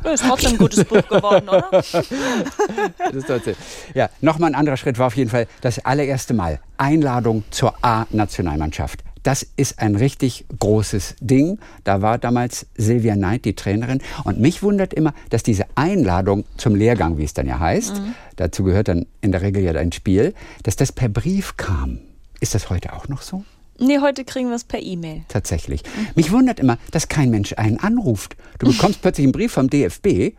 Das 0.02 0.22
ist 0.22 0.28
trotzdem 0.28 0.52
ein 0.54 0.58
gutes 0.58 0.84
Buch 0.86 1.08
geworden, 1.08 1.48
oder? 1.48 1.70
Das 1.72 3.14
ist 3.14 3.28
trotzdem- 3.28 3.56
ja, 3.94 4.10
nochmal 4.22 4.50
ein 4.52 4.56
anderer 4.56 4.76
Schritt 4.78 4.98
war 4.98 5.08
auf 5.08 5.16
jeden 5.16 5.30
Fall 5.30 5.48
das 5.62 5.80
allererste 5.86 6.34
Mal 6.34 6.60
Einladung 6.78 7.44
zur 7.52 7.74
A-Nationalmannschaft. 7.82 9.00
Das 9.24 9.48
ist 9.56 9.80
ein 9.80 9.96
richtig 9.96 10.46
großes 10.60 11.16
Ding. 11.22 11.60
Da 11.84 12.02
war 12.02 12.18
damals 12.18 12.68
Silvia 12.76 13.16
Knight 13.16 13.46
die 13.46 13.56
Trainerin. 13.56 14.02
Und 14.26 14.40
mich 14.40 14.62
wundert 14.62 14.94
immer, 14.94 15.14
dass 15.30 15.44
diese 15.44 15.66
Einladung 15.76 16.44
zum 16.58 16.76
Lehrgang, 16.76 17.18
wie 17.18 17.24
es 17.24 17.34
dann 17.34 17.48
ja 17.48 17.60
heißt, 17.60 18.02
dazu 18.36 18.64
gehört 18.64 18.90
dann 18.90 19.06
in 19.22 19.32
der 19.32 19.42
Regel 19.42 19.64
ja 19.64 19.74
dein 19.74 19.92
Spiel, 19.92 20.34
dass 20.64 20.76
das 20.76 20.92
per 20.92 21.10
Brief 21.10 21.58
kam. 21.58 22.00
Ist 22.42 22.54
das 22.54 22.70
heute 22.70 22.94
auch 22.94 23.08
noch 23.08 23.22
so? 23.22 23.46
Nee, 23.80 24.00
heute 24.00 24.24
kriegen 24.24 24.50
wir 24.50 24.56
es 24.56 24.66
per 24.66 24.82
E-Mail. 24.82 25.24
Tatsächlich. 25.30 25.84
Mich 26.16 26.32
wundert 26.32 26.60
immer, 26.60 26.78
dass 26.92 27.08
kein 27.08 27.32
Mensch 27.32 27.54
einen 27.58 27.80
anruft. 27.80 28.36
Du 28.60 28.68
bekommst 28.68 29.02
plötzlich 29.02 29.26
einen 29.26 29.32
Brief 29.32 29.54
vom 29.54 29.70
DFB 29.70 30.36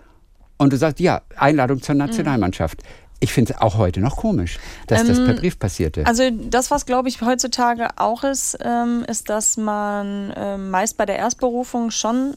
und 0.57 0.73
du 0.73 0.77
sagst, 0.77 1.01
ja, 1.01 1.23
Einladung 1.37 1.83
zur 1.83 1.95
Nationalmannschaft. 1.97 2.83
Ich 3.21 3.33
finde 3.33 3.55
es 3.55 3.61
auch 3.61 3.79
heute 3.79 4.01
noch 4.01 4.17
komisch, 4.17 4.59
dass 4.87 5.07
das 5.07 5.25
per 5.25 5.35
Brief 5.35 5.59
passierte. 5.59 6.05
Also 6.07 6.25
das, 6.31 6.71
was 6.71 6.85
glaube 6.85 7.09
ich 7.09 7.23
heutzutage 7.23 7.89
auch 7.97 8.23
ist, 8.25 8.59
ähm, 8.61 9.05
ist, 9.09 9.31
dass 9.31 9.57
man 9.57 10.33
ähm, 10.37 10.71
meist 10.71 10.97
bei 10.97 11.07
der 11.07 11.17
Erstberufung 11.17 11.91
schon 11.91 12.35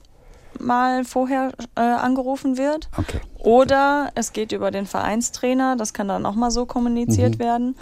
mal 0.59 1.03
vorher 1.03 1.51
äh, 1.75 1.81
angerufen 1.81 2.57
wird. 2.57 2.89
Okay. 2.97 3.19
Oder 3.37 4.09
es 4.15 4.33
geht 4.33 4.51
über 4.51 4.71
den 4.71 4.85
Vereinstrainer, 4.85 5.75
das 5.75 5.93
kann 5.93 6.07
dann 6.07 6.25
auch 6.25 6.35
mal 6.35 6.51
so 6.51 6.65
kommuniziert 6.65 7.35
Mhm. 7.35 7.39
werden. 7.39 7.75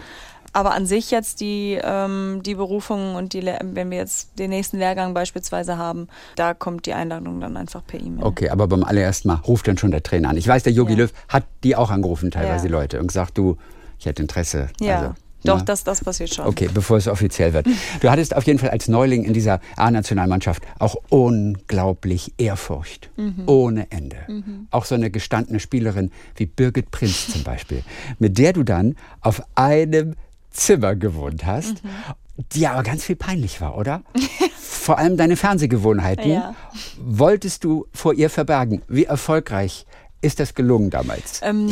Aber 0.56 0.74
an 0.74 0.86
sich 0.86 1.12
jetzt 1.12 1.42
die, 1.42 1.78
ähm, 1.84 2.40
die 2.46 2.56
Berufung 2.56 3.16
und 3.16 3.34
die, 3.34 3.44
wenn 3.46 3.92
wir 3.92 3.98
jetzt 3.98 4.40
den 4.40 4.52
nächsten 4.52 4.78
Lehrgang 4.78 5.14
beispielsweise 5.14 5.78
haben, 5.78 6.08
da 6.38 6.54
kommt 6.54 6.86
die 6.86 6.94
Einladung 6.94 7.42
dann 7.42 7.58
einfach 7.58 7.86
per 7.86 8.00
E-Mail. 8.00 8.24
Okay, 8.24 8.50
aber 8.50 8.66
beim 8.70 8.86
allerersten 8.86 9.28
Mal 9.28 9.36
ruft 9.46 9.68
dann 9.68 9.78
schon 9.78 9.92
der 9.92 10.02
Trainer 10.02 10.30
an. 10.30 10.38
Ich 10.38 10.48
weiß, 10.48 10.64
der 10.64 10.72
Yogi 10.72 10.94
Ja. 10.94 11.00
Löw 11.00 11.14
hat 11.28 11.44
die 11.66 11.76
auch 11.76 11.92
angerufen, 11.92 12.32
teilweise 12.32 12.64
Ja. 12.64 12.68
die 12.70 12.70
Leute, 12.70 13.00
und 13.02 13.08
gesagt, 13.08 13.38
du, 13.38 13.58
ich 14.00 14.06
hätte 14.06 14.22
Interesse. 14.22 14.70
Ja, 14.80 14.96
Also, 15.00 15.14
doch, 15.44 15.58
na. 15.58 15.64
das, 15.66 15.84
das 15.84 16.02
passiert 16.04 16.34
schon. 16.34 16.46
Okay, 16.48 16.70
bevor 16.74 16.96
es 16.98 17.08
offiziell 17.10 17.52
wird. 17.54 17.68
Du 18.00 18.10
hattest 18.10 18.34
auf 18.36 18.46
jeden 18.46 18.58
Fall 18.58 18.70
als 18.70 18.88
Neuling 18.88 19.26
in 19.26 19.34
dieser 19.34 19.60
A-Nationalmannschaft 19.76 20.64
auch 20.80 20.96
unglaublich 21.10 22.34
Ehrfurcht. 22.38 23.10
Mhm. 23.18 23.44
Ohne 23.46 23.92
Ende. 23.92 24.18
Auch 24.72 24.86
so 24.86 24.96
eine 24.96 25.12
gestandene 25.12 25.60
Spielerin 25.60 26.12
wie 26.36 26.46
Birgit 26.46 26.92
Prinz 26.92 27.28
zum 27.32 27.44
Beispiel, 27.44 27.84
mit 28.20 28.38
der 28.38 28.54
du 28.54 28.64
dann 28.64 28.96
auf 29.22 29.42
einem 29.56 30.16
Zimmer 30.56 30.96
gewohnt 30.96 31.46
hast, 31.46 31.84
Mhm. 31.84 31.90
die 32.54 32.68
aber 32.68 32.84
ganz 32.84 33.04
viel 33.04 33.16
peinlich 33.16 33.62
war, 33.62 33.78
oder? 33.78 34.02
Vor 34.60 34.98
allem 34.98 35.18
deine 35.18 35.36
Fernsehgewohnheiten 35.36 36.32
Ja. 36.32 36.56
wolltest 37.00 37.64
du 37.64 37.88
vor 37.94 38.14
ihr 38.14 38.30
verbergen. 38.30 38.82
Wie 38.88 39.06
erfolgreich 39.06 39.86
ist 40.22 40.40
das 40.40 40.54
gelungen 40.56 40.90
damals? 40.90 41.40
Ähm, 41.44 41.72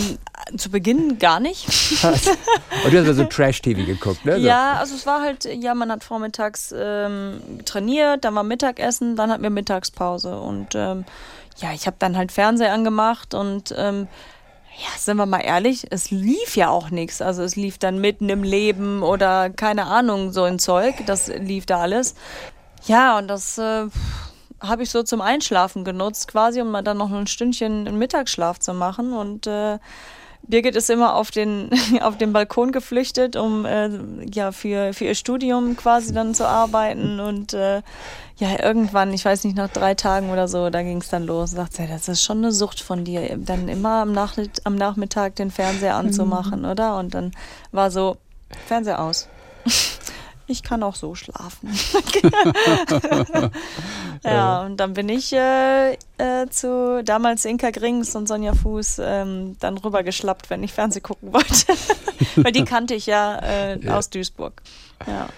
zu 0.58 0.70
Beginn 0.72 1.18
gar 1.20 1.40
nicht. 1.40 1.68
Und 2.04 2.94
du 2.94 3.00
hast 3.00 3.08
also 3.08 3.24
Trash-TV 3.26 3.86
geguckt, 3.86 4.26
ne? 4.26 4.40
So. 4.40 4.46
Ja, 4.48 4.74
also 4.74 4.96
es 4.96 5.06
war 5.06 5.22
halt, 5.22 5.46
ja, 5.46 5.74
man 5.76 5.92
hat 5.92 6.04
vormittags 6.04 6.74
ähm, 6.78 7.40
trainiert, 7.66 8.26
dann 8.26 8.36
war 8.36 8.44
Mittagessen, 8.44 9.16
dann 9.16 9.32
hatten 9.32 9.44
wir 9.44 9.50
Mittagspause 9.50 10.40
und 10.40 10.76
ähm, 10.76 11.06
ja, 11.58 11.72
ich 11.74 11.86
habe 11.88 11.96
dann 12.00 12.18
halt 12.18 12.32
Fernseher 12.32 12.74
angemacht 12.74 13.34
und 13.36 13.74
ähm, 13.78 14.08
ja, 14.78 14.98
sind 14.98 15.18
wir 15.18 15.26
mal 15.26 15.40
ehrlich, 15.40 15.86
es 15.92 16.12
lief 16.12 16.56
ja 16.56 16.70
auch 16.70 16.90
nichts. 16.90 17.22
Also 17.22 17.44
es 17.44 17.56
lief 17.56 17.78
dann 17.78 18.00
mitten 18.00 18.30
im 18.30 18.44
Leben 18.44 19.04
oder 19.04 19.50
keine 19.50 19.86
Ahnung, 19.86 20.32
so 20.32 20.44
ein 20.44 20.60
Zeug, 20.60 20.96
das 21.06 21.28
lief 21.28 21.66
da 21.66 21.80
alles. 21.80 22.16
Ja, 22.86 23.18
und 23.18 23.28
das 23.28 23.58
äh, 23.58 23.86
habe 24.60 24.84
ich 24.84 24.90
so 24.90 25.04
zum 25.04 25.22
Einschlafen 25.22 25.84
genutzt, 25.84 26.28
quasi, 26.28 26.62
um 26.62 26.74
dann 26.84 26.98
noch 26.98 27.12
ein 27.12 27.28
Stündchen 27.28 27.88
einen 27.88 27.98
Mittagsschlaf 27.98 28.60
zu 28.60 28.74
machen 28.74 29.14
und 29.14 29.48
äh, 29.48 29.78
Birgit 30.48 30.76
ist 30.76 30.90
immer 30.90 31.16
auf 31.16 31.32
den, 31.32 31.70
auf 32.02 32.18
den 32.18 32.34
Balkon 32.34 32.72
geflüchtet, 32.72 33.36
um 33.36 33.66
äh, 33.66 33.90
ja 34.32 34.52
für, 34.52 34.94
für 34.94 35.06
ihr 35.06 35.16
Studium 35.16 35.76
quasi 35.78 36.14
dann 36.14 36.36
zu 36.36 36.48
arbeiten. 36.48 37.20
Und 37.20 37.54
äh, 37.54 37.82
ja, 38.38 38.62
irgendwann, 38.62 39.14
ich 39.14 39.24
weiß 39.24 39.44
nicht, 39.46 39.56
nach 39.56 39.70
drei 39.70 39.94
Tagen 39.94 40.32
oder 40.32 40.48
so, 40.48 40.70
da 40.70 40.82
ging 40.84 40.98
es 40.98 41.10
dann 41.10 41.26
los. 41.26 41.52
Sagt 41.52 41.74
sie, 41.74 41.88
das 41.88 42.08
ist 42.08 42.24
schon 42.24 42.40
eine 42.40 42.52
Sucht 42.52 42.82
von 42.82 43.06
dir, 43.06 43.38
dann 43.38 43.70
immer 43.70 44.02
am, 44.02 44.12
Nach 44.12 44.36
am 44.64 44.76
Nachmittag 44.76 45.36
den 45.36 45.52
Fernseher 45.52 45.96
anzumachen, 45.96 46.66
oder? 46.66 46.98
Und 46.98 47.14
dann 47.14 47.32
war 47.72 47.92
so, 47.92 48.18
Fernseher 48.68 49.02
aus. 49.02 49.28
Ich 50.46 50.62
kann 50.62 50.84
auch 50.84 50.96
so 50.96 51.16
schlafen. 51.16 51.70
ja, 54.24 54.66
und 54.66 54.78
dann 54.78 54.94
bin 54.94 55.08
ich 55.08 55.32
äh, 55.34 55.94
äh, 56.18 56.50
zu 56.50 57.02
damals 57.04 57.46
Inka 57.46 57.72
Grings 57.72 58.16
und 58.16 58.28
Sonja 58.28 58.54
Fuß 58.54 59.00
ähm, 59.04 59.56
dann 59.60 59.78
rübergeschlappt, 59.78 60.50
wenn 60.50 60.62
ich 60.64 60.74
Fernseh 60.74 61.00
gucken 61.00 61.34
wollte. 61.34 61.74
Weil 62.36 62.52
die 62.52 62.66
kannte 62.66 62.94
ich 62.94 63.06
ja, 63.06 63.40
äh, 63.42 63.90
aus 63.90 64.10
Duisburg. 64.10 64.62
Ja. 65.08 65.30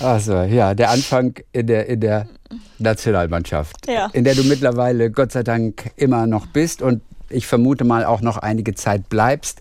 Also 0.00 0.34
ja, 0.42 0.74
der 0.74 0.90
Anfang 0.90 1.34
in 1.52 1.66
der, 1.66 1.86
in 1.86 2.00
der 2.00 2.28
Nationalmannschaft, 2.78 3.88
Ja. 3.88 4.08
in 4.12 4.24
der 4.24 4.34
du 4.34 4.44
mittlerweile 4.44 5.10
Gott 5.10 5.32
sei 5.32 5.42
Dank 5.42 5.92
immer 5.96 6.26
noch 6.26 6.46
bist 6.46 6.82
und 6.82 7.02
ich 7.30 7.46
vermute 7.46 7.84
mal 7.84 8.04
auch 8.04 8.20
noch 8.20 8.38
einige 8.38 8.74
Zeit 8.74 9.08
bleibst. 9.08 9.60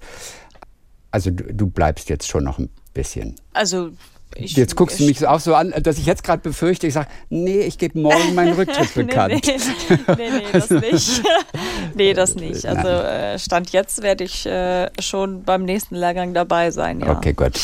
Also 1.12 1.32
du, 1.32 1.54
du 1.54 1.68
bleibst 1.68 2.10
jetzt 2.10 2.28
schon 2.28 2.44
noch 2.44 2.60
ein 2.60 2.70
bisschen. 2.94 3.36
Also 3.54 3.92
ich, 4.36 4.56
Jetzt 4.56 4.76
guckst 4.76 5.00
du 5.00 5.06
mich 5.06 5.26
auch 5.26 5.40
so 5.40 5.56
an, 5.56 5.74
dass 5.82 5.98
ich 5.98 6.06
jetzt 6.06 6.24
gerade 6.24 6.42
befürchte, 6.42 6.86
ich 6.88 6.94
sage, 6.94 7.08
nee, 7.30 7.62
ich 7.62 7.78
gebe 7.78 8.00
morgen 8.00 8.36
meinen 8.36 8.54
Rücktritt 8.58 8.94
bekannt. 8.94 9.42
Nee, 9.46 9.58
nee, 9.90 10.16
nee, 10.18 10.30
nee 10.30 10.44
das 10.52 10.70
nicht. 10.70 11.24
nee, 11.96 12.14
das 12.14 12.36
nicht. 12.36 12.66
Also 12.66 12.88
äh, 12.88 13.40
Stand 13.40 13.72
jetzt 13.72 14.04
werde 14.04 14.24
ich 14.24 14.46
äh, 14.46 14.90
schon 15.00 15.44
beim 15.44 15.64
nächsten 15.64 15.96
Lehrgang 15.96 16.34
dabei 16.34 16.72
sein, 16.72 17.00
ja. 17.00 17.18
Okay, 17.18 17.34
gut. 17.34 17.60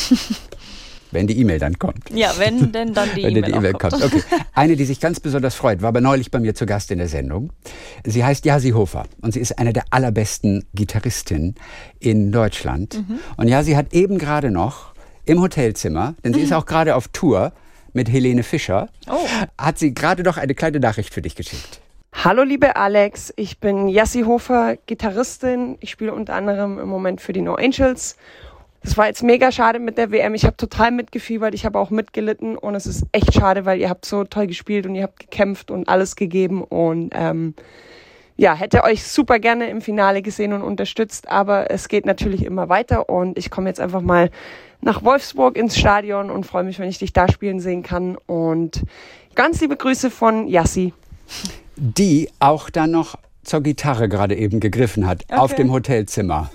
Wenn 1.12 1.28
die 1.28 1.38
E-Mail 1.38 1.60
dann 1.60 1.78
kommt. 1.78 2.10
Ja, 2.10 2.32
wenn 2.38 2.72
denn 2.72 2.92
dann 2.92 3.08
die 3.14 3.22
E-Mail 3.22 3.54
E-Mail 3.54 3.76
auch 3.76 3.78
kommt. 3.78 4.00
kommt. 4.00 4.04
Okay. 4.06 4.22
Eine, 4.52 4.74
die 4.74 4.84
sich 4.84 4.98
ganz 4.98 5.20
besonders 5.20 5.54
freut, 5.54 5.80
war 5.80 5.90
aber 5.90 6.00
neulich 6.00 6.32
bei 6.32 6.40
mir 6.40 6.56
zu 6.56 6.66
Gast 6.66 6.90
in 6.90 6.98
der 6.98 7.06
Sendung. 7.06 7.52
Sie 8.04 8.24
heißt 8.24 8.44
Yasi 8.44 8.70
Hofer 8.70 9.04
und 9.22 9.32
sie 9.32 9.38
ist 9.38 9.56
eine 9.60 9.72
der 9.72 9.84
allerbesten 9.90 10.64
Gitarristinnen 10.74 11.54
in 12.00 12.32
Deutschland. 12.32 12.94
Mhm. 12.94 13.20
Und 13.36 13.46
Yasi 13.46 13.74
hat 13.74 13.94
eben 13.94 14.18
gerade 14.18 14.50
noch 14.50 14.93
im 15.26 15.40
Hotelzimmer, 15.40 16.14
denn 16.24 16.34
sie 16.34 16.40
ist 16.42 16.52
auch 16.52 16.66
gerade 16.66 16.96
auf 16.96 17.08
Tour 17.08 17.52
mit 17.92 18.10
Helene 18.10 18.42
Fischer, 18.42 18.88
Oh. 19.08 19.26
hat 19.58 19.78
sie 19.78 19.94
gerade 19.94 20.22
noch 20.22 20.36
eine 20.36 20.54
kleine 20.54 20.80
Nachricht 20.80 21.14
für 21.14 21.22
dich 21.22 21.34
geschickt. 21.36 21.80
Hallo 22.12 22.42
liebe 22.42 22.76
Alex, 22.76 23.32
ich 23.36 23.58
bin 23.58 23.88
Yassi 23.88 24.22
Hofer, 24.22 24.76
Gitarristin. 24.86 25.76
Ich 25.80 25.90
spiele 25.90 26.12
unter 26.14 26.34
anderem 26.34 26.78
im 26.78 26.88
Moment 26.88 27.20
für 27.20 27.32
die 27.32 27.40
No 27.40 27.54
Angels. 27.54 28.16
Das 28.82 28.96
war 28.96 29.06
jetzt 29.06 29.22
mega 29.22 29.50
schade 29.50 29.78
mit 29.78 29.96
der 29.98 30.10
WM. 30.10 30.34
Ich 30.34 30.44
habe 30.44 30.56
total 30.56 30.90
mitgefiebert, 30.90 31.54
ich 31.54 31.64
habe 31.64 31.78
auch 31.78 31.90
mitgelitten 31.90 32.56
und 32.58 32.74
es 32.74 32.86
ist 32.86 33.04
echt 33.12 33.34
schade, 33.34 33.64
weil 33.64 33.80
ihr 33.80 33.88
habt 33.88 34.04
so 34.04 34.24
toll 34.24 34.46
gespielt 34.46 34.86
und 34.86 34.94
ihr 34.94 35.02
habt 35.04 35.20
gekämpft 35.20 35.70
und 35.70 35.88
alles 35.88 36.16
gegeben 36.16 36.62
und 36.62 37.10
ähm, 37.14 37.54
ja, 38.36 38.54
hätte 38.54 38.84
euch 38.84 39.04
super 39.04 39.38
gerne 39.38 39.68
im 39.68 39.80
Finale 39.80 40.22
gesehen 40.22 40.52
und 40.52 40.62
unterstützt, 40.62 41.28
aber 41.28 41.70
es 41.70 41.88
geht 41.88 42.04
natürlich 42.06 42.44
immer 42.44 42.68
weiter 42.68 43.08
und 43.08 43.38
ich 43.38 43.50
komme 43.50 43.68
jetzt 43.68 43.80
einfach 43.80 44.00
mal 44.00 44.30
nach 44.80 45.04
Wolfsburg 45.04 45.56
ins 45.56 45.78
Stadion 45.78 46.30
und 46.30 46.44
freue 46.44 46.64
mich, 46.64 46.78
wenn 46.78 46.88
ich 46.88 46.98
dich 46.98 47.12
da 47.12 47.28
spielen 47.28 47.60
sehen 47.60 47.82
kann 47.82 48.16
und 48.26 48.82
ganz 49.34 49.60
liebe 49.60 49.76
Grüße 49.76 50.10
von 50.10 50.48
Yassi. 50.48 50.92
Die 51.76 52.28
auch 52.40 52.70
dann 52.70 52.90
noch 52.90 53.16
zur 53.44 53.62
Gitarre 53.62 54.08
gerade 54.08 54.34
eben 54.36 54.60
gegriffen 54.60 55.06
hat, 55.06 55.24
auf 55.30 55.52
Okay. 55.52 55.62
dem 55.62 55.72
Hotelzimmer. 55.72 56.50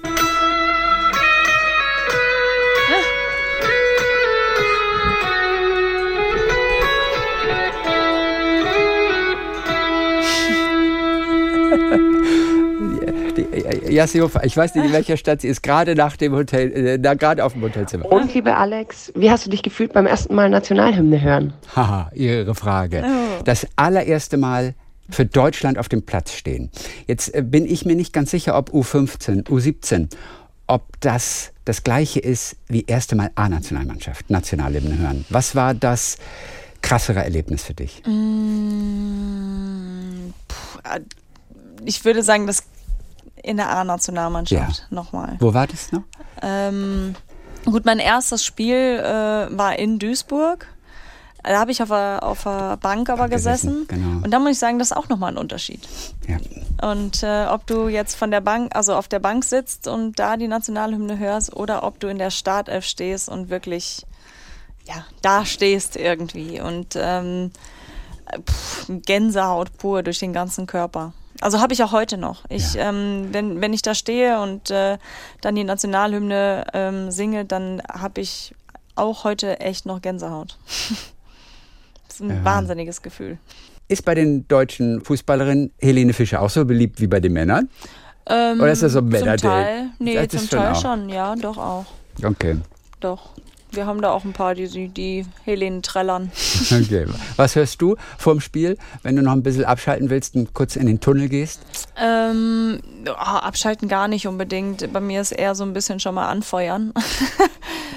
Jassi 13.89 14.19
Hofer, 14.19 14.43
ich 14.43 14.55
weiß 14.55 14.75
nicht, 14.75 14.85
in 14.85 14.93
welcher 14.93 15.17
Stadt 15.17 15.41
sie 15.41 15.47
ist, 15.47 15.61
gerade 15.61 15.95
nach 15.95 16.17
dem 16.17 16.33
Hotel, 16.33 16.99
äh, 17.03 17.15
gerade 17.15 17.43
auf 17.43 17.53
dem 17.53 17.61
Hotelzimmer. 17.63 18.05
Und 18.05 18.33
liebe 18.33 18.55
Alex, 18.55 19.11
wie 19.15 19.29
hast 19.31 19.45
du 19.45 19.49
dich 19.49 19.63
gefühlt 19.63 19.93
beim 19.93 20.05
ersten 20.05 20.35
Mal 20.35 20.49
Nationalhymne 20.49 21.21
hören? 21.21 21.53
Haha, 21.75 22.11
Ihre 22.13 22.55
Frage. 22.55 23.03
Das 23.45 23.67
allererste 23.75 24.37
Mal 24.37 24.75
für 25.09 25.25
Deutschland 25.25 25.77
auf 25.77 25.89
dem 25.89 26.03
Platz 26.03 26.33
stehen. 26.33 26.69
Jetzt 27.07 27.33
äh, 27.33 27.41
bin 27.41 27.65
ich 27.65 27.85
mir 27.85 27.95
nicht 27.95 28.13
ganz 28.13 28.31
sicher, 28.31 28.57
ob 28.57 28.69
U15, 28.71 29.45
U17, 29.45 30.09
ob 30.67 30.83
das 30.99 31.51
das 31.65 31.83
gleiche 31.83 32.19
ist 32.19 32.55
wie 32.67 32.83
erste 32.85 33.15
Mal 33.15 33.31
A-Nationalmannschaft, 33.35 34.29
Nationalhymne 34.29 34.97
hören. 34.97 35.25
Was 35.29 35.55
war 35.55 35.73
das 35.73 36.17
krassere 36.81 37.23
Erlebnis 37.23 37.63
für 37.63 37.73
dich? 37.73 38.01
Mm, 38.05 38.11
puh, 40.47 40.79
äh, 40.83 41.01
ich 41.85 42.03
würde 42.05 42.23
sagen, 42.23 42.47
das 42.47 42.63
in 43.43 43.57
der 43.57 43.69
A-Nationalmannschaft 43.69 44.87
nochmal. 44.89 45.37
Wo 45.39 45.53
war 45.53 45.67
das 45.67 45.91
noch? 45.91 46.03
Ähm, 46.41 47.15
gut, 47.65 47.85
mein 47.85 47.99
erstes 47.99 48.43
Spiel 48.43 48.75
äh, 48.75 49.57
war 49.57 49.77
in 49.77 49.99
Duisburg. 49.99 50.67
Da 51.43 51.57
habe 51.59 51.71
ich 51.71 51.81
auf 51.81 51.89
der, 51.89 52.19
auf 52.21 52.43
der 52.43 52.77
Bank 52.77 53.09
aber 53.09 53.29
gesessen, 53.29 53.87
gesessen. 53.87 54.03
genau. 54.03 54.23
Und 54.25 54.31
da 54.31 54.39
muss 54.39 54.51
ich 54.51 54.59
sagen, 54.59 54.77
das 54.77 54.91
ist 54.91 54.97
auch 54.97 55.07
nochmal 55.07 55.31
ein 55.31 55.37
Unterschied. 55.37 55.87
Ja. 56.27 56.37
Und 56.89 57.23
äh, 57.23 57.45
ob 57.45 57.65
du 57.65 57.87
jetzt 57.87 58.15
von 58.15 58.29
der 58.29 58.41
Bank, 58.41 58.75
also 58.75 58.93
auf 58.95 59.07
der 59.07 59.19
Bank 59.19 59.45
sitzt 59.45 59.87
und 59.87 60.19
da 60.19 60.35
die 60.35 60.49
Nationalhymne 60.49 61.17
hörst 61.17 61.55
oder 61.55 61.83
ob 61.83 61.99
du 61.99 62.07
in 62.07 62.17
der 62.17 62.29
Startelf 62.29 62.85
stehst 62.85 63.29
und 63.29 63.49
wirklich 63.49 64.05
ja, 64.89 65.05
da 65.21 65.45
stehst 65.45 65.95
irgendwie 65.95 66.59
und 66.59 66.95
ähm, 66.95 67.51
pff, 68.49 68.87
Gänsehaut 68.87 69.77
pur 69.77 70.03
durch 70.03 70.19
den 70.19 70.33
ganzen 70.33 70.65
Körper. 70.65 71.13
Also 71.41 71.59
habe 71.61 71.73
ich 71.73 71.83
auch 71.83 71.91
heute 71.91 72.17
noch. 72.17 72.43
Ich, 72.49 72.73
Ja. 72.73 72.89
ähm, 72.89 73.29
wenn, 73.31 73.61
wenn 73.61 73.73
ich 73.73 73.81
da 73.81 73.95
stehe 73.95 74.41
und 74.41 74.69
äh, 74.71 74.97
dann 75.41 75.55
die 75.55 75.63
Nationalhymne 75.63 76.65
ähm, 76.73 77.11
singe, 77.11 77.45
dann 77.45 77.81
habe 77.91 78.21
ich 78.21 78.53
auch 78.95 79.23
heute 79.23 79.59
echt 79.61 79.85
noch 79.85 80.01
Gänsehaut. 80.01 80.57
das 82.07 82.15
ist 82.15 82.21
ein 82.21 82.29
Ja. 82.29 82.43
wahnsinniges 82.43 83.01
Gefühl. 83.01 83.37
Ist 83.87 84.03
bei 84.05 84.13
den 84.15 84.47
deutschen 84.47 85.01
Fußballerinnen 85.03 85.71
Helene 85.79 86.13
Fischer 86.13 86.41
auch 86.41 86.49
so 86.49 86.65
beliebt 86.65 86.99
wie 87.01 87.07
bei 87.07 87.19
den 87.19 87.33
Männern? 87.33 87.69
Ähm, 88.27 88.59
Oder 88.59 88.71
ist 88.71 88.83
das 88.83 88.91
so 88.93 88.99
ein 88.99 89.03
Zum 89.05 89.09
Männerding? 89.09 89.49
Teil, 89.49 89.89
nee, 89.97 90.13
Das 90.15 90.27
zum 90.27 90.39
schon 90.41 90.59
Teil 90.59 90.71
auch. 90.73 90.81
schon, 90.81 91.09
ja, 91.09 91.35
doch 91.35 91.57
auch. 91.57 91.85
Okay. 92.23 92.57
Doch. 92.99 93.29
Wir 93.71 93.85
haben 93.85 94.01
da 94.01 94.11
auch 94.11 94.23
ein 94.23 94.33
paar, 94.33 94.55
die, 94.55 94.89
die, 94.89 95.25
Helene 95.43 95.81
trällern. 95.81 96.31
okay. 96.71 97.05
Was 97.35 97.55
hörst 97.55 97.81
du 97.81 97.95
vorm 98.17 98.41
Spiel, 98.41 98.77
wenn 99.03 99.15
du 99.15 99.21
noch 99.21 99.33
ein 99.33 99.43
bisschen 99.43 99.65
abschalten 99.65 100.09
willst 100.09 100.35
und 100.35 100.53
kurz 100.53 100.75
in 100.75 100.87
den 100.87 100.99
Tunnel 100.99 101.29
gehst? 101.29 101.61
Ähm, 101.97 102.79
ah, 103.07 103.39
abschalten 103.39 103.87
gar 103.87 104.07
nicht 104.07 104.27
unbedingt. 104.27 104.91
Bei 104.91 104.99
mir 104.99 105.21
ist 105.21 105.31
eher 105.31 105.55
so 105.55 105.63
ein 105.63 105.73
bisschen 105.73 105.99
schon 105.99 106.15
mal 106.15 106.27
anfeuern. 106.27 106.93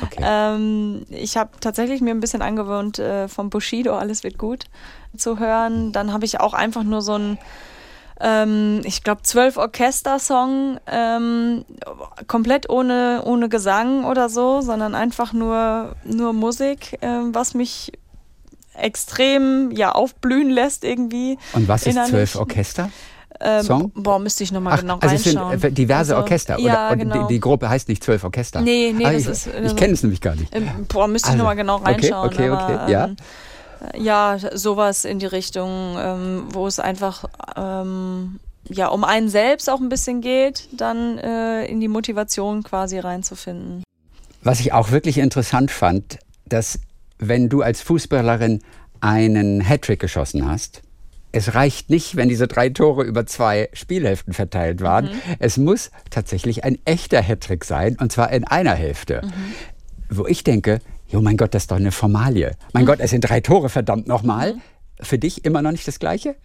Okay. 0.02 0.20
ähm, 0.20 1.06
ich 1.10 1.36
habe 1.36 1.50
tatsächlich 1.60 2.00
mir 2.00 2.10
ein 2.10 2.18
bisschen 2.18 2.42
angewöhnt, 2.42 2.98
äh, 2.98 3.28
vom 3.28 3.50
Bushido 3.50 3.96
Alles 3.96 4.24
wird 4.24 4.36
gut 4.36 4.64
zu 5.16 5.38
hören. 5.38 5.92
Dann 5.92 6.12
habe 6.12 6.24
ich 6.24 6.40
auch 6.40 6.54
einfach 6.54 6.82
nur 6.82 7.02
so 7.02 7.14
ein, 7.14 7.38
ähm, 8.22 8.80
ich 8.84 9.02
glaube, 9.02 9.22
zwölf 9.22 9.56
Orchester-Song, 9.56 10.78
ähm, 10.86 11.64
komplett 12.28 12.70
ohne, 12.70 13.22
ohne 13.24 13.48
Gesang 13.48 14.04
oder 14.04 14.28
so, 14.28 14.60
sondern 14.60 14.94
einfach 14.94 15.32
nur, 15.32 15.96
nur 16.04 16.32
Musik, 16.32 16.98
ähm, 17.02 17.34
was 17.34 17.54
mich 17.54 17.92
extrem 18.74 19.70
ja 19.72 19.92
aufblühen 19.92 20.50
lässt 20.50 20.84
irgendwie. 20.84 21.38
Und 21.52 21.68
was 21.68 21.86
ist 21.86 21.98
zwölf 22.08 22.36
Orchester? 22.36 22.90
Ähm, 23.40 23.62
Song? 23.62 23.92
Boah, 23.94 24.18
müsste 24.18 24.44
ich 24.44 24.52
nochmal 24.52 24.78
genau 24.78 24.98
also 25.00 25.14
es 25.14 25.24
sind 25.24 25.36
reinschauen. 25.36 25.62
äh, 25.62 25.72
diverse 25.72 26.12
Also, 26.14 26.22
Orchester, 26.22 26.54
oder? 26.54 26.62
Ja, 26.64 26.94
genau. 26.94 27.26
die, 27.26 27.34
die 27.34 27.40
Gruppe 27.40 27.68
heißt 27.68 27.88
nicht 27.88 28.04
zwölf 28.04 28.22
Orchester. 28.24 28.60
Nee, 28.60 28.92
nee, 28.96 29.04
Ah, 29.04 29.12
das 29.12 29.22
ich, 29.22 29.28
ist, 29.28 29.46
Ich 29.48 29.54
also- 29.54 29.74
kenne 29.76 29.94
es 29.94 30.02
nämlich 30.02 30.20
gar 30.20 30.36
nicht. 30.36 30.54
Ähm, 30.54 30.70
Boah, 30.88 31.08
müsste 31.08 31.28
ich 31.28 31.32
Also, 31.32 31.38
nochmal 31.38 31.56
genau 31.56 31.76
okay, 31.76 31.92
reinschauen. 31.92 32.28
okay, 32.28 32.50
okay, 32.50 32.72
aber, 32.74 32.88
ja. 32.88 33.10
Ja, 33.96 34.38
sowas 34.52 35.04
in 35.04 35.18
die 35.18 35.26
Richtung, 35.26 35.96
ähm, 35.98 36.44
wo 36.52 36.66
es 36.66 36.78
einfach 36.78 37.24
ähm, 37.56 38.40
ja 38.68 38.88
um 38.88 39.04
einen 39.04 39.28
selbst 39.28 39.68
auch 39.68 39.80
ein 39.80 39.88
bisschen 39.88 40.20
geht, 40.20 40.68
dann 40.72 41.18
äh, 41.18 41.66
in 41.66 41.80
die 41.80 41.88
Motivation 41.88 42.62
quasi 42.62 42.98
reinzufinden. 42.98 43.82
Was 44.42 44.60
ich 44.60 44.72
auch 44.72 44.90
wirklich 44.90 45.18
interessant 45.18 45.70
fand, 45.70 46.18
dass 46.46 46.80
wenn 47.18 47.48
du 47.48 47.62
als 47.62 47.80
Fußballerin 47.82 48.60
einen 49.00 49.60
Hattrick 49.60 50.00
geschossen 50.00 50.48
hast, 50.48 50.82
es 51.32 51.54
reicht 51.54 51.88
nicht, 51.88 52.16
wenn 52.16 52.28
diese 52.28 52.46
drei 52.46 52.68
Tore 52.68 53.04
über 53.04 53.24
zwei 53.26 53.70
Spielhälften 53.72 54.34
verteilt 54.34 54.82
waren. 54.82 55.08
Es 55.38 55.56
muss 55.56 55.90
tatsächlich 56.10 56.64
ein 56.64 56.78
echter 56.84 57.22
Hattrick 57.22 57.64
sein, 57.64 57.96
und 57.98 58.12
zwar 58.12 58.30
in 58.32 58.44
einer 58.44 58.74
Hälfte. 58.74 59.22
Wo 60.10 60.26
ich 60.26 60.44
denke, 60.44 60.80
jo 61.12 61.20
mein 61.20 61.36
Gott, 61.36 61.54
das 61.54 61.64
ist 61.64 61.70
doch 61.70 61.76
eine 61.76 61.92
Formalie. 61.92 62.52
Mein 62.72 62.86
Gott, 62.86 62.98
es 63.00 63.10
sind 63.10 63.20
drei 63.22 63.40
Tore, 63.40 63.68
verdammt 63.68 64.06
nochmal. 64.08 64.54
Für 65.00 65.18
dich 65.18 65.44
immer 65.44 65.62
noch 65.62 65.72
nicht 65.72 65.86
das 65.88 65.98
Gleiche? 65.98 66.36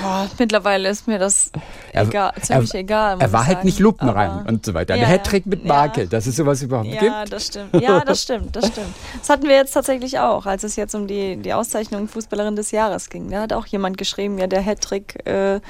Boah, 0.00 0.28
mittlerweile 0.38 0.88
ist 0.88 1.08
mir 1.08 1.18
das 1.18 1.50
Er- 1.92 2.02
egal, 2.06 2.32
ziemlich 2.40 2.72
er, 2.72 2.80
egal. 2.80 3.16
Er 3.20 3.32
war 3.32 3.44
halt 3.44 3.56
sagen. 3.56 3.66
nicht 3.66 3.80
lupenrein 3.80 4.46
und 4.46 4.64
so 4.64 4.72
weiter. 4.72 4.94
Ja, 4.94 5.02
Ein 5.06 5.10
Hattrick 5.10 5.46
mit 5.46 5.62
ja. 5.64 5.68
Makel, 5.68 6.06
dass 6.06 6.26
es 6.26 6.36
sowas 6.36 6.62
überhaupt 6.62 6.86
Ja, 6.90 7.00
gibt. 7.22 7.32
das 7.32 7.46
stimmt. 7.46 7.74
Ja, 7.82 8.00
das 8.06 8.22
stimmt, 8.22 8.54
das 8.54 8.68
stimmt. 8.68 8.94
Das 9.18 9.28
hatten 9.30 9.48
wir 9.48 9.56
jetzt 9.56 9.72
tatsächlich 9.72 10.20
auch, 10.20 10.46
als 10.46 10.62
es 10.62 10.76
jetzt 10.76 10.94
um 10.94 11.08
die, 11.08 11.38
die 11.38 11.52
Auszeichnung 11.52 12.06
Fußballerin 12.06 12.54
des 12.54 12.70
Jahres 12.70 13.10
ging. 13.10 13.30
Da 13.30 13.40
hat 13.42 13.52
auch 13.52 13.66
jemand 13.66 13.98
geschrieben, 13.98 14.38
ja, 14.38 14.46
der 14.46 14.64
Hattrick 14.64 15.26
äh, 15.26 15.60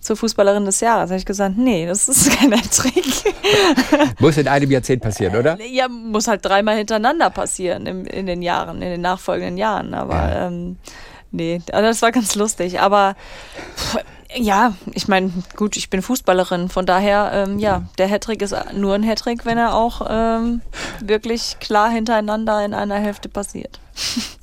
zur 0.00 0.16
Fußballerin 0.16 0.64
des 0.64 0.80
Jahres. 0.80 1.08
Da 1.08 1.12
habe 1.14 1.18
ich 1.18 1.26
gesagt, 1.26 1.56
nee, 1.58 1.86
das 1.86 2.08
ist 2.08 2.30
kein 2.38 2.52
Hattrick. 2.52 3.34
Muss 4.18 4.36
in 4.36 4.48
einem 4.48 4.70
Jahrzehnt 4.70 5.02
passieren, 5.02 5.36
oder? 5.36 5.58
ja, 5.62 5.88
muss 5.88 6.26
halt 6.28 6.44
dreimal 6.44 6.76
hintereinander 6.76 7.30
passieren 7.30 7.86
im, 7.86 8.04
in 8.06 8.26
den 8.26 8.42
Jahren, 8.42 8.76
in 8.82 8.90
den 8.90 9.00
nachfolgenden 9.00 9.56
Jahren. 9.58 9.94
Aber 9.94 10.14
Ja. 10.14 10.46
ähm, 10.46 10.76
nee, 11.30 11.60
also 11.72 11.86
das 11.88 12.02
war 12.02 12.12
ganz 12.12 12.34
lustig. 12.34 12.80
Aber 12.80 13.14
pff, 13.76 13.98
ja, 14.36 14.74
ich 14.92 15.08
meine, 15.08 15.32
gut, 15.56 15.76
ich 15.76 15.90
bin 15.90 16.02
Fußballerin, 16.02 16.68
von 16.68 16.86
daher, 16.86 17.30
ähm, 17.34 17.58
ja, 17.58 17.82
der 17.98 18.08
Hattrick 18.08 18.40
ist 18.42 18.54
nur 18.74 18.94
ein 18.94 19.02
Hattrick, 19.02 19.44
wenn 19.44 19.58
er 19.58 19.74
auch 19.74 20.06
ähm, 20.08 20.60
wirklich 21.00 21.56
klar 21.60 21.90
hintereinander 21.90 22.64
in 22.64 22.72
einer 22.72 22.94
Hälfte 22.96 23.28
passiert. 23.28 23.80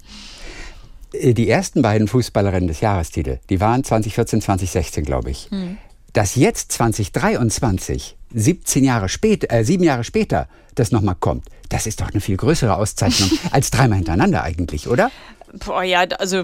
Äh, 1.14 1.34
Die 1.34 1.50
ersten 1.50 1.82
beiden 1.82 2.08
Fußballerinnen 2.08 2.68
des 2.68 2.82
Jahrestitel, 2.82 3.40
die 3.50 3.60
waren 3.60 3.84
2014, 3.84 4.42
2016, 4.42 5.04
glaube 5.04 5.32
ich. 5.32 5.50
Hm. 5.50 5.78
Dass 6.14 6.36
jetzt 6.36 6.72
2023, 6.72 8.16
17 8.34 8.84
Jahre 8.84 9.10
später, 9.10 9.52
äh, 9.54 9.64
sieben 9.64 9.84
Jahre 9.84 10.04
später, 10.04 10.48
das 10.76 10.92
nochmal 10.92 11.16
kommt, 11.20 11.46
das 11.70 11.86
ist 11.86 12.02
doch 12.02 12.10
eine 12.12 12.22
viel 12.22 12.38
größere 12.38 12.76
Auszeichnung 12.76 13.30
als 13.52 13.72
dreimal 13.72 13.98
hintereinander 13.98 14.44
eigentlich, 14.44 14.88
oder? 14.88 15.12
Boah, 15.66 15.84
ja, 15.84 16.02
also 16.20 16.44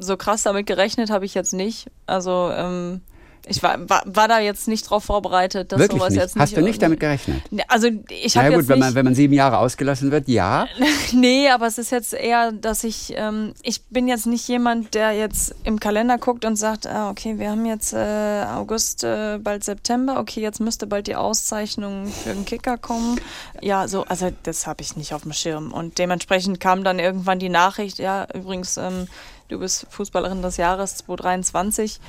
so 0.00 0.16
krass 0.16 0.42
damit 0.42 0.66
gerechnet 0.66 1.10
habe 1.10 1.24
ich 1.24 1.34
jetzt 1.34 1.52
nicht. 1.52 1.90
Also 2.06 2.50
ähm, 2.52 3.00
ich 3.46 3.62
war, 3.62 3.88
war, 3.88 4.02
war 4.06 4.28
da 4.28 4.38
jetzt 4.38 4.68
nicht 4.68 4.88
drauf 4.88 5.04
vorbereitet, 5.04 5.72
dass 5.72 5.78
Wirklich 5.78 6.00
sowas 6.00 6.12
nicht. 6.12 6.22
jetzt 6.22 6.36
nicht. 6.36 6.42
Hast 6.42 6.56
du 6.56 6.62
nicht 6.62 6.80
damit 6.80 7.00
gerechnet? 7.00 7.42
Also 7.68 7.88
ich 8.08 8.34
Na 8.34 8.42
habe 8.42 8.54
jetzt 8.54 8.60
gut, 8.60 8.68
wenn 8.68 8.78
nicht, 8.78 8.86
man, 8.86 8.94
wenn 8.94 9.04
man 9.04 9.14
sieben 9.14 9.34
Jahre 9.34 9.58
ausgelassen 9.58 10.10
wird, 10.10 10.28
ja. 10.28 10.66
Nee, 11.12 11.48
aber 11.48 11.66
es 11.66 11.78
ist 11.78 11.90
jetzt 11.90 12.12
eher, 12.12 12.52
dass 12.52 12.84
ich, 12.84 13.12
ähm, 13.16 13.54
ich 13.62 13.84
bin 13.84 14.08
jetzt 14.08 14.26
nicht 14.26 14.48
jemand, 14.48 14.94
der 14.94 15.12
jetzt 15.12 15.54
im 15.64 15.78
Kalender 15.78 16.18
guckt 16.18 16.44
und 16.44 16.56
sagt, 16.56 16.86
ah, 16.86 17.10
okay, 17.10 17.38
wir 17.38 17.50
haben 17.50 17.66
jetzt 17.66 17.92
äh, 17.92 18.44
August, 18.44 19.04
äh, 19.04 19.38
bald 19.38 19.64
September, 19.64 20.18
okay, 20.18 20.40
jetzt 20.40 20.60
müsste 20.60 20.86
bald 20.86 21.06
die 21.06 21.16
Auszeichnung 21.16 22.06
für 22.06 22.32
den 22.32 22.44
Kicker 22.44 22.78
kommen. 22.78 23.20
Ja, 23.60 23.86
so, 23.88 24.04
also 24.04 24.30
das 24.42 24.66
habe 24.66 24.82
ich 24.82 24.96
nicht 24.96 25.14
auf 25.14 25.22
dem 25.22 25.32
Schirm. 25.32 25.72
Und 25.72 25.98
dementsprechend 25.98 26.60
kam 26.60 26.84
dann 26.84 26.98
irgendwann 26.98 27.38
die 27.38 27.48
Nachricht, 27.48 27.98
ja, 27.98 28.26
übrigens, 28.34 28.76
ähm, 28.76 29.06
du 29.48 29.58
bist 29.58 29.86
Fußballerin 29.90 30.42
des 30.42 30.56
Jahres 30.56 30.96
2023. 30.96 32.00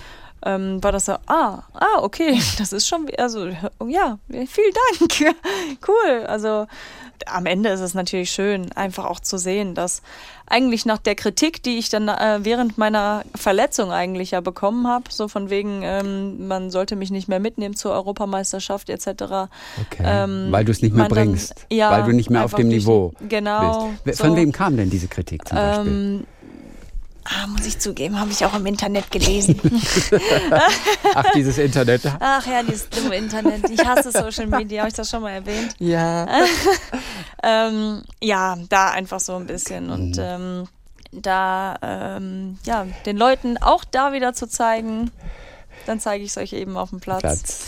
Ähm, 0.45 0.83
war 0.83 0.91
das 0.91 1.05
so, 1.05 1.13
ah, 1.25 1.63
ah, 1.73 2.01
okay, 2.01 2.39
das 2.59 2.71
ist 2.71 2.87
schon, 2.87 3.07
also, 3.17 3.47
ja, 3.47 4.19
vielen 4.29 4.73
Dank, 4.99 5.35
cool. 5.87 6.25
Also, 6.27 6.67
am 7.25 7.45
Ende 7.45 7.69
ist 7.69 7.79
es 7.79 7.93
natürlich 7.93 8.29
schön, 8.29 8.71
einfach 8.73 9.05
auch 9.05 9.19
zu 9.19 9.37
sehen, 9.37 9.73
dass 9.73 10.01
eigentlich 10.47 10.85
nach 10.85 10.99
der 10.99 11.15
Kritik, 11.15 11.63
die 11.63 11.77
ich 11.77 11.89
dann 11.89 12.07
äh, 12.07 12.39
während 12.43 12.77
meiner 12.77 13.23
Verletzung 13.33 13.91
eigentlich 13.91 14.31
ja 14.31 14.41
bekommen 14.41 14.87
habe, 14.87 15.05
so 15.09 15.27
von 15.27 15.49
wegen, 15.49 15.81
ähm, 15.83 16.47
man 16.47 16.69
sollte 16.69 16.95
mich 16.95 17.09
nicht 17.09 17.27
mehr 17.27 17.39
mitnehmen 17.39 17.75
zur 17.75 17.93
Europameisterschaft 17.93 18.89
etc. 18.89 19.07
Okay. 19.07 20.03
Ähm, 20.03 20.47
weil 20.51 20.65
du 20.65 20.71
es 20.71 20.81
nicht 20.81 20.93
mehr 20.93 21.05
man 21.05 21.15
dann- 21.15 21.27
bringst. 21.29 21.65
ja, 21.71 21.89
weil 21.91 22.03
du 22.03 22.11
nicht 22.11 22.29
mehr 22.29 22.45
auf 22.45 22.53
dem 22.53 22.67
Niveau 22.67 23.13
genau, 23.27 23.91
bist. 24.03 24.21
Von 24.21 24.31
so. 24.31 24.35
wem 24.35 24.51
kam 24.51 24.77
denn 24.77 24.89
diese 24.89 25.07
Kritik 25.07 25.47
zum 25.47 25.57
Beispiel? 25.57 26.25
Ah, 27.27 27.47
muss 27.47 27.65
ich 27.65 27.79
zugeben, 27.79 28.19
habe 28.19 28.29
ich 28.29 28.45
auch 28.45 28.53
im 28.53 28.67
Internet 28.67 29.09
gelesen. 29.09 29.59
Ach, 31.15 31.25
dieses 31.33 31.57
Internet. 31.57 32.01
Ach 32.19 32.45
ja, 32.45 32.61
dieses 32.61 32.87
dumme 32.89 33.15
Internet. 33.15 33.67
Ich 33.67 33.83
hasse 33.83 34.11
Social 34.11 34.45
Media, 34.45 34.81
habe 34.81 34.89
ich 34.89 34.95
das 34.95 35.09
schon 35.09 35.23
mal 35.23 35.31
erwähnt? 35.31 35.73
Ja. 35.79 36.27
ähm, 37.43 38.03
ja, 38.21 38.55
da 38.69 38.91
einfach 38.91 39.19
so 39.19 39.35
ein 39.37 39.47
bisschen. 39.47 39.87
Mhm. 39.87 39.91
Und 39.91 40.17
ähm, 40.19 40.67
da, 41.11 41.77
ähm, 41.81 42.59
ja, 42.63 42.85
den 43.07 43.17
Leuten 43.17 43.57
auch 43.57 43.83
da 43.85 44.13
wieder 44.13 44.33
zu 44.35 44.47
zeigen, 44.47 45.09
dann 45.87 45.99
zeige 45.99 46.23
ich 46.23 46.29
es 46.29 46.37
euch 46.37 46.53
eben 46.53 46.77
auf 46.77 46.91
dem 46.91 46.99
Platz. 46.99 47.21
Platz. 47.21 47.65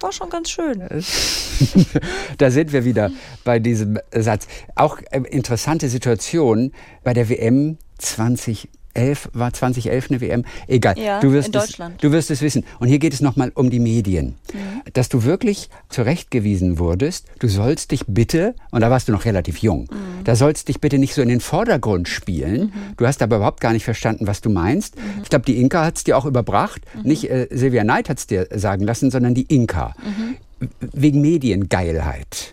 war 0.00 0.12
schon 0.12 0.28
ganz 0.28 0.50
schön. 0.50 0.86
da 2.36 2.50
sind 2.50 2.72
wir 2.72 2.84
wieder 2.84 3.10
bei 3.42 3.58
diesem 3.58 3.98
Satz. 4.12 4.46
Auch 4.74 4.98
äh, 5.10 5.22
interessante 5.30 5.88
Situation 5.88 6.72
bei 7.04 7.14
der 7.14 7.30
WM 7.30 7.78
20 7.96 8.68
11, 8.98 9.30
war 9.32 9.52
2011 9.52 10.10
eine 10.10 10.20
WM? 10.20 10.44
Egal. 10.66 10.98
Ja, 10.98 11.20
du 11.20 11.32
wirst 11.32 11.48
in 11.48 11.52
Deutschland. 11.52 11.94
Es, 11.96 12.00
du 12.02 12.12
wirst 12.12 12.30
es 12.30 12.42
wissen. 12.42 12.64
Und 12.80 12.88
hier 12.88 12.98
geht 12.98 13.14
es 13.14 13.20
nochmal 13.20 13.52
um 13.54 13.70
die 13.70 13.78
Medien. 13.78 14.34
Mhm. 14.52 14.58
Dass 14.92 15.08
du 15.08 15.22
wirklich 15.24 15.70
zurechtgewiesen 15.88 16.78
wurdest, 16.78 17.26
du 17.38 17.48
sollst 17.48 17.90
dich 17.92 18.04
bitte, 18.06 18.54
und 18.70 18.80
da 18.80 18.90
warst 18.90 19.08
du 19.08 19.12
noch 19.12 19.24
relativ 19.24 19.58
jung, 19.58 19.88
Mhm. 19.90 20.24
da 20.24 20.34
sollst 20.36 20.68
dich 20.68 20.80
bitte 20.80 20.98
nicht 20.98 21.14
so 21.14 21.22
in 21.22 21.28
den 21.28 21.40
Vordergrund 21.40 22.08
spielen. 22.08 22.72
Du 22.96 23.06
hast 23.06 23.22
aber 23.22 23.36
überhaupt 23.36 23.60
gar 23.60 23.72
nicht 23.72 23.84
verstanden, 23.84 24.26
was 24.26 24.40
du 24.40 24.50
meinst. 24.50 24.96
Mhm. 24.96 25.22
Ich 25.22 25.30
glaube, 25.30 25.44
die 25.44 25.60
Inka 25.60 25.84
hat 25.84 25.96
es 25.96 26.04
dir 26.04 26.18
auch 26.18 26.26
überbracht. 26.26 26.82
Nicht 27.04 27.30
äh, 27.30 27.46
Silvia 27.50 27.84
Neid 27.84 28.08
hat 28.08 28.18
es 28.18 28.26
dir 28.26 28.48
sagen 28.54 28.84
lassen, 28.84 29.10
sondern 29.10 29.34
die 29.34 29.42
Inka. 29.42 29.94
Mhm. 30.04 30.36
Wegen 30.80 31.20
Mediengeilheit. 31.20 32.52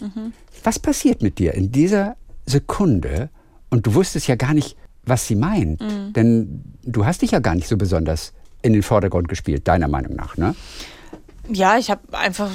Was 0.64 0.78
passiert 0.80 1.22
mit 1.24 1.39
dir 1.39 1.54
in 1.56 1.72
dieser 1.72 2.16
Sekunde? 2.46 3.30
Und 3.70 3.88
du 3.88 3.93
wusstest 3.96 4.28
ja 4.28 4.36
gar 4.36 4.54
nicht, 4.54 4.76
was 5.06 5.28
sie 5.28 5.36
meint. 5.36 5.82
Mhm. 5.82 6.14
Denn 6.14 6.64
du 6.84 7.06
hast 7.06 7.22
dich 7.22 7.32
ja 7.32 7.39
gar 7.39 7.56
nicht 7.56 7.68
so 7.68 7.78
besonders 7.78 8.34
in 8.62 8.74
den 8.74 8.84
Vordergrund 8.84 9.28
gespielt, 9.28 9.68
deiner 9.68 9.88
Meinung 9.88 10.16
nach, 10.16 10.38
ne? 10.38 10.56
Ja, 11.47 11.78
ich 11.78 11.91
habe 11.91 12.01
einfach 12.12 12.49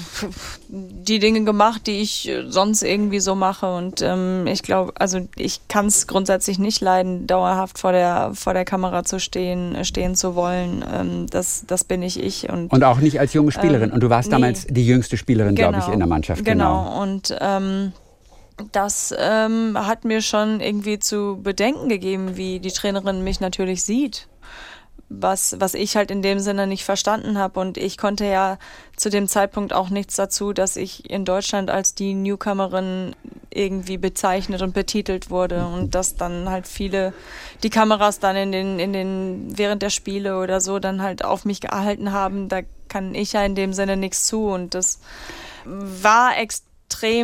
die 0.69 1.21
Dinge 1.21 1.45
gemacht, 1.45 1.87
die 1.87 2.01
ich 2.01 2.29
äh, 2.29 2.45
sonst 2.49 2.83
irgendwie 2.83 3.21
so 3.21 3.35
mache. 3.35 3.73
Und 3.73 4.03
ähm, 4.03 4.47
ich 4.47 4.63
glaube, 4.63 4.93
also 4.99 5.29
ich 5.37 5.69
kann 5.69 5.87
es 5.87 6.07
grundsätzlich 6.07 6.59
nicht 6.59 6.81
leiden, 6.81 7.27
dauerhaft 7.27 7.79
vor 7.79 7.93
der, 7.93 8.33
vor 8.35 8.53
der 8.53 8.65
Kamera 8.65 9.05
zu 9.05 9.21
stehen, 9.21 9.75
äh, 9.75 9.85
stehen 9.85 10.17
zu 10.17 10.35
wollen. 10.35 10.85
Ähm, 10.93 11.27
das, 11.31 11.65
das 11.67 11.85
bin 11.85 12.03
ich 12.03 12.21
ich. 12.21 12.49
Und, 12.51 12.73
Und 12.73 12.83
auch 12.83 12.99
nicht 12.99 13.21
als 13.21 13.33
junge 13.33 13.53
Spielerin. 13.53 13.91
Ähm, 13.91 13.95
Und 13.95 14.03
du 14.03 14.11
warst 14.11 14.29
nee. 14.29 14.33
damals 14.33 14.67
die 14.69 14.87
jüngste 14.87 15.17
Spielerin, 15.17 15.55
glaube 15.55 15.79
ich, 15.79 15.89
in 15.89 15.99
der 15.99 16.09
Mannschaft. 16.09 16.45
Genau. 16.45 16.85
Genau. 16.85 17.03
Und 17.03 17.37
ähm, 17.41 17.93
das 18.73 19.15
ähm, 19.17 19.77
hat 19.79 20.05
mir 20.05 20.23
schon 20.23 20.61
irgendwie 20.61 20.99
zu 20.99 21.41
bedenken 21.43 21.89
gegeben, 21.89 22.37
wie 22.37 22.61
die 22.61 22.73
Trainerin 22.73 23.25
mich 23.25 23.41
natürlich 23.41 23.83
sieht. 23.83 24.29
Was, 25.13 25.57
was 25.59 25.75
ich 25.75 25.97
halt 25.97 26.13
in 26.13 26.23
dem 26.23 26.39
Sinne 26.39 26.69
nicht 26.69 26.85
verstanden 26.85 27.37
habe. 27.37 27.59
Und 27.59 27.77
ich 27.77 27.99
konnte 27.99 28.25
ja 28.25 28.59
zu 28.97 29.11
dem 29.11 29.27
Zeitpunkt 29.27 29.73
auch 29.73 29.91
nichts 29.91 30.15
dazu, 30.15 30.53
dass 30.53 30.77
ich 30.77 31.11
in 31.11 31.25
Deutschland 31.25 31.69
als 31.69 31.97
die 31.97 32.15
Newcomerin 32.15 33.17
irgendwie 33.53 33.99
bezeichnet 33.99 34.63
und 34.63 34.73
betitelt 34.73 35.29
wurde. 35.29 35.67
Und 35.67 35.97
dass 35.97 36.15
dann 36.15 36.49
halt 36.49 36.69
viele 36.69 37.13
die 37.65 37.71
Kameras 37.71 38.21
dann 38.21 38.37
in 38.37 38.53
den, 38.53 38.79
in 38.79 38.93
den, 38.93 39.59
während 39.59 39.83
der 39.83 39.91
Spiele 39.91 40.39
oder 40.39 40.61
so 40.61 40.79
dann 40.79 41.03
halt 41.03 41.25
auf 41.25 41.45
mich 41.45 41.61
gehalten 41.61 42.13
haben. 42.13 42.49
Da 42.49 42.61
kann 42.89 43.13
ich 43.17 43.33
ja 43.33 43.45
in 43.45 43.57
dem 43.57 43.73
Sinne 43.73 43.97
nichts 43.97 44.27
zu. 44.27 44.47
Und 44.47 44.75
das 44.75 45.01
war 45.65 46.39
extrem 46.39 46.70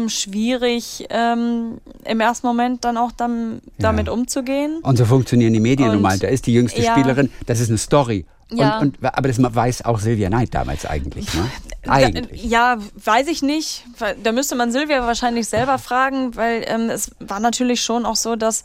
schwierig, 0.08 1.06
ähm, 1.10 1.78
im 2.04 2.20
ersten 2.20 2.46
Moment 2.46 2.84
dann 2.84 2.96
auch 2.96 3.12
dann, 3.12 3.60
damit 3.78 4.08
umzugehen. 4.08 4.78
Und 4.82 4.96
so 4.96 5.04
funktionieren 5.04 5.52
die 5.52 5.60
Medien 5.60 5.88
nun 5.88 5.96
Und- 5.96 6.02
mal. 6.02 6.18
Da 6.18 6.28
ist 6.28 6.46
die 6.46 6.52
jüngste 6.52 6.82
ja. 6.82 6.92
Spielerin, 6.92 7.30
das 7.46 7.60
ist 7.60 7.68
eine 7.68 7.78
Story. 7.78 8.26
Ja. 8.50 8.78
Und, 8.78 8.98
und, 8.98 9.04
aber 9.04 9.28
das 9.28 9.42
weiß 9.42 9.84
auch 9.84 9.98
Silvia 9.98 10.30
Neid 10.30 10.54
damals 10.54 10.86
eigentlich. 10.86 11.32
Ne? 11.34 11.50
Eigentlich. 11.88 12.44
Ja, 12.44 12.78
weiß 13.04 13.26
ich 13.28 13.42
nicht. 13.42 13.84
Da 14.22 14.32
müsste 14.32 14.54
man 14.54 14.70
Silvia 14.70 15.04
wahrscheinlich 15.04 15.48
selber 15.48 15.78
fragen, 15.78 16.36
weil 16.36 16.64
ähm, 16.66 16.88
es 16.90 17.10
war 17.18 17.40
natürlich 17.40 17.82
schon 17.82 18.06
auch 18.06 18.16
so, 18.16 18.36
dass 18.36 18.64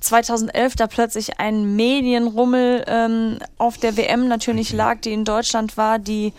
2011 0.00 0.76
da 0.76 0.86
plötzlich 0.86 1.40
ein 1.40 1.76
Medienrummel 1.76 2.84
ähm, 2.86 3.38
auf 3.58 3.78
der 3.78 3.96
WM 3.96 4.28
natürlich 4.28 4.72
lag, 4.72 5.00
die 5.00 5.12
in 5.12 5.24
Deutschland 5.24 5.76
war, 5.76 5.98
die 5.98 6.32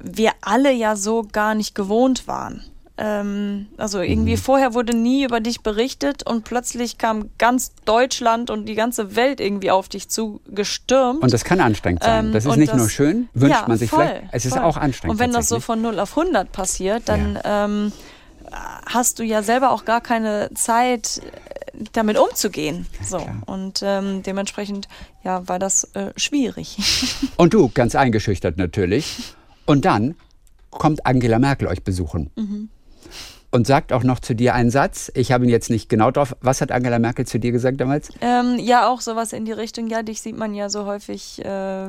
wir 0.00 0.32
alle 0.40 0.72
ja 0.72 0.96
so 0.96 1.26
gar 1.30 1.54
nicht 1.54 1.74
gewohnt 1.74 2.28
waren. 2.28 2.62
Ähm, 2.98 3.66
also 3.76 4.00
irgendwie 4.00 4.38
vorher 4.38 4.72
wurde 4.72 4.96
nie 4.96 5.24
über 5.24 5.40
dich 5.40 5.60
berichtet 5.60 6.22
und 6.26 6.44
plötzlich 6.44 6.96
kam 6.96 7.28
ganz 7.36 7.72
Deutschland 7.84 8.48
und 8.48 8.64
die 8.66 8.74
ganze 8.74 9.16
Welt 9.16 9.38
irgendwie 9.40 9.70
auf 9.70 9.88
dich 9.88 10.08
zugestürmt. 10.08 11.22
Und 11.22 11.32
das 11.32 11.44
kann 11.44 11.60
anstrengend 11.60 12.02
sein. 12.02 12.26
Ähm, 12.26 12.32
das 12.32 12.46
ist 12.46 12.56
nicht 12.56 12.72
das- 12.72 12.78
nur 12.78 12.88
schön, 12.88 13.28
wünscht 13.34 13.60
ja, 13.60 13.68
man 13.68 13.76
sich 13.76 13.90
voll, 13.90 14.06
vielleicht. 14.06 14.28
Es 14.32 14.46
ist 14.46 14.54
voll. 14.54 14.62
auch 14.62 14.76
anstrengend. 14.78 15.12
Und 15.14 15.18
wenn 15.20 15.32
das 15.32 15.48
so 15.48 15.60
von 15.60 15.82
0 15.82 16.00
auf 16.00 16.16
100 16.16 16.50
passiert, 16.52 17.02
dann 17.10 17.38
ähm, 17.44 17.92
hast 18.86 19.18
du 19.18 19.24
ja 19.24 19.42
selber 19.42 19.72
auch 19.72 19.84
gar 19.84 20.00
keine 20.00 20.50
Zeit, 20.54 21.20
damit 21.92 22.16
umzugehen. 22.18 22.86
So. 23.06 23.20
Und 23.44 23.80
ähm, 23.82 24.22
dementsprechend 24.22 24.88
ja, 25.22 25.46
war 25.46 25.58
das 25.58 25.84
äh, 25.94 26.12
schwierig. 26.16 26.78
Und 27.36 27.52
du, 27.52 27.68
ganz 27.74 27.94
eingeschüchtert 27.94 28.56
natürlich. 28.56 29.34
Und 29.66 29.84
dann 29.84 30.14
kommt 30.70 31.04
Angela 31.04 31.38
Merkel 31.38 31.68
euch 31.68 31.82
besuchen. 31.82 32.30
Mhm. 32.36 32.70
Und 33.50 33.66
sagt 33.66 33.92
auch 33.92 34.02
noch 34.02 34.18
zu 34.20 34.34
dir 34.34 34.54
einen 34.54 34.70
Satz. 34.70 35.10
Ich 35.14 35.32
habe 35.32 35.44
ihn 35.44 35.50
jetzt 35.50 35.70
nicht 35.70 35.88
genau 35.88 36.10
drauf. 36.10 36.36
Was 36.40 36.60
hat 36.60 36.72
Angela 36.72 36.98
Merkel 36.98 37.26
zu 37.26 37.38
dir 37.38 37.52
gesagt 37.52 37.80
damals? 37.80 38.08
ähm, 38.20 38.58
ja, 38.58 38.88
auch 38.88 39.00
sowas 39.00 39.32
in 39.32 39.44
die 39.44 39.52
Richtung. 39.52 39.86
Ja, 39.88 40.02
dich 40.02 40.20
sieht 40.20 40.36
man 40.36 40.52
ja 40.54 40.68
so 40.68 40.84
häufig. 40.86 41.44
Äh, 41.44 41.88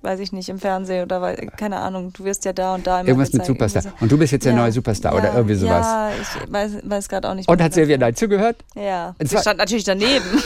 Weiß 0.00 0.20
ich 0.20 0.30
nicht, 0.30 0.48
im 0.48 0.60
Fernsehen 0.60 1.02
oder 1.02 1.20
wei- 1.20 1.34
keine 1.56 1.78
Ahnung, 1.78 2.12
du 2.12 2.22
wirst 2.22 2.44
ja 2.44 2.52
da 2.52 2.76
und 2.76 2.86
da 2.86 3.00
immer 3.00 3.08
Irgendwas 3.08 3.32
mit 3.32 3.44
Superstar. 3.44 3.82
Und 3.98 4.12
du 4.12 4.16
bist 4.16 4.30
jetzt 4.32 4.44
der 4.44 4.52
Ja, 4.52 4.58
neue 4.60 4.70
Superstar 4.70 5.12
ja, 5.12 5.18
oder 5.18 5.34
irgendwie 5.34 5.56
sowas. 5.56 5.84
Ja, 5.84 6.10
ich 6.12 6.52
weiß, 6.52 6.72
weiß 6.84 7.08
gerade 7.08 7.28
auch 7.28 7.34
nicht. 7.34 7.48
Und 7.48 7.60
hat 7.60 7.74
Silvia. 7.74 7.98
Neid 7.98 8.16
zugehört? 8.16 8.64
Ja, 8.76 9.16
Und 9.18 9.28
sie 9.28 9.36
stand 9.38 9.58
natürlich 9.58 9.82
daneben. 9.82 10.24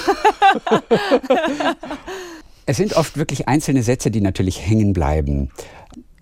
Es 2.66 2.76
sind 2.76 2.94
oft 2.96 3.16
wirklich 3.16 3.48
einzelne 3.48 3.82
Sätze, 3.82 4.10
die 4.10 4.20
natürlich 4.20 4.64
hängen 4.66 4.92
bleiben. 4.92 5.50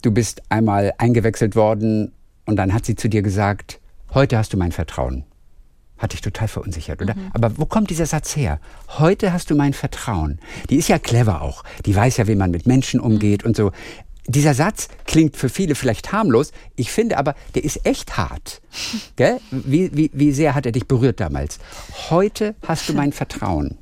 Du 0.03 0.11
bist 0.11 0.43
einmal 0.49 0.95
eingewechselt 0.99 1.55
worden 1.55 2.13
und 2.47 2.57
dann 2.57 2.73
hat 2.73 2.87
sie 2.87 2.97
zu 2.97 3.09
dir 3.09 3.23
gesagt, 3.23 3.79
heute 4.15 4.39
hast 4.39 4.53
du 4.53 4.57
mein 4.57 4.73
Vertrauen. 4.73 5.25
Hat 5.99 6.15
dich 6.15 6.23
total 6.23 6.49
verunsichert, 6.49 7.03
oder? 7.03 7.15
Aber 7.35 7.59
wo 7.59 7.67
kommt 7.67 7.91
dieser 7.91 8.07
Satz 8.07 8.35
her? 8.35 8.59
Heute 8.99 9.35
hast 9.35 9.51
du 9.51 9.55
mein 9.55 9.75
Vertrauen. 9.75 10.41
Die 10.71 10.77
ist 10.77 10.89
ja 10.89 10.99
clever 10.99 11.43
auch. 11.43 11.63
Die 11.85 11.95
weiß 11.95 12.17
ja, 12.17 12.27
wie 12.27 12.37
man 12.37 12.51
mit 12.51 12.67
Menschen 12.67 13.01
umgeht 13.01 13.45
und 13.45 13.55
so. 13.55 13.71
Dieser 14.27 14.55
Satz 14.55 14.89
klingt 15.05 15.37
für 15.37 15.49
viele 15.49 15.75
vielleicht 15.75 16.13
harmlos. 16.13 16.53
Ich 16.77 16.91
finde 16.91 17.19
aber, 17.19 17.35
der 17.55 17.65
ist 17.65 17.85
echt 17.85 18.17
hart. 18.17 18.63
Gell? 19.17 19.41
Wie, 19.51 19.95
wie, 19.95 20.11
wie 20.15 20.33
sehr 20.33 20.55
hat 20.55 20.65
er 20.65 20.73
dich 20.73 20.87
berührt 20.87 21.21
damals? 21.21 21.59
Heute 22.09 22.55
hast 22.67 22.89
du 22.89 22.95
mein 22.95 23.13
Vertrauen. 23.13 23.77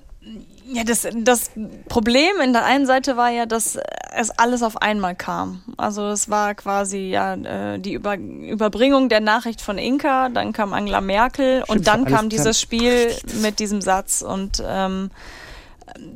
Ja, 0.71 0.85
das, 0.85 1.09
das 1.15 1.51
Problem 1.89 2.41
in 2.45 2.53
der 2.53 2.65
einen 2.65 2.87
Seite 2.87 3.17
war 3.17 3.31
ja, 3.31 3.47
dass 3.47 3.79
es 4.15 4.31
alles 4.31 4.63
auf 4.63 4.83
einmal 4.83 5.15
kam. 5.15 5.63
Also 5.79 6.09
es 6.09 6.29
war 6.29 6.55
quasi 6.55 7.09
ja 7.09 7.35
äh, 7.35 7.79
die 7.79 7.95
Über 7.95 8.17
Überbringung 8.17 9.09
der 9.09 9.21
Nachricht 9.21 9.63
von 9.63 9.79
Inka, 9.79 10.29
dann 10.29 10.53
kam 10.53 10.75
Angela 10.75 11.01
Merkel 11.01 11.63
Stimmt, 11.63 11.79
und 11.79 11.87
dann 11.87 12.05
kam 12.05 12.29
dieses 12.29 12.61
Spiel 12.61 13.15
mit 13.41 13.61
diesem 13.61 13.81
Satz 13.81 14.21
und 14.21 14.63
ähm, 14.67 15.11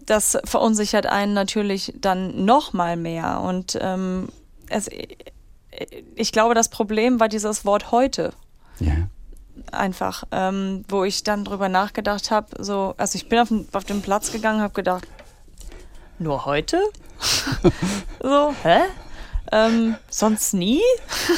das 0.05 0.37
verunsichert 0.45 1.07
einen 1.07 1.33
natürlich 1.33 1.95
dann 1.99 2.45
noch 2.45 2.75
mal 2.75 2.97
mehr 2.97 3.41
und 3.41 3.79
ähm, 3.81 4.29
es, 4.69 4.91
ich 6.15 6.33
glaube, 6.33 6.55
das 6.55 6.69
Problem 6.69 7.21
war 7.21 7.29
dieses 7.29 7.65
Wort 7.65 7.91
heute 7.91 8.35
Ja. 8.81 9.09
Einfach, 9.71 10.25
ähm, 10.33 10.85
wo 10.89 11.05
ich 11.05 11.23
dann 11.23 11.45
drüber 11.45 11.69
nachgedacht 11.69 12.31
habe. 12.31 12.63
So, 12.63 12.95
also 12.97 13.17
ich 13.17 13.29
bin 13.29 13.39
auf 13.39 13.49
den, 13.49 13.69
auf 13.73 13.85
den 13.85 14.03
Platz 14.03 14.33
gegangen, 14.33 14.61
habe 14.61 14.75
gedacht, 14.75 15.07
nur 16.19 16.45
heute? 16.45 16.81
so, 18.23 18.55
hä? 18.63 18.83
Ähm, 19.51 19.97
sonst 20.09 20.55
nie? 20.55 20.81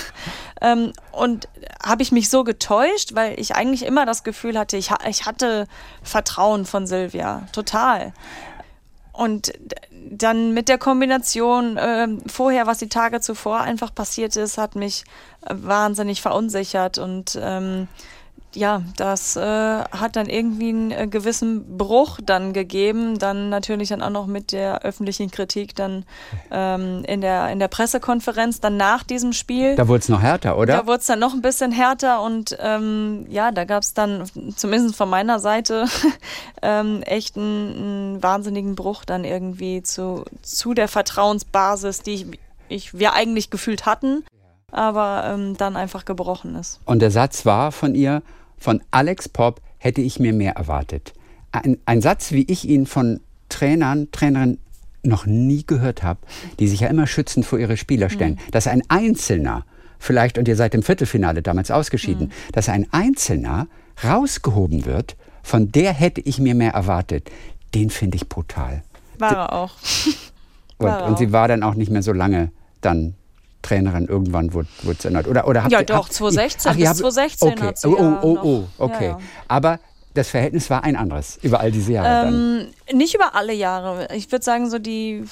ähm, 0.61 0.93
und 1.13 1.49
habe 1.83 2.03
ich 2.03 2.13
mich 2.13 2.29
so 2.29 2.45
getäuscht, 2.45 3.15
weil 3.15 3.39
ich 3.41 3.55
eigentlich 3.57 3.85
immer 3.85 4.07
das 4.07 4.25
Gefühl 4.25 4.59
hatte, 4.59 4.77
ich, 4.77 4.91
ha 4.91 4.99
ich 5.09 5.27
hatte 5.27 5.67
Vertrauen 6.03 6.65
von 6.65 6.87
Silvia, 6.87 7.47
total. 7.53 8.13
Und 9.15 9.53
dann 10.11 10.53
mit 10.55 10.69
der 10.69 10.77
Kombination 10.77 11.79
ähm, 11.81 12.21
vorher, 12.27 12.67
was 12.67 12.79
die 12.79 12.89
Tage 12.89 13.21
zuvor 13.21 13.61
einfach 13.61 13.95
passiert 13.95 14.35
ist, 14.35 14.59
hat 14.59 14.75
mich 14.75 15.05
äh, 15.43 15.55
wahnsinnig 15.57 16.21
verunsichert. 16.21 16.99
Und 16.99 17.39
ähm, 17.41 17.87
ja, 18.55 18.83
das 18.97 19.37
äh, 19.37 19.41
hat 19.41 20.17
dann 20.17 20.29
irgendwie 20.29 20.69
einen 20.69 20.91
äh, 20.91 21.07
gewissen 21.07 21.77
Bruch 21.77 22.19
dann 22.25 22.53
gegeben. 22.53 23.19
Dann 23.19 23.49
natürlich 23.49 23.89
dann 23.89 24.03
auch 24.03 24.11
noch 24.11 24.27
mit 24.27 24.53
der 24.53 24.83
öffentlichen 24.83 25.31
Kritik 25.31 25.75
dann 25.75 26.05
ähm, 26.51 27.05
in 27.07 27.21
der 27.21 27.51
in 27.51 27.59
der 27.59 27.69
Pressekonferenz 27.69 28.61
dann 28.61 28.77
nach 28.77 29.03
diesem 29.03 29.33
Spiel. 29.33 29.77
Da 29.77 29.89
wurde 29.89 30.01
es 30.01 30.09
noch 30.09 30.23
härter, 30.23 30.57
oder? 30.59 30.77
Da 30.77 30.87
wurde 30.87 30.99
es 30.99 31.07
dann 31.07 31.19
noch 31.19 31.33
ein 31.33 31.43
bisschen 31.43 31.73
härter 31.73 32.23
und 32.23 32.57
ähm, 32.61 33.27
ja, 33.29 33.53
da 33.53 33.65
gab 33.65 33.83
es 33.83 33.95
dann 33.95 34.25
zumindest 34.57 34.97
von 34.97 35.11
meiner 35.11 35.39
Seite 35.39 35.87
ähm, 36.63 37.03
echt 37.03 37.37
einen, 37.37 37.77
einen 37.77 38.23
wahnsinnigen 38.23 38.75
Bruch 38.75 39.05
dann 39.05 39.25
irgendwie 39.25 39.83
zu, 39.83 40.25
zu 40.43 40.75
der 40.75 40.89
Vertrauensbasis, 40.89 42.01
die 42.01 42.15
ich, 42.15 42.27
ich, 42.69 42.99
wir 42.99 43.15
eigentlich 43.15 43.51
gefühlt 43.51 43.87
hatten, 43.87 44.25
aber 44.71 45.25
ähm, 45.27 45.57
dann 45.57 45.77
einfach 45.77 46.05
gebrochen 46.05 46.57
ist. 46.57 46.81
Und 46.85 47.01
der 47.01 47.11
Satz 47.11 47.47
war 47.47 47.73
von 47.73 47.95
ihr, 47.95 48.23
von 48.65 48.83
Alex 48.91 49.29
Pop 49.29 49.61
hätte 49.77 50.01
ich 50.01 50.19
mir 50.19 50.33
mehr 50.33 50.55
erwartet. 50.55 51.13
Ein, 51.53 51.77
ein 51.85 52.01
Satz, 52.01 52.33
wie 52.33 52.45
ich 52.51 52.67
ihn 52.67 52.87
von 52.87 53.21
Trainern, 53.51 54.09
Trainerinnen 54.11 54.57
noch 55.03 55.27
nie 55.27 55.65
gehört 55.67 56.03
habe, 56.03 56.21
die 56.59 56.67
sich 56.67 56.81
ja 56.81 56.89
immer 56.89 57.07
schützend 57.07 57.45
vor 57.45 57.59
ihre 57.59 57.77
Spieler 57.77 58.09
stellen, 58.09 58.39
dass 58.53 58.67
ein 58.67 58.83
Einzelner 58.89 59.67
vielleicht, 59.99 60.39
und 60.39 60.49
ihr 60.49 60.57
seid 60.57 60.75
im 60.75 60.83
Viertelfinale 60.83 61.43
damals 61.43 61.71
ausgeschieden, 61.71 62.29
Mhm. 62.29 62.53
dass 62.53 62.71
ein 62.71 62.87
Einzelner 62.91 63.69
rausgehoben 64.03 64.87
wird, 64.87 65.15
von 65.43 65.71
der 65.71 65.93
hätte 65.93 66.23
ich 66.23 66.39
mir 66.39 66.55
mehr 66.55 66.73
erwartet. 66.73 67.31
Den 67.75 67.91
finde 67.91 68.17
ich 68.17 68.31
brutal. 68.31 68.83
War 69.19 69.33
er 69.33 69.53
auch. 69.53 69.73
Und, 70.79 70.87
War 70.89 71.01
er 71.03 71.07
und 71.07 71.19
sie 71.19 71.27
auch. 71.29 71.33
war 71.33 71.49
dann 71.49 71.63
auch 71.63 71.75
nicht 71.75 71.91
mehr 71.91 72.03
so 72.03 72.15
lange 72.15 72.51
dann 72.81 73.15
Trainerin. 73.65 74.07
Irgendwann 74.07 74.53
wurde 74.53 74.69
es 74.99 75.05
ändert. 75.05 75.27
Oder, 75.27 75.49
oder 75.49 75.63
habt 75.65 75.73
Ja, 75.73 75.81
ihr, 75.81 75.87
doch, 75.87 76.05
habt- 76.05 76.13
2016 76.13 76.71
Ach, 76.71 76.77
ihr 76.77 76.81
bis 76.81 76.89
habt- 76.91 76.99
2016 76.99 77.49
okay. 77.53 77.63
hat 77.67 77.79
sie 77.79 77.89
oh, 77.89 77.97
oh, 77.99 78.19
oh, 78.23 78.39
oh, 78.43 78.65
okay. 78.79 79.09
Ja. 79.09 79.19
Aber 79.49 79.81
das 80.15 80.29
Verhältnis 80.29 80.71
war 80.71 80.85
ein 80.85 80.95
anderes 80.97 81.39
über 81.43 81.59
all 81.61 81.73
diese 81.73 81.93
Jahre 81.93 82.27
dann. 82.27 82.69
Ähm, 82.91 82.97
nicht 82.99 83.15
über 83.15 83.35
alle 83.35 83.53
Jahre. 83.53 84.09
Ich 84.15 84.31
würde 84.31 84.45
sagen, 84.45 84.71
so 84.71 84.79
die 84.79 85.25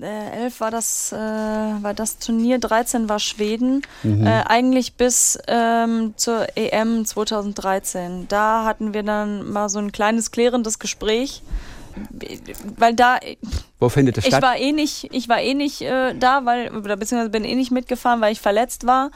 äh, 0.00 0.42
11 0.44 0.60
war 0.60 0.70
das, 0.70 1.12
äh, 1.12 1.16
war 1.16 1.94
das 1.94 2.18
Turnier, 2.18 2.58
13 2.58 3.08
war 3.08 3.20
Schweden. 3.20 3.82
Mhm. 4.02 4.26
Äh, 4.26 4.42
eigentlich 4.46 4.94
bis 4.94 5.38
ähm, 5.46 6.14
zur 6.16 6.46
EM 6.56 7.04
2013. 7.06 8.26
Da 8.28 8.64
hatten 8.64 8.92
wir 8.92 9.02
dann 9.02 9.50
mal 9.50 9.68
so 9.68 9.78
ein 9.78 9.92
kleines 9.92 10.30
klärendes 10.30 10.78
Gespräch. 10.78 11.42
Weil 12.76 12.94
da, 12.94 13.18
Wo 13.78 13.88
findet 13.88 14.18
es 14.18 14.24
ich 14.24 14.30
statt? 14.30 14.42
war 14.42 14.56
eh 14.56 14.72
nicht, 14.72 15.08
ich 15.12 15.28
war 15.28 15.40
eh 15.40 15.54
nicht 15.54 15.82
äh, 15.82 16.14
da, 16.14 16.44
weil, 16.44 16.74
oder 16.76 16.96
beziehungsweise 16.96 17.30
bin 17.30 17.44
eh 17.44 17.54
nicht 17.54 17.70
mitgefahren, 17.70 18.20
weil 18.20 18.32
ich 18.32 18.40
verletzt 18.40 18.86
war. 18.86 19.10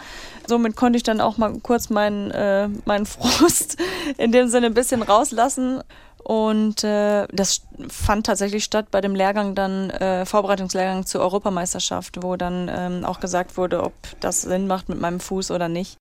Somit 0.47 0.76
konnte 0.76 0.97
ich 0.97 1.03
dann 1.03 1.20
auch 1.20 1.39
mal 1.39 1.59
kurz 1.61 1.91
meinen, 1.91 2.31
äh, 2.31 2.68
meinen 2.85 3.07
Frust 3.07 3.76
in 4.16 4.33
dem 4.33 4.49
Sinne 4.49 4.66
ein 4.66 4.74
bisschen 4.74 5.03
rauslassen. 5.03 5.83
Und 6.22 6.85
äh, 6.85 7.26
das 7.33 7.62
fand 7.89 8.26
tatsächlich 8.26 8.64
statt 8.64 8.91
bei 8.91 9.01
dem 9.01 9.14
Lehrgang 9.14 9.55
dann, 9.55 9.89
äh, 9.91 10.26
Vorbereitungslehrgang 10.26 11.07
zur 11.07 11.22
Europameisterschaft, 11.22 12.22
wo 12.22 12.37
dann 12.37 12.70
ähm, 12.70 13.05
auch 13.05 13.20
gesagt 13.20 13.57
wurde, 13.57 13.83
ob 13.83 13.95
das 14.20 14.43
Sinn 14.43 14.66
macht 14.66 14.89
mit 14.89 15.01
meinem 15.01 15.20
Fuß 15.20 15.51
oder 15.51 15.68
nicht. 15.68 15.97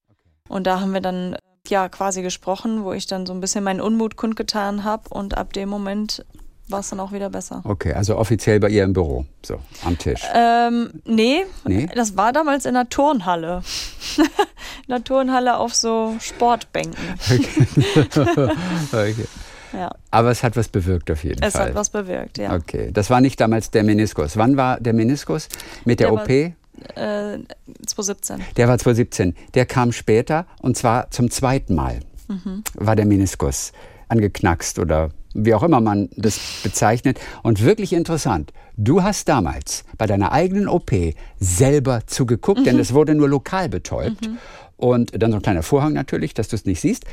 Und 0.50 0.68
da 0.68 0.80
haben 0.82 0.94
wir 0.94 1.02
dann 1.02 1.34
äh, 1.34 1.38
ja 1.70 1.88
quasi 1.90 2.22
gesprochen, 2.22 2.84
wo 2.84 2.94
ich 2.94 3.08
dann 3.08 3.26
so 3.26 3.34
ein 3.34 3.42
bisschen 3.42 3.64
meinen 3.64 3.82
Unmut 3.82 4.16
kundgetan 4.16 4.84
habe 4.84 5.10
und 5.10 5.38
ab 5.38 5.54
dem 5.54 5.70
Moment 5.70 6.26
war 6.70 6.80
es 6.82 6.90
dann 6.90 7.00
auch 7.00 7.12
wieder 7.12 7.30
besser. 7.30 7.62
Okay, 7.64 7.94
also 7.94 8.18
offiziell 8.18 8.60
bei 8.60 8.70
ihr 8.70 8.84
im 8.84 8.94
Büro, 8.94 9.26
so 9.46 9.60
am 9.86 9.98
Tisch. 9.98 10.22
Ähm, 10.34 10.90
nee, 11.06 11.44
Nee? 11.66 11.88
das 11.96 12.18
war 12.18 12.34
damals 12.34 12.66
in 12.66 12.74
der 12.74 12.90
Turnhalle. 12.90 13.62
in 14.18 14.90
der 14.90 15.04
Turnhalle 15.04 15.58
auf 15.58 15.74
so 15.74 16.16
Sportbänken. 16.20 16.98
okay. 18.92 19.26
Ja, 19.74 19.92
Aber 20.12 20.32
es 20.32 20.44
hat 20.44 20.56
was 20.56 20.70
bewirkt 20.70 21.12
auf 21.12 21.24
jeden 21.24 21.44
es 21.44 21.54
Fall. 21.54 21.68
hat 21.70 21.76
was 21.76 21.90
bewirkt, 21.90 22.38
ja. 22.38 22.56
Okay, 22.56 22.90
das 22.94 23.10
war 23.10 23.20
nicht 23.20 23.40
damals 23.40 23.70
der 23.70 23.84
Meniskus. 23.84 24.38
Wann 24.38 24.56
war 24.56 24.80
der 24.80 24.94
Meniskus 24.94 25.50
mit 25.84 26.00
der, 26.00 26.08
Der 26.08 26.16
war- 26.16 26.24
OP? 26.24 26.30
Äh, 26.30 26.54
2017. 27.86 28.42
Der 28.56 28.68
war 28.68 28.78
2017. 28.78 29.36
Der 29.56 29.66
kam 29.66 29.92
später 29.92 30.46
und 30.62 30.78
zwar 30.78 31.12
zum 31.12 31.30
zweiten 31.32 31.76
Mal 31.76 32.00
Mhm. 32.30 32.64
war 32.76 32.96
der 32.98 33.06
Meniskus 33.06 33.72
angeknackst 34.10 34.80
oder 34.80 35.10
wie 35.34 35.54
auch 35.54 35.64
immer 35.64 35.82
man 35.82 36.10
das 36.16 36.40
bezeichnet. 36.64 37.20
Und 37.44 37.64
wirklich 37.64 37.94
interessant, 37.94 38.52
du 38.76 39.04
hast 39.04 39.30
damals 39.30 39.84
bei 39.98 40.08
deiner 40.08 40.32
eigenen 40.32 40.68
OP 40.68 40.92
selber 41.40 42.02
zugeguckt, 42.08 42.62
Mhm. 42.62 42.66
denn 42.66 42.80
es 42.80 42.94
wurde 42.94 43.14
nur 43.16 43.30
lokal 43.30 43.70
betäubt. 43.70 44.30
Und 44.78 45.12
dann 45.22 45.32
so 45.32 45.38
ein 45.38 45.44
kleiner 45.44 45.64
Vorhang 45.64 45.94
natürlich, 45.94 46.34
dass 46.34 46.48
du 46.48 46.56
es 46.56 46.66
nicht 46.66 46.82
siehst. 46.82 47.06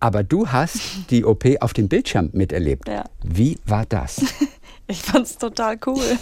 Aber 0.00 0.24
du 0.24 0.48
hast 0.48 0.80
die 1.10 1.24
OP 1.24 1.44
auf 1.60 1.72
dem 1.74 1.88
Bildschirm 1.88 2.30
miterlebt. 2.32 2.88
Ja. 2.88 3.04
Wie 3.22 3.58
war 3.66 3.84
das? 3.86 4.24
Ich 4.88 5.02
fand's 5.02 5.38
total 5.38 5.78
cool. 5.86 6.02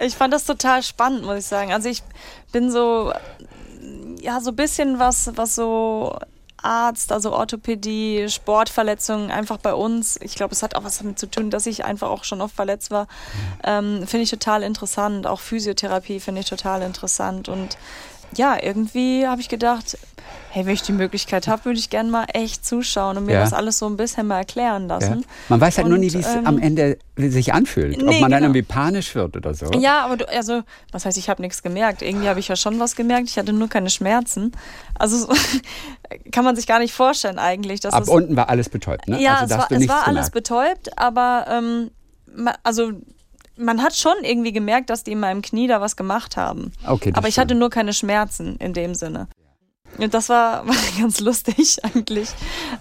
ich 0.00 0.14
fand 0.14 0.32
das 0.32 0.44
total 0.44 0.84
spannend, 0.84 1.24
muss 1.24 1.38
ich 1.38 1.44
sagen. 1.46 1.72
Also 1.72 1.88
ich 1.88 2.00
bin 2.52 2.70
so, 2.70 3.12
ja, 4.20 4.40
so 4.40 4.50
ein 4.50 4.56
bisschen 4.56 5.00
was, 5.00 5.32
was 5.34 5.56
so 5.56 6.16
Arzt, 6.62 7.12
also 7.12 7.32
Orthopädie, 7.32 8.26
Sportverletzungen 8.28 9.30
einfach 9.30 9.58
bei 9.58 9.74
uns. 9.74 10.18
Ich 10.22 10.34
glaube, 10.34 10.52
es 10.52 10.62
hat 10.62 10.74
auch 10.74 10.84
was 10.84 10.98
damit 10.98 11.18
zu 11.18 11.30
tun, 11.30 11.50
dass 11.50 11.66
ich 11.66 11.84
einfach 11.84 12.08
auch 12.10 12.24
schon 12.24 12.40
oft 12.40 12.54
verletzt 12.54 12.90
war. 12.90 13.06
Ähm, 13.62 14.06
finde 14.06 14.24
ich 14.24 14.30
total 14.30 14.62
interessant. 14.62 15.26
Auch 15.26 15.40
Physiotherapie 15.40 16.20
finde 16.20 16.40
ich 16.40 16.48
total 16.48 16.82
interessant. 16.82 17.48
Und 17.48 17.76
ja, 18.34 18.56
irgendwie 18.62 19.26
habe 19.26 19.40
ich 19.40 19.48
gedacht, 19.48 19.96
hey, 20.50 20.64
wenn 20.66 20.72
ich 20.72 20.82
die 20.82 20.92
Möglichkeit 20.92 21.48
habe, 21.48 21.66
würde 21.66 21.78
ich 21.78 21.90
gerne 21.90 22.10
mal 22.10 22.24
echt 22.32 22.64
zuschauen 22.64 23.18
und 23.18 23.26
mir 23.26 23.34
Ja. 23.34 23.40
das 23.40 23.52
alles 23.52 23.78
so 23.78 23.86
ein 23.86 23.96
bisschen 23.96 24.26
mal 24.26 24.38
erklären 24.38 24.88
Ja? 24.88 24.94
lassen. 24.96 25.24
Man 25.48 25.60
weiß 25.60 25.76
halt 25.78 25.86
nur 25.88 25.94
Und, 25.96 26.00
nie, 26.00 26.12
wie 26.12 26.18
es 26.18 26.34
ähm, 26.34 26.46
am 26.46 26.58
Ende 26.58 26.98
sich 27.16 27.52
anfühlt. 27.52 27.98
Ob 28.02 28.08
nee, 28.08 28.20
man 28.20 28.30
dann 28.30 28.40
genau. 28.40 28.54
irgendwie 28.54 28.62
panisch 28.62 29.14
wird 29.14 29.36
oder 29.36 29.52
so. 29.54 29.66
Ja, 29.72 30.04
aber 30.04 30.16
du, 30.16 30.28
also, 30.28 30.62
was 30.92 31.04
heißt, 31.04 31.18
ich 31.18 31.28
habe 31.28 31.42
nichts 31.42 31.62
gemerkt. 31.62 32.00
Irgendwie 32.02 32.28
habe 32.28 32.40
ich 32.40 32.48
ja 32.48 32.56
schon 32.56 32.80
was 32.80 32.96
gemerkt. 32.96 33.28
Ich 33.28 33.36
hatte 33.38 33.52
nur 33.52 33.68
keine 33.68 33.90
Schmerzen. 33.90 34.52
Also 34.98 35.18
so, 35.18 35.28
kann 36.32 36.44
man 36.44 36.56
sich 36.56 36.66
gar 36.66 36.78
nicht 36.78 36.94
vorstellen 36.94 37.38
eigentlich. 37.38 37.80
Dass 37.80 37.92
Ab 37.92 38.04
es, 38.04 38.08
unten 38.08 38.34
war 38.36 38.48
alles 38.48 38.68
betäubt, 38.70 39.08
ne? 39.08 39.20
ja, 39.20 39.34
also, 39.40 39.54
es 39.54 39.60
war, 39.60 39.70
es 39.72 39.88
war 39.88 40.06
alles 40.06 40.30
gemerkt. 40.30 40.32
betäubt, 40.32 40.98
aber 40.98 41.46
ähm, 41.50 41.90
also 42.62 42.92
man 43.56 43.82
hat 43.82 43.96
schon 43.96 44.16
irgendwie 44.22 44.52
gemerkt, 44.52 44.90
dass 44.90 45.04
die 45.04 45.12
in 45.12 45.20
meinem 45.20 45.42
Knie 45.42 45.66
da 45.66 45.80
was 45.80 45.96
gemacht 45.96 46.36
haben. 46.36 46.72
Okay, 46.86 47.12
aber 47.14 47.28
ich 47.28 47.38
hatte 47.38 47.54
nur 47.54 47.70
keine 47.70 47.92
Schmerzen 47.92 48.56
in 48.56 48.72
dem 48.72 48.94
Sinne. 48.94 49.28
Und 49.98 50.14
das 50.14 50.28
war, 50.28 50.66
war 50.68 50.74
ganz 50.98 51.20
lustig 51.20 51.78
eigentlich. 51.84 52.28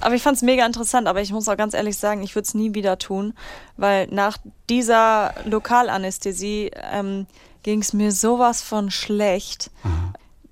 Aber 0.01 0.15
ich 0.15 0.21
fand 0.21 0.37
es 0.37 0.43
mega 0.43 0.65
interessant. 0.65 1.07
Aber 1.07 1.21
ich 1.21 1.31
muss 1.31 1.47
auch 1.47 1.57
ganz 1.57 1.73
ehrlich 1.73 1.97
sagen, 1.97 2.23
ich 2.23 2.35
würde 2.35 2.45
es 2.45 2.53
nie 2.53 2.73
wieder 2.73 2.97
tun, 2.97 3.33
weil 3.77 4.07
nach 4.07 4.37
dieser 4.69 5.33
Lokalanästhesie 5.45 6.71
ähm, 6.91 7.27
ging 7.63 7.81
es 7.81 7.93
mir 7.93 8.11
sowas 8.11 8.61
von 8.61 8.91
schlecht. 8.91 9.71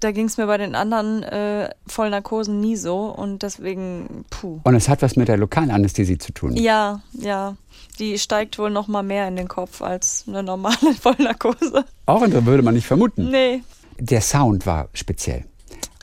Da 0.03 0.11
ging 0.11 0.25
es 0.25 0.37
mir 0.37 0.47
bei 0.47 0.57
den 0.57 0.75
anderen 0.75 1.23
äh, 1.23 1.69
Vollnarkosen 1.87 2.59
nie 2.59 2.75
so. 2.75 3.05
Und 3.05 3.41
deswegen, 3.41 4.25
puh. 4.29 4.59
Und 4.65 4.75
es 4.75 4.89
hat 4.89 5.01
was 5.01 5.15
mit 5.15 5.29
der 5.29 5.37
Lokalanästhesie 5.37 6.17
zu 6.17 6.33
tun. 6.33 6.57
Ja, 6.57 6.99
ja. 7.13 7.55
Die 7.99 8.19
steigt 8.19 8.59
wohl 8.59 8.69
noch 8.69 8.89
mal 8.89 9.01
mehr 9.01 9.29
in 9.29 9.37
den 9.37 9.47
Kopf 9.47 9.81
als 9.81 10.25
eine 10.27 10.43
normale 10.43 10.93
Vollnarkose. 11.01 11.85
Auch 12.05 12.19
und 12.19 12.33
da 12.33 12.45
würde 12.45 12.63
man 12.63 12.73
nicht 12.73 12.85
vermuten. 12.85 13.29
Nee. 13.29 13.63
Der 13.97 14.19
Sound 14.19 14.65
war 14.65 14.89
speziell. 14.93 15.45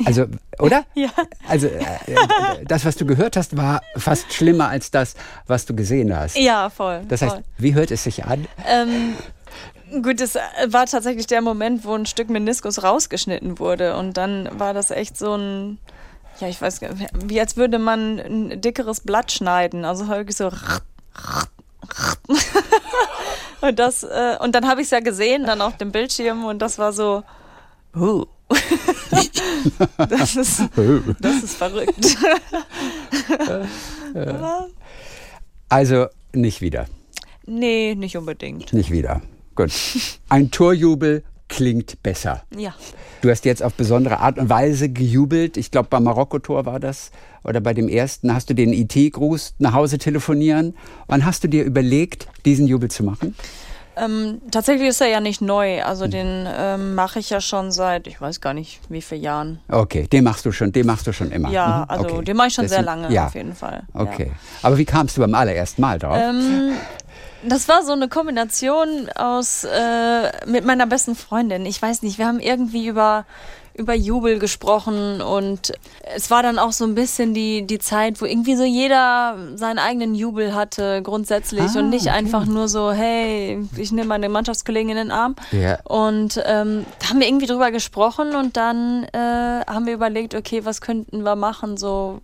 Also, 0.07 0.25
oder? 0.59 0.85
Ja. 0.95 1.11
Also, 1.47 1.67
äh, 1.67 1.83
äh, 2.07 2.65
das, 2.67 2.87
was 2.87 2.97
du 2.97 3.05
gehört 3.05 3.37
hast, 3.37 3.55
war 3.59 3.83
fast 3.97 4.33
schlimmer 4.33 4.69
als 4.69 4.91
das, 4.91 5.15
was 5.47 5.67
du 5.67 5.77
gesehen 5.77 6.17
hast. 6.17 6.39
Ja, 6.39 6.71
voll. 6.71 7.03
Das 7.09 7.21
heißt, 7.21 7.35
voll. 7.35 7.45
wie 7.59 7.75
hört 7.75 7.91
es 7.91 8.05
sich 8.05 8.25
an? 8.25 8.47
Ähm, 8.67 9.15
gut, 10.03 10.21
es 10.21 10.37
war 10.67 10.87
tatsächlich 10.87 11.27
der 11.27 11.43
Moment, 11.43 11.85
wo 11.85 11.95
ein 11.95 12.07
Stück 12.07 12.31
Meniskus 12.31 12.83
rausgeschnitten 12.83 13.59
wurde. 13.59 13.97
Und 13.97 14.17
dann 14.17 14.49
war 14.59 14.75
das 14.75 14.91
echt 14.91 15.17
so 15.17 15.35
ein, 15.35 15.79
ja, 16.41 16.49
ich 16.49 16.61
weiß 16.61 16.81
gar 16.81 16.93
nicht, 16.93 17.11
wie 17.25 17.41
als 17.41 17.57
würde 17.57 17.79
man 17.79 18.19
ein 18.19 18.61
dickeres 18.61 19.01
Blatt 19.01 19.33
schneiden. 19.33 19.85
Also 19.85 20.09
wirklich 20.09 20.37
so. 20.37 20.51
und 23.61 23.79
das, 23.79 24.03
äh, 24.03 24.37
und 24.41 24.55
dann 24.55 24.69
habe 24.69 24.81
ich 24.81 24.87
es 24.87 24.91
ja 24.91 25.01
gesehen, 25.01 25.45
dann 25.45 25.61
auf 25.61 25.77
dem 25.77 25.93
Bildschirm, 25.93 26.45
und 26.45 26.61
das 26.61 26.79
war 26.79 26.93
so. 26.93 27.23
Uh. 27.95 28.25
das, 29.97 30.37
ist, 30.37 30.63
das 31.21 31.43
ist 31.43 31.57
verrückt. 31.57 32.17
Also, 35.73 36.07
nicht 36.33 36.61
wieder. 36.61 36.87
nee, 37.47 37.95
nicht 37.95 38.17
unbedingt. 38.17 38.73
Nicht 38.73 38.91
wieder. 38.91 39.23
Gut. 39.63 39.73
Ein 40.29 40.51
Torjubel 40.51 41.23
klingt 41.49 42.03
besser. 42.03 42.43
Ja. 42.57 42.75
Du 43.23 43.29
hast 43.31 43.45
jetzt 43.45 43.63
auf 43.63 43.75
besondere 43.75 44.21
Art 44.21 44.39
und 44.39 44.49
Weise 44.49 44.89
gejubelt. 44.89 45.57
Ich 45.57 45.71
glaube, 45.71 45.89
beim 45.91 46.05
Marokko-Tor 46.05 46.65
war 46.65 46.81
das. 46.81 47.11
Oder 47.43 47.61
bei 47.61 47.75
dem 47.75 47.89
ersten 47.89 48.33
hast 48.33 48.49
du 48.51 48.55
den 48.55 48.73
IT-Gruß 48.73 49.55
nach 49.59 49.73
Hause 49.75 49.99
telefonieren. 49.99 50.75
Wann 51.09 51.25
hast 51.27 51.43
du 51.45 51.49
dir 51.49 51.65
überlegt, 51.65 52.29
diesen 52.45 52.67
Jubel 52.67 52.91
zu 52.91 53.03
machen? 53.03 53.35
Ähm, 53.97 54.41
tatsächlich 54.51 54.89
ist 54.89 55.01
er 55.01 55.09
ja 55.09 55.21
nicht 55.21 55.43
neu. 55.43 55.83
Also 55.83 56.05
Hm. 56.05 56.11
den 56.13 56.47
ähm, 56.57 56.95
mache 56.95 57.19
ich 57.19 57.29
ja 57.29 57.41
schon 57.41 57.73
seit, 57.73 58.07
ich 58.07 58.21
weiß 58.21 58.41
gar 58.41 58.55
nicht, 58.55 58.81
wie 58.89 59.03
viele 59.03 59.21
Jahren. 59.21 59.59
Okay, 59.69 60.07
den 60.07 60.25
machst 60.25 60.47
du 60.47 60.53
schon, 60.53 60.71
den 60.73 60.87
machst 60.87 61.07
du 61.07 61.13
schon 61.13 61.31
immer. 61.33 61.51
Ja, 61.51 61.85
Mhm, 61.89 61.91
also 61.91 62.05
okay. 62.15 62.25
den 62.25 62.37
mache 62.37 62.49
ich 62.49 62.55
schon 62.55 62.65
Das 62.65 62.73
sehr 62.73 62.83
lange, 62.83 63.13
ja. 63.13 63.27
auf 63.27 63.35
jeden 63.35 63.55
Fall. 63.55 63.83
Okay. 63.93 64.31
Aber 64.63 64.79
wie 64.79 64.85
kamst 64.85 65.17
du 65.17 65.21
beim 65.21 65.35
allerersten 65.35 65.83
Mal 65.83 65.99
drauf? 65.99 66.17
Ja. 66.17 66.31
Ähm, 66.31 66.73
das 67.43 67.69
war 67.69 67.83
so 67.83 67.93
eine 67.93 68.09
Kombination 68.09 69.09
aus 69.15 69.65
äh, 69.65 70.47
mit 70.47 70.65
meiner 70.65 70.87
besten 70.87 71.15
Freundin. 71.15 71.67
Ich 71.67 71.81
weiß 71.81 72.03
nicht, 72.03 72.19
wir 72.19 72.27
haben 72.27 72.41
irgendwie 72.41 72.87
über 72.87 73.25
über 73.75 73.95
Jubel 73.95 74.39
gesprochen 74.39 75.23
und 75.23 75.73
es 76.15 76.31
war 76.31 76.43
dann 76.43 76.59
auch 76.59 76.73
so 76.73 76.85
ein 76.85 76.95
bisschen 76.95 77.35
die, 77.35 77.67
die 77.67 77.79
Zeit, 77.79 78.21
wo 78.21 78.27
irgendwie 78.27 78.57
so 78.57 78.65
jeder 78.65 79.37
seinen 79.55 79.79
eigenen 79.79 80.15
Jubel 80.15 80.55
hatte 80.55 81.01
grundsätzlich 81.03 81.71
Ah, 81.75 81.79
und 81.79 81.89
nicht 81.89 82.07
okay. 82.09 82.17
einfach 82.17 82.45
nur 82.45 82.69
so, 82.69 82.93
hey, 82.93 83.67
ich 83.77 83.93
nehme 83.93 84.09
meine 84.09 84.29
Mannschaftskollegen 84.29 84.91
in 84.91 84.97
den 84.97 85.11
Arm. 85.11 85.35
Ja. 85.53 85.79
Und 85.85 86.43
ähm, 86.45 86.85
da 86.99 87.09
haben 87.09 87.21
wir 87.21 87.29
irgendwie 87.29 87.47
drüber 87.47 87.71
gesprochen 87.71 88.35
und 88.35 88.57
dann 88.57 89.05
äh, 89.13 89.65
haben 89.67 89.87
wir 89.87 89.95
überlegt, 89.95 90.35
okay, 90.35 90.65
was 90.65 90.81
könnten 90.81 91.23
wir 91.23 91.37
machen, 91.37 91.77
so. 91.77 92.21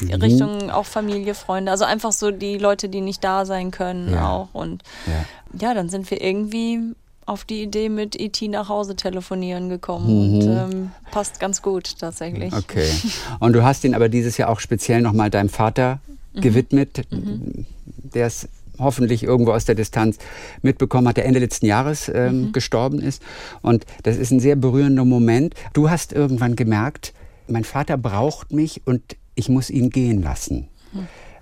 Richtung 0.00 0.70
auch 0.70 0.86
Familie, 0.86 1.34
Freunde, 1.34 1.70
also 1.70 1.84
einfach 1.84 2.12
so 2.12 2.30
die 2.30 2.58
Leute, 2.58 2.88
die 2.88 3.00
nicht 3.00 3.22
da 3.22 3.44
sein 3.44 3.70
können 3.70 4.12
Ja. 4.12 4.30
auch. 4.30 4.48
Und 4.52 4.82
Ja. 5.06 5.68
ja, 5.68 5.74
dann 5.74 5.88
sind 5.88 6.10
wir 6.10 6.20
irgendwie 6.22 6.94
auf 7.24 7.44
die 7.44 7.62
Idee 7.62 7.88
mit 7.88 8.18
ET 8.18 8.40
nach 8.42 8.68
Hause 8.68 8.96
telefonieren 8.96 9.68
gekommen 9.68 10.06
mhm. 10.06 10.34
und 10.34 10.42
ähm, 10.42 10.90
passt 11.10 11.38
ganz 11.38 11.62
gut 11.62 11.98
tatsächlich. 11.98 12.52
Okay. 12.52 12.90
Und 13.38 13.52
du 13.52 13.62
hast 13.62 13.84
ihn 13.84 13.94
aber 13.94 14.08
dieses 14.08 14.36
Jahr 14.38 14.48
auch 14.48 14.58
speziell 14.58 15.00
nochmal 15.00 15.30
deinem 15.30 15.48
Vater 15.48 16.00
mhm. 16.34 16.40
gewidmet, 16.40 17.02
mhm. 17.10 17.64
der 18.12 18.26
es 18.26 18.48
hoffentlich 18.78 19.22
irgendwo 19.22 19.52
aus 19.52 19.64
der 19.64 19.74
Distanz 19.74 20.18
mitbekommen 20.62 21.06
hat, 21.08 21.16
der 21.16 21.26
Ende 21.26 21.38
letzten 21.38 21.66
Jahres 21.66 22.10
ähm, 22.12 22.46
mhm. 22.46 22.52
gestorben 22.52 23.00
ist. 23.00 23.22
Und 23.62 23.86
das 24.02 24.16
ist 24.16 24.32
ein 24.32 24.40
sehr 24.40 24.56
berührender 24.56 25.04
Moment. 25.04 25.54
Du 25.72 25.90
hast 25.90 26.12
irgendwann 26.12 26.56
gemerkt, 26.56 27.12
mein 27.46 27.64
Vater 27.64 27.96
braucht 27.96 28.52
mich 28.52 28.82
und 28.84 29.16
ich 29.34 29.48
muss 29.48 29.70
ihn 29.70 29.90
gehen 29.90 30.22
lassen. 30.22 30.68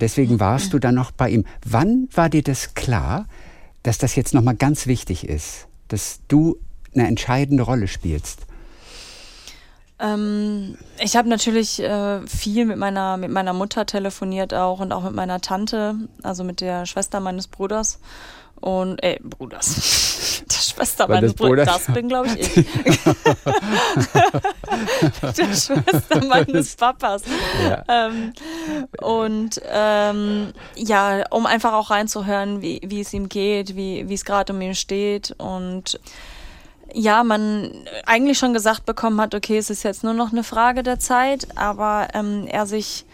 Deswegen 0.01 0.41
warst 0.41 0.73
du 0.73 0.79
dann 0.79 0.95
noch 0.95 1.11
bei 1.11 1.29
ihm. 1.31 1.45
Wann 1.65 2.09
war 2.13 2.29
dir 2.29 2.43
das 2.43 2.75
klar, 2.75 3.27
dass 3.83 3.99
das 3.99 4.17
jetzt 4.17 4.35
nochmal 4.35 4.57
ganz 4.57 4.87
wichtig 4.87 5.29
ist, 5.29 5.67
dass 5.89 6.21
du 6.29 6.57
eine 6.95 7.07
entscheidende 7.07 7.63
Rolle 7.63 7.89
spielst? 7.89 8.47
Ähm, 9.99 10.79
ich 10.99 11.17
habe 11.17 11.29
natürlich 11.29 11.81
äh, 11.83 12.27
viel 12.27 12.65
mit 12.65 12.79
meiner, 12.79 13.19
mit 13.19 13.31
meiner 13.31 13.53
Mutter 13.53 13.85
telefoniert 13.85 14.55
auch 14.55 14.81
und 14.81 14.93
auch 14.93 15.05
mit 15.05 15.15
meiner 15.15 15.41
Tante, 15.41 15.97
also 16.23 16.43
mit 16.43 16.63
der 16.63 16.87
Schwester 16.87 17.21
meines 17.21 17.49
Bruders. 17.49 17.99
Und, 18.61 19.03
äh, 19.03 19.19
Bruders. 19.23 20.20
Schwester 20.81 21.09
meines 21.09 21.35
Bruders. 21.35 21.67
Das 21.67 21.85
bin, 21.95 22.09
glaube 22.09 22.29
ich, 22.29 22.57
ich. 22.57 22.67
Der 25.37 25.55
Schwester 25.55 26.25
meines 26.27 26.75
Papas. 26.75 27.23
Ja. 27.69 27.85
Ähm, 27.89 28.33
und 29.03 29.61
ähm, 29.71 30.55
ja, 30.77 31.25
um 31.31 31.45
einfach 31.45 31.75
auch 31.75 31.91
reinzuhören, 31.91 32.63
wie, 32.63 32.81
wie 32.83 33.01
es 33.01 33.13
ihm 33.13 33.29
geht, 33.29 33.77
wie, 33.77 34.09
wie 34.09 34.15
es 34.15 34.25
gerade 34.25 34.55
um 34.55 34.61
ihn 34.63 34.75
steht. 34.75 35.35
Und 35.37 36.01
ja, 36.95 37.25
man 37.25 37.71
eigentlich 38.07 38.39
schon 38.39 38.55
gesagt 38.55 38.87
bekommen 38.87 39.21
hat, 39.21 39.35
okay, 39.35 39.59
es 39.59 39.69
ist 39.69 39.83
jetzt 39.83 40.03
nur 40.03 40.15
noch 40.15 40.33
eine 40.33 40.45
Frage 40.45 40.83
der 40.83 40.99
Zeit, 40.99 41.47
aber 41.57 42.09
ähm, 42.15 42.47
er 42.49 42.65
sich 42.65 43.05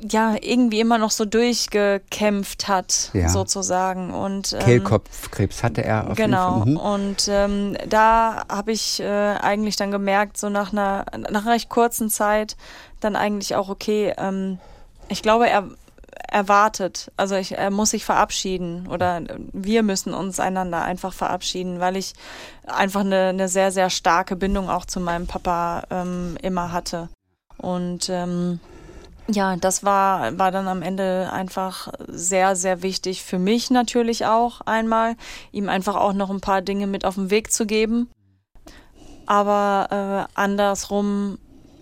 ja 0.00 0.36
irgendwie 0.40 0.80
immer 0.80 0.98
noch 0.98 1.10
so 1.10 1.24
durchgekämpft 1.24 2.68
hat, 2.68 3.10
ja. 3.12 3.28
sozusagen. 3.28 4.12
Und 4.12 4.52
ähm, 4.52 4.58
Kehlkopfkrebs 4.60 5.62
hatte 5.62 5.84
er 5.84 6.10
auf 6.10 6.16
genau. 6.16 6.64
jeden 6.64 6.78
Fall. 6.78 6.96
Mhm. 6.98 7.04
Und 7.04 7.28
ähm, 7.28 7.76
da 7.88 8.44
habe 8.48 8.72
ich 8.72 9.00
äh, 9.00 9.06
eigentlich 9.06 9.76
dann 9.76 9.90
gemerkt, 9.90 10.36
so 10.36 10.48
nach 10.48 10.72
einer 10.72 11.06
nach 11.16 11.42
einer 11.42 11.52
recht 11.52 11.68
kurzen 11.68 12.10
Zeit, 12.10 12.56
dann 13.00 13.16
eigentlich 13.16 13.54
auch 13.54 13.68
okay. 13.68 14.14
Ähm, 14.18 14.58
ich 15.08 15.22
glaube, 15.22 15.48
er 15.48 15.64
erwartet. 16.30 17.10
Also 17.16 17.36
ich, 17.36 17.56
er 17.56 17.70
muss 17.70 17.90
sich 17.90 18.04
verabschieden 18.04 18.86
oder 18.88 19.22
wir 19.52 19.82
müssen 19.82 20.12
uns 20.12 20.40
einander 20.40 20.82
einfach 20.82 21.12
verabschieden, 21.12 21.80
weil 21.80 21.96
ich 21.96 22.14
einfach 22.66 23.00
eine, 23.00 23.28
eine 23.28 23.48
sehr, 23.48 23.72
sehr 23.72 23.88
starke 23.88 24.36
Bindung 24.36 24.68
auch 24.68 24.84
zu 24.84 25.00
meinem 25.00 25.26
Papa 25.26 25.84
ähm, 25.90 26.36
immer 26.42 26.72
hatte. 26.72 27.08
Und 27.56 28.08
ähm, 28.10 28.60
ja, 29.30 29.56
das 29.56 29.84
war, 29.84 30.38
war 30.38 30.50
dann 30.50 30.68
am 30.68 30.82
Ende 30.82 31.30
einfach 31.32 31.92
sehr, 32.08 32.56
sehr 32.56 32.82
wichtig 32.82 33.22
für 33.22 33.38
mich 33.38 33.70
natürlich 33.70 34.26
auch 34.26 34.62
einmal, 34.62 35.16
ihm 35.52 35.68
einfach 35.68 35.96
auch 35.96 36.14
noch 36.14 36.30
ein 36.30 36.40
paar 36.40 36.62
Dinge 36.62 36.86
mit 36.86 37.04
auf 37.04 37.16
den 37.16 37.30
Weg 37.30 37.52
zu 37.52 37.66
geben. 37.66 38.08
Aber 39.26 40.28
äh, 40.30 40.40
andersrum 40.40 41.38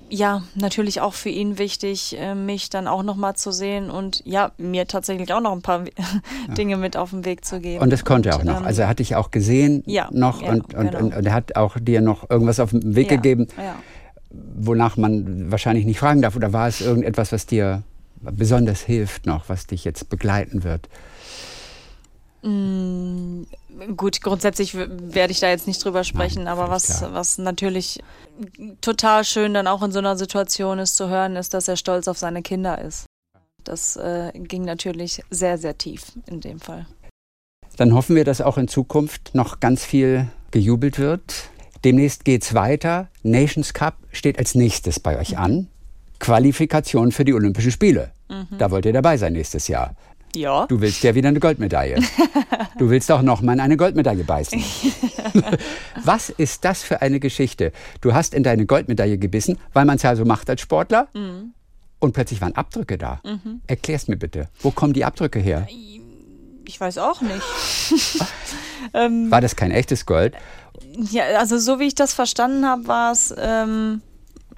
ja, 0.09 0.43
natürlich 0.55 1.01
auch 1.01 1.15
für 1.15 1.29
ihn 1.31 1.59
wichtig, 1.59 2.17
äh, 2.19 2.35
mich 2.35 2.71
dann 2.71 2.87
auch 2.87 3.03
nochmal 3.03 3.35
zu 3.35 3.51
sehen 3.51 3.91
und 3.91 4.23
ja, 4.25 4.53
mir 4.57 4.87
tatsächlich 4.87 5.33
auch 5.33 5.41
noch 5.41 5.53
ein 5.53 5.63
paar 5.63 5.85
Dinge 6.57 6.77
mit 6.77 6.97
auf 6.97 7.11
den 7.11 7.25
Weg 7.25 7.45
zu 7.45 7.61
geben. 7.61 7.83
Und 7.83 7.91
das 7.93 8.05
konnte 8.05 8.31
er 8.31 8.37
auch 8.37 8.45
noch. 8.45 8.61
Ähm, 8.61 8.67
also 8.67 8.83
er 8.83 8.89
hat 8.89 9.01
dich 9.01 9.17
auch 9.17 9.31
gesehen 9.31 9.83
ja, 9.87 10.09
noch 10.13 10.43
ja, 10.43 10.51
und, 10.51 10.75
und, 10.75 10.93
genau. 10.93 10.99
und, 10.99 11.15
und, 11.15 11.27
er 11.27 11.35
hat 11.35 11.57
auch 11.57 11.77
dir 11.81 12.01
noch 12.01 12.29
irgendwas 12.31 12.61
auf 12.61 12.71
den 12.71 12.95
Weg 12.95 13.11
ja, 13.11 13.17
gegeben, 13.17 13.49
wonach 14.31 14.97
man 14.97 15.51
wahrscheinlich 15.51 15.85
nicht 15.85 15.99
fragen 15.99 16.23
darf. 16.23 16.37
Oder 16.37 16.53
war 16.53 16.69
es 16.69 16.81
irgendetwas, 16.81 17.33
was 17.33 17.47
dir 17.47 17.83
besonders 18.21 18.81
hilft 18.81 19.27
noch, 19.27 19.49
was 19.49 19.67
dich 19.67 19.85
jetzt 19.85 20.09
begleiten 20.09 20.65
wird? 20.65 20.89
Mm, 22.43 23.43
gut, 23.97 24.21
grundsätzlich 24.21 24.77
werde 24.77 25.33
ich 25.33 25.41
da 25.41 25.49
jetzt 25.49 25.67
nicht 25.67 25.85
drüber 25.85 26.05
sprechen, 26.05 26.45
Nein, 26.45 26.53
aber 26.53 26.71
was, 26.71 27.03
was 27.03 27.39
natürlich 27.39 28.01
total 28.81 29.25
schön 29.25 29.55
dann 29.55 29.67
auch 29.67 29.83
in 29.83 29.91
so 29.91 29.99
einer 29.99 30.17
Situation 30.17 30.79
ist 30.79 30.97
zu 30.97 31.09
hören, 31.09 31.37
ist, 31.37 31.55
dass 31.55 31.69
er 31.69 31.77
stolz 31.77 32.09
auf 32.09 32.19
seine 32.19 32.43
Kinder 32.43 32.81
ist. 32.81 33.07
Das 33.65 33.97
äh, 33.97 34.31
ging 34.35 34.65
natürlich 34.65 35.23
sehr, 35.31 35.59
sehr 35.59 35.77
tief 35.77 36.13
in 36.27 36.41
dem 36.41 36.61
Fall. 36.61 36.87
Dann 37.77 37.95
hoffen 37.95 38.15
wir, 38.17 38.25
dass 38.25 38.41
auch 38.41 38.59
in 38.59 38.69
Zukunft 38.69 39.35
noch 39.35 39.61
ganz 39.61 39.85
viel 39.85 40.29
gejubelt 40.51 40.99
wird. 40.99 41.51
Demnächst 41.87 42.25
geht 42.25 42.43
es 42.43 42.53
weiter. 42.53 43.07
Nations 43.23 43.73
Cup 43.73 43.95
steht 44.11 44.41
als 44.41 44.57
nächstes 44.57 44.99
bei 44.99 45.21
euch 45.21 45.39
an. 45.39 45.69
Qualifikation 46.19 47.13
für 47.13 47.25
die 47.25 47.33
Olympischen 47.33 47.71
Spiele. 47.71 48.11
Mhm. 48.29 48.59
Da 48.59 48.73
wollt 48.73 48.87
ihr 48.87 48.93
dabei 48.93 49.17
sein 49.19 49.35
nächstes 49.35 49.69
Jahr. 49.69 49.95
Ja. 50.35 50.67
Du 50.67 50.81
willst 50.81 51.05
ja 51.05 51.15
wieder 51.15 51.29
eine 51.29 51.39
Goldmedaille. 51.39 52.03
Du 52.79 52.91
willst 52.91 53.11
auch 53.11 53.23
noch 53.23 53.41
mal 53.41 53.55
in 53.55 53.61
eine 53.61 53.79
Goldmedaille 53.79 54.25
beißen. 54.25 54.63
Was 56.05 56.29
ist 56.29 56.63
das 56.67 56.83
für 56.83 57.01
eine 57.01 57.21
Geschichte? 57.21 57.73
Du 58.03 58.13
hast 58.13 58.35
in 58.35 58.43
deine 58.43 58.67
Goldmedaille 58.67 59.17
gebissen, 59.17 59.57
weil 59.73 59.87
man 59.87 59.97
es 59.97 60.03
ja 60.03 60.15
so 60.15 60.27
macht 60.27 60.51
als 60.51 60.61
Sportler. 60.61 61.09
Mhm. 61.15 61.55
Und 62.01 62.13
plötzlich 62.13 62.43
waren 62.43 62.55
Abdrücke 62.55 62.99
da. 62.99 63.21
Mhm. 63.25 63.63
Erklär's 63.67 64.09
mir 64.09 64.17
bitte. 64.17 64.51
Wo 64.61 64.73
kommen 64.73 64.93
die 64.93 65.07
Abdrücke 65.07 65.39
her? 65.39 65.67
Ich 66.67 66.79
weiß 66.79 66.99
auch 66.99 67.23
nicht. 67.23 67.43
ähm, 68.95 69.31
war 69.31 69.41
das 69.41 69.57
kein 69.57 69.71
echtes 69.71 70.05
Gold? 70.05 70.35
Ja, 71.11 71.25
also 71.39 71.59
so 71.59 71.79
wie 71.79 71.85
ich 71.85 71.95
das 71.95 72.13
verstanden 72.15 72.67
habe, 72.67 72.87
war 72.87 73.13
es. 73.13 73.35
Ähm, 73.37 74.03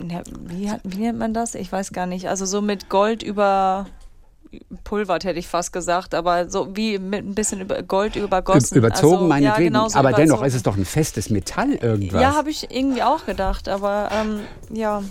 ja, 0.00 0.22
wie, 0.40 0.70
wie 0.84 0.98
nennt 0.98 1.18
man 1.18 1.34
das? 1.34 1.54
Ich 1.54 1.72
weiß 1.72 1.92
gar 1.92 2.06
nicht. 2.06 2.28
Also 2.28 2.46
so 2.46 2.60
mit 2.60 2.88
Gold 2.88 3.22
über 3.22 3.86
pulvert, 4.84 5.24
hätte 5.24 5.38
ich 5.38 5.48
fast 5.48 5.72
gesagt, 5.72 6.14
aber 6.14 6.48
so 6.48 6.74
wie 6.74 6.98
mit 6.98 7.24
ein 7.24 7.34
bisschen 7.34 7.60
über 7.60 7.82
Gold 7.82 8.16
übergossen. 8.16 8.76
Überzogen, 8.76 9.14
also, 9.14 9.26
meinetwegen. 9.26 9.74
Ja, 9.74 9.80
genau 9.80 9.88
so 9.88 9.98
aber 9.98 10.10
überzogen. 10.10 10.28
dennoch 10.28 10.44
ist 10.44 10.54
es 10.54 10.62
doch 10.62 10.76
ein 10.76 10.84
festes 10.84 11.30
Metall 11.30 11.74
irgendwas. 11.74 12.20
Ja, 12.20 12.34
habe 12.34 12.50
ich 12.50 12.70
irgendwie 12.70 13.02
auch 13.02 13.26
gedacht, 13.26 13.68
aber 13.68 14.10
ähm, 14.12 14.40
ja. 14.72 15.02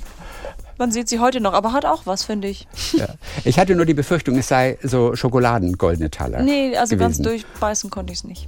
Man 0.80 0.91
sieht 0.91 1.10
sie 1.10 1.20
heute 1.20 1.39
noch, 1.39 1.53
aber 1.53 1.74
hat 1.74 1.86
auch 1.86 2.05
was, 2.05 2.24
finde 2.24 2.47
ich. 2.47 2.68
Ja. 2.93 3.08
Ich 3.43 3.58
hatte 3.58 3.76
nur 3.76 3.86
die 3.86 3.95
Befürchtung, 3.95 4.38
es 4.38 4.47
sei 4.47 4.78
so 4.84 5.16
schokoladengoldene 5.16 6.12
Taler. 6.12 6.43
Nee, 6.43 6.78
also 6.78 6.95
gewesen. 6.95 6.99
ganz 6.99 7.18
durchbeißen 7.20 7.89
konnte 7.89 8.14
ich 8.14 8.20
es 8.20 8.24
nicht. 8.26 8.47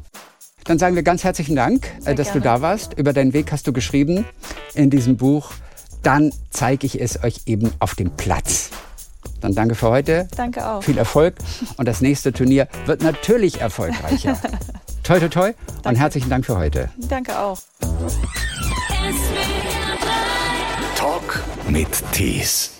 Dann 0.69 0.77
sagen 0.77 0.95
wir 0.95 1.01
ganz 1.01 1.23
herzlichen 1.23 1.55
Dank, 1.55 1.87
äh, 1.87 2.01
Sehr 2.01 2.13
dass 2.13 2.27
gerne. 2.27 2.41
du 2.41 2.43
da 2.43 2.61
warst. 2.61 2.93
Über 2.93 3.11
deinen 3.11 3.33
Weg 3.33 3.51
hast 3.51 3.65
du 3.65 3.73
geschrieben 3.73 4.23
in 4.75 4.91
diesem 4.91 5.17
Buch. 5.17 5.49
Dann 6.03 6.31
zeige 6.51 6.85
ich 6.85 7.01
es 7.01 7.23
euch 7.23 7.41
eben 7.47 7.71
auf 7.79 7.95
dem 7.95 8.11
Platz. 8.11 8.69
Dann 9.41 9.55
danke 9.55 9.73
für 9.73 9.89
heute. 9.89 10.27
Danke 10.37 10.63
auch. 10.63 10.83
Viel 10.83 10.99
Erfolg. 10.99 11.37
Und 11.77 11.87
das 11.87 12.01
nächste 12.01 12.33
Turnier 12.33 12.67
wird 12.85 13.01
natürlich 13.01 13.61
erfolgreicher. 13.61 14.39
toi, 15.03 15.19
toi, 15.19 15.29
toi. 15.29 15.53
Und 15.85 15.95
herzlichen 15.95 16.29
Dank 16.29 16.45
für 16.45 16.55
heute. 16.55 16.91
Danke 17.09 17.39
auch. 17.39 17.57
Talk 20.95 21.43
mit 21.67 21.89
Tees. 22.11 22.78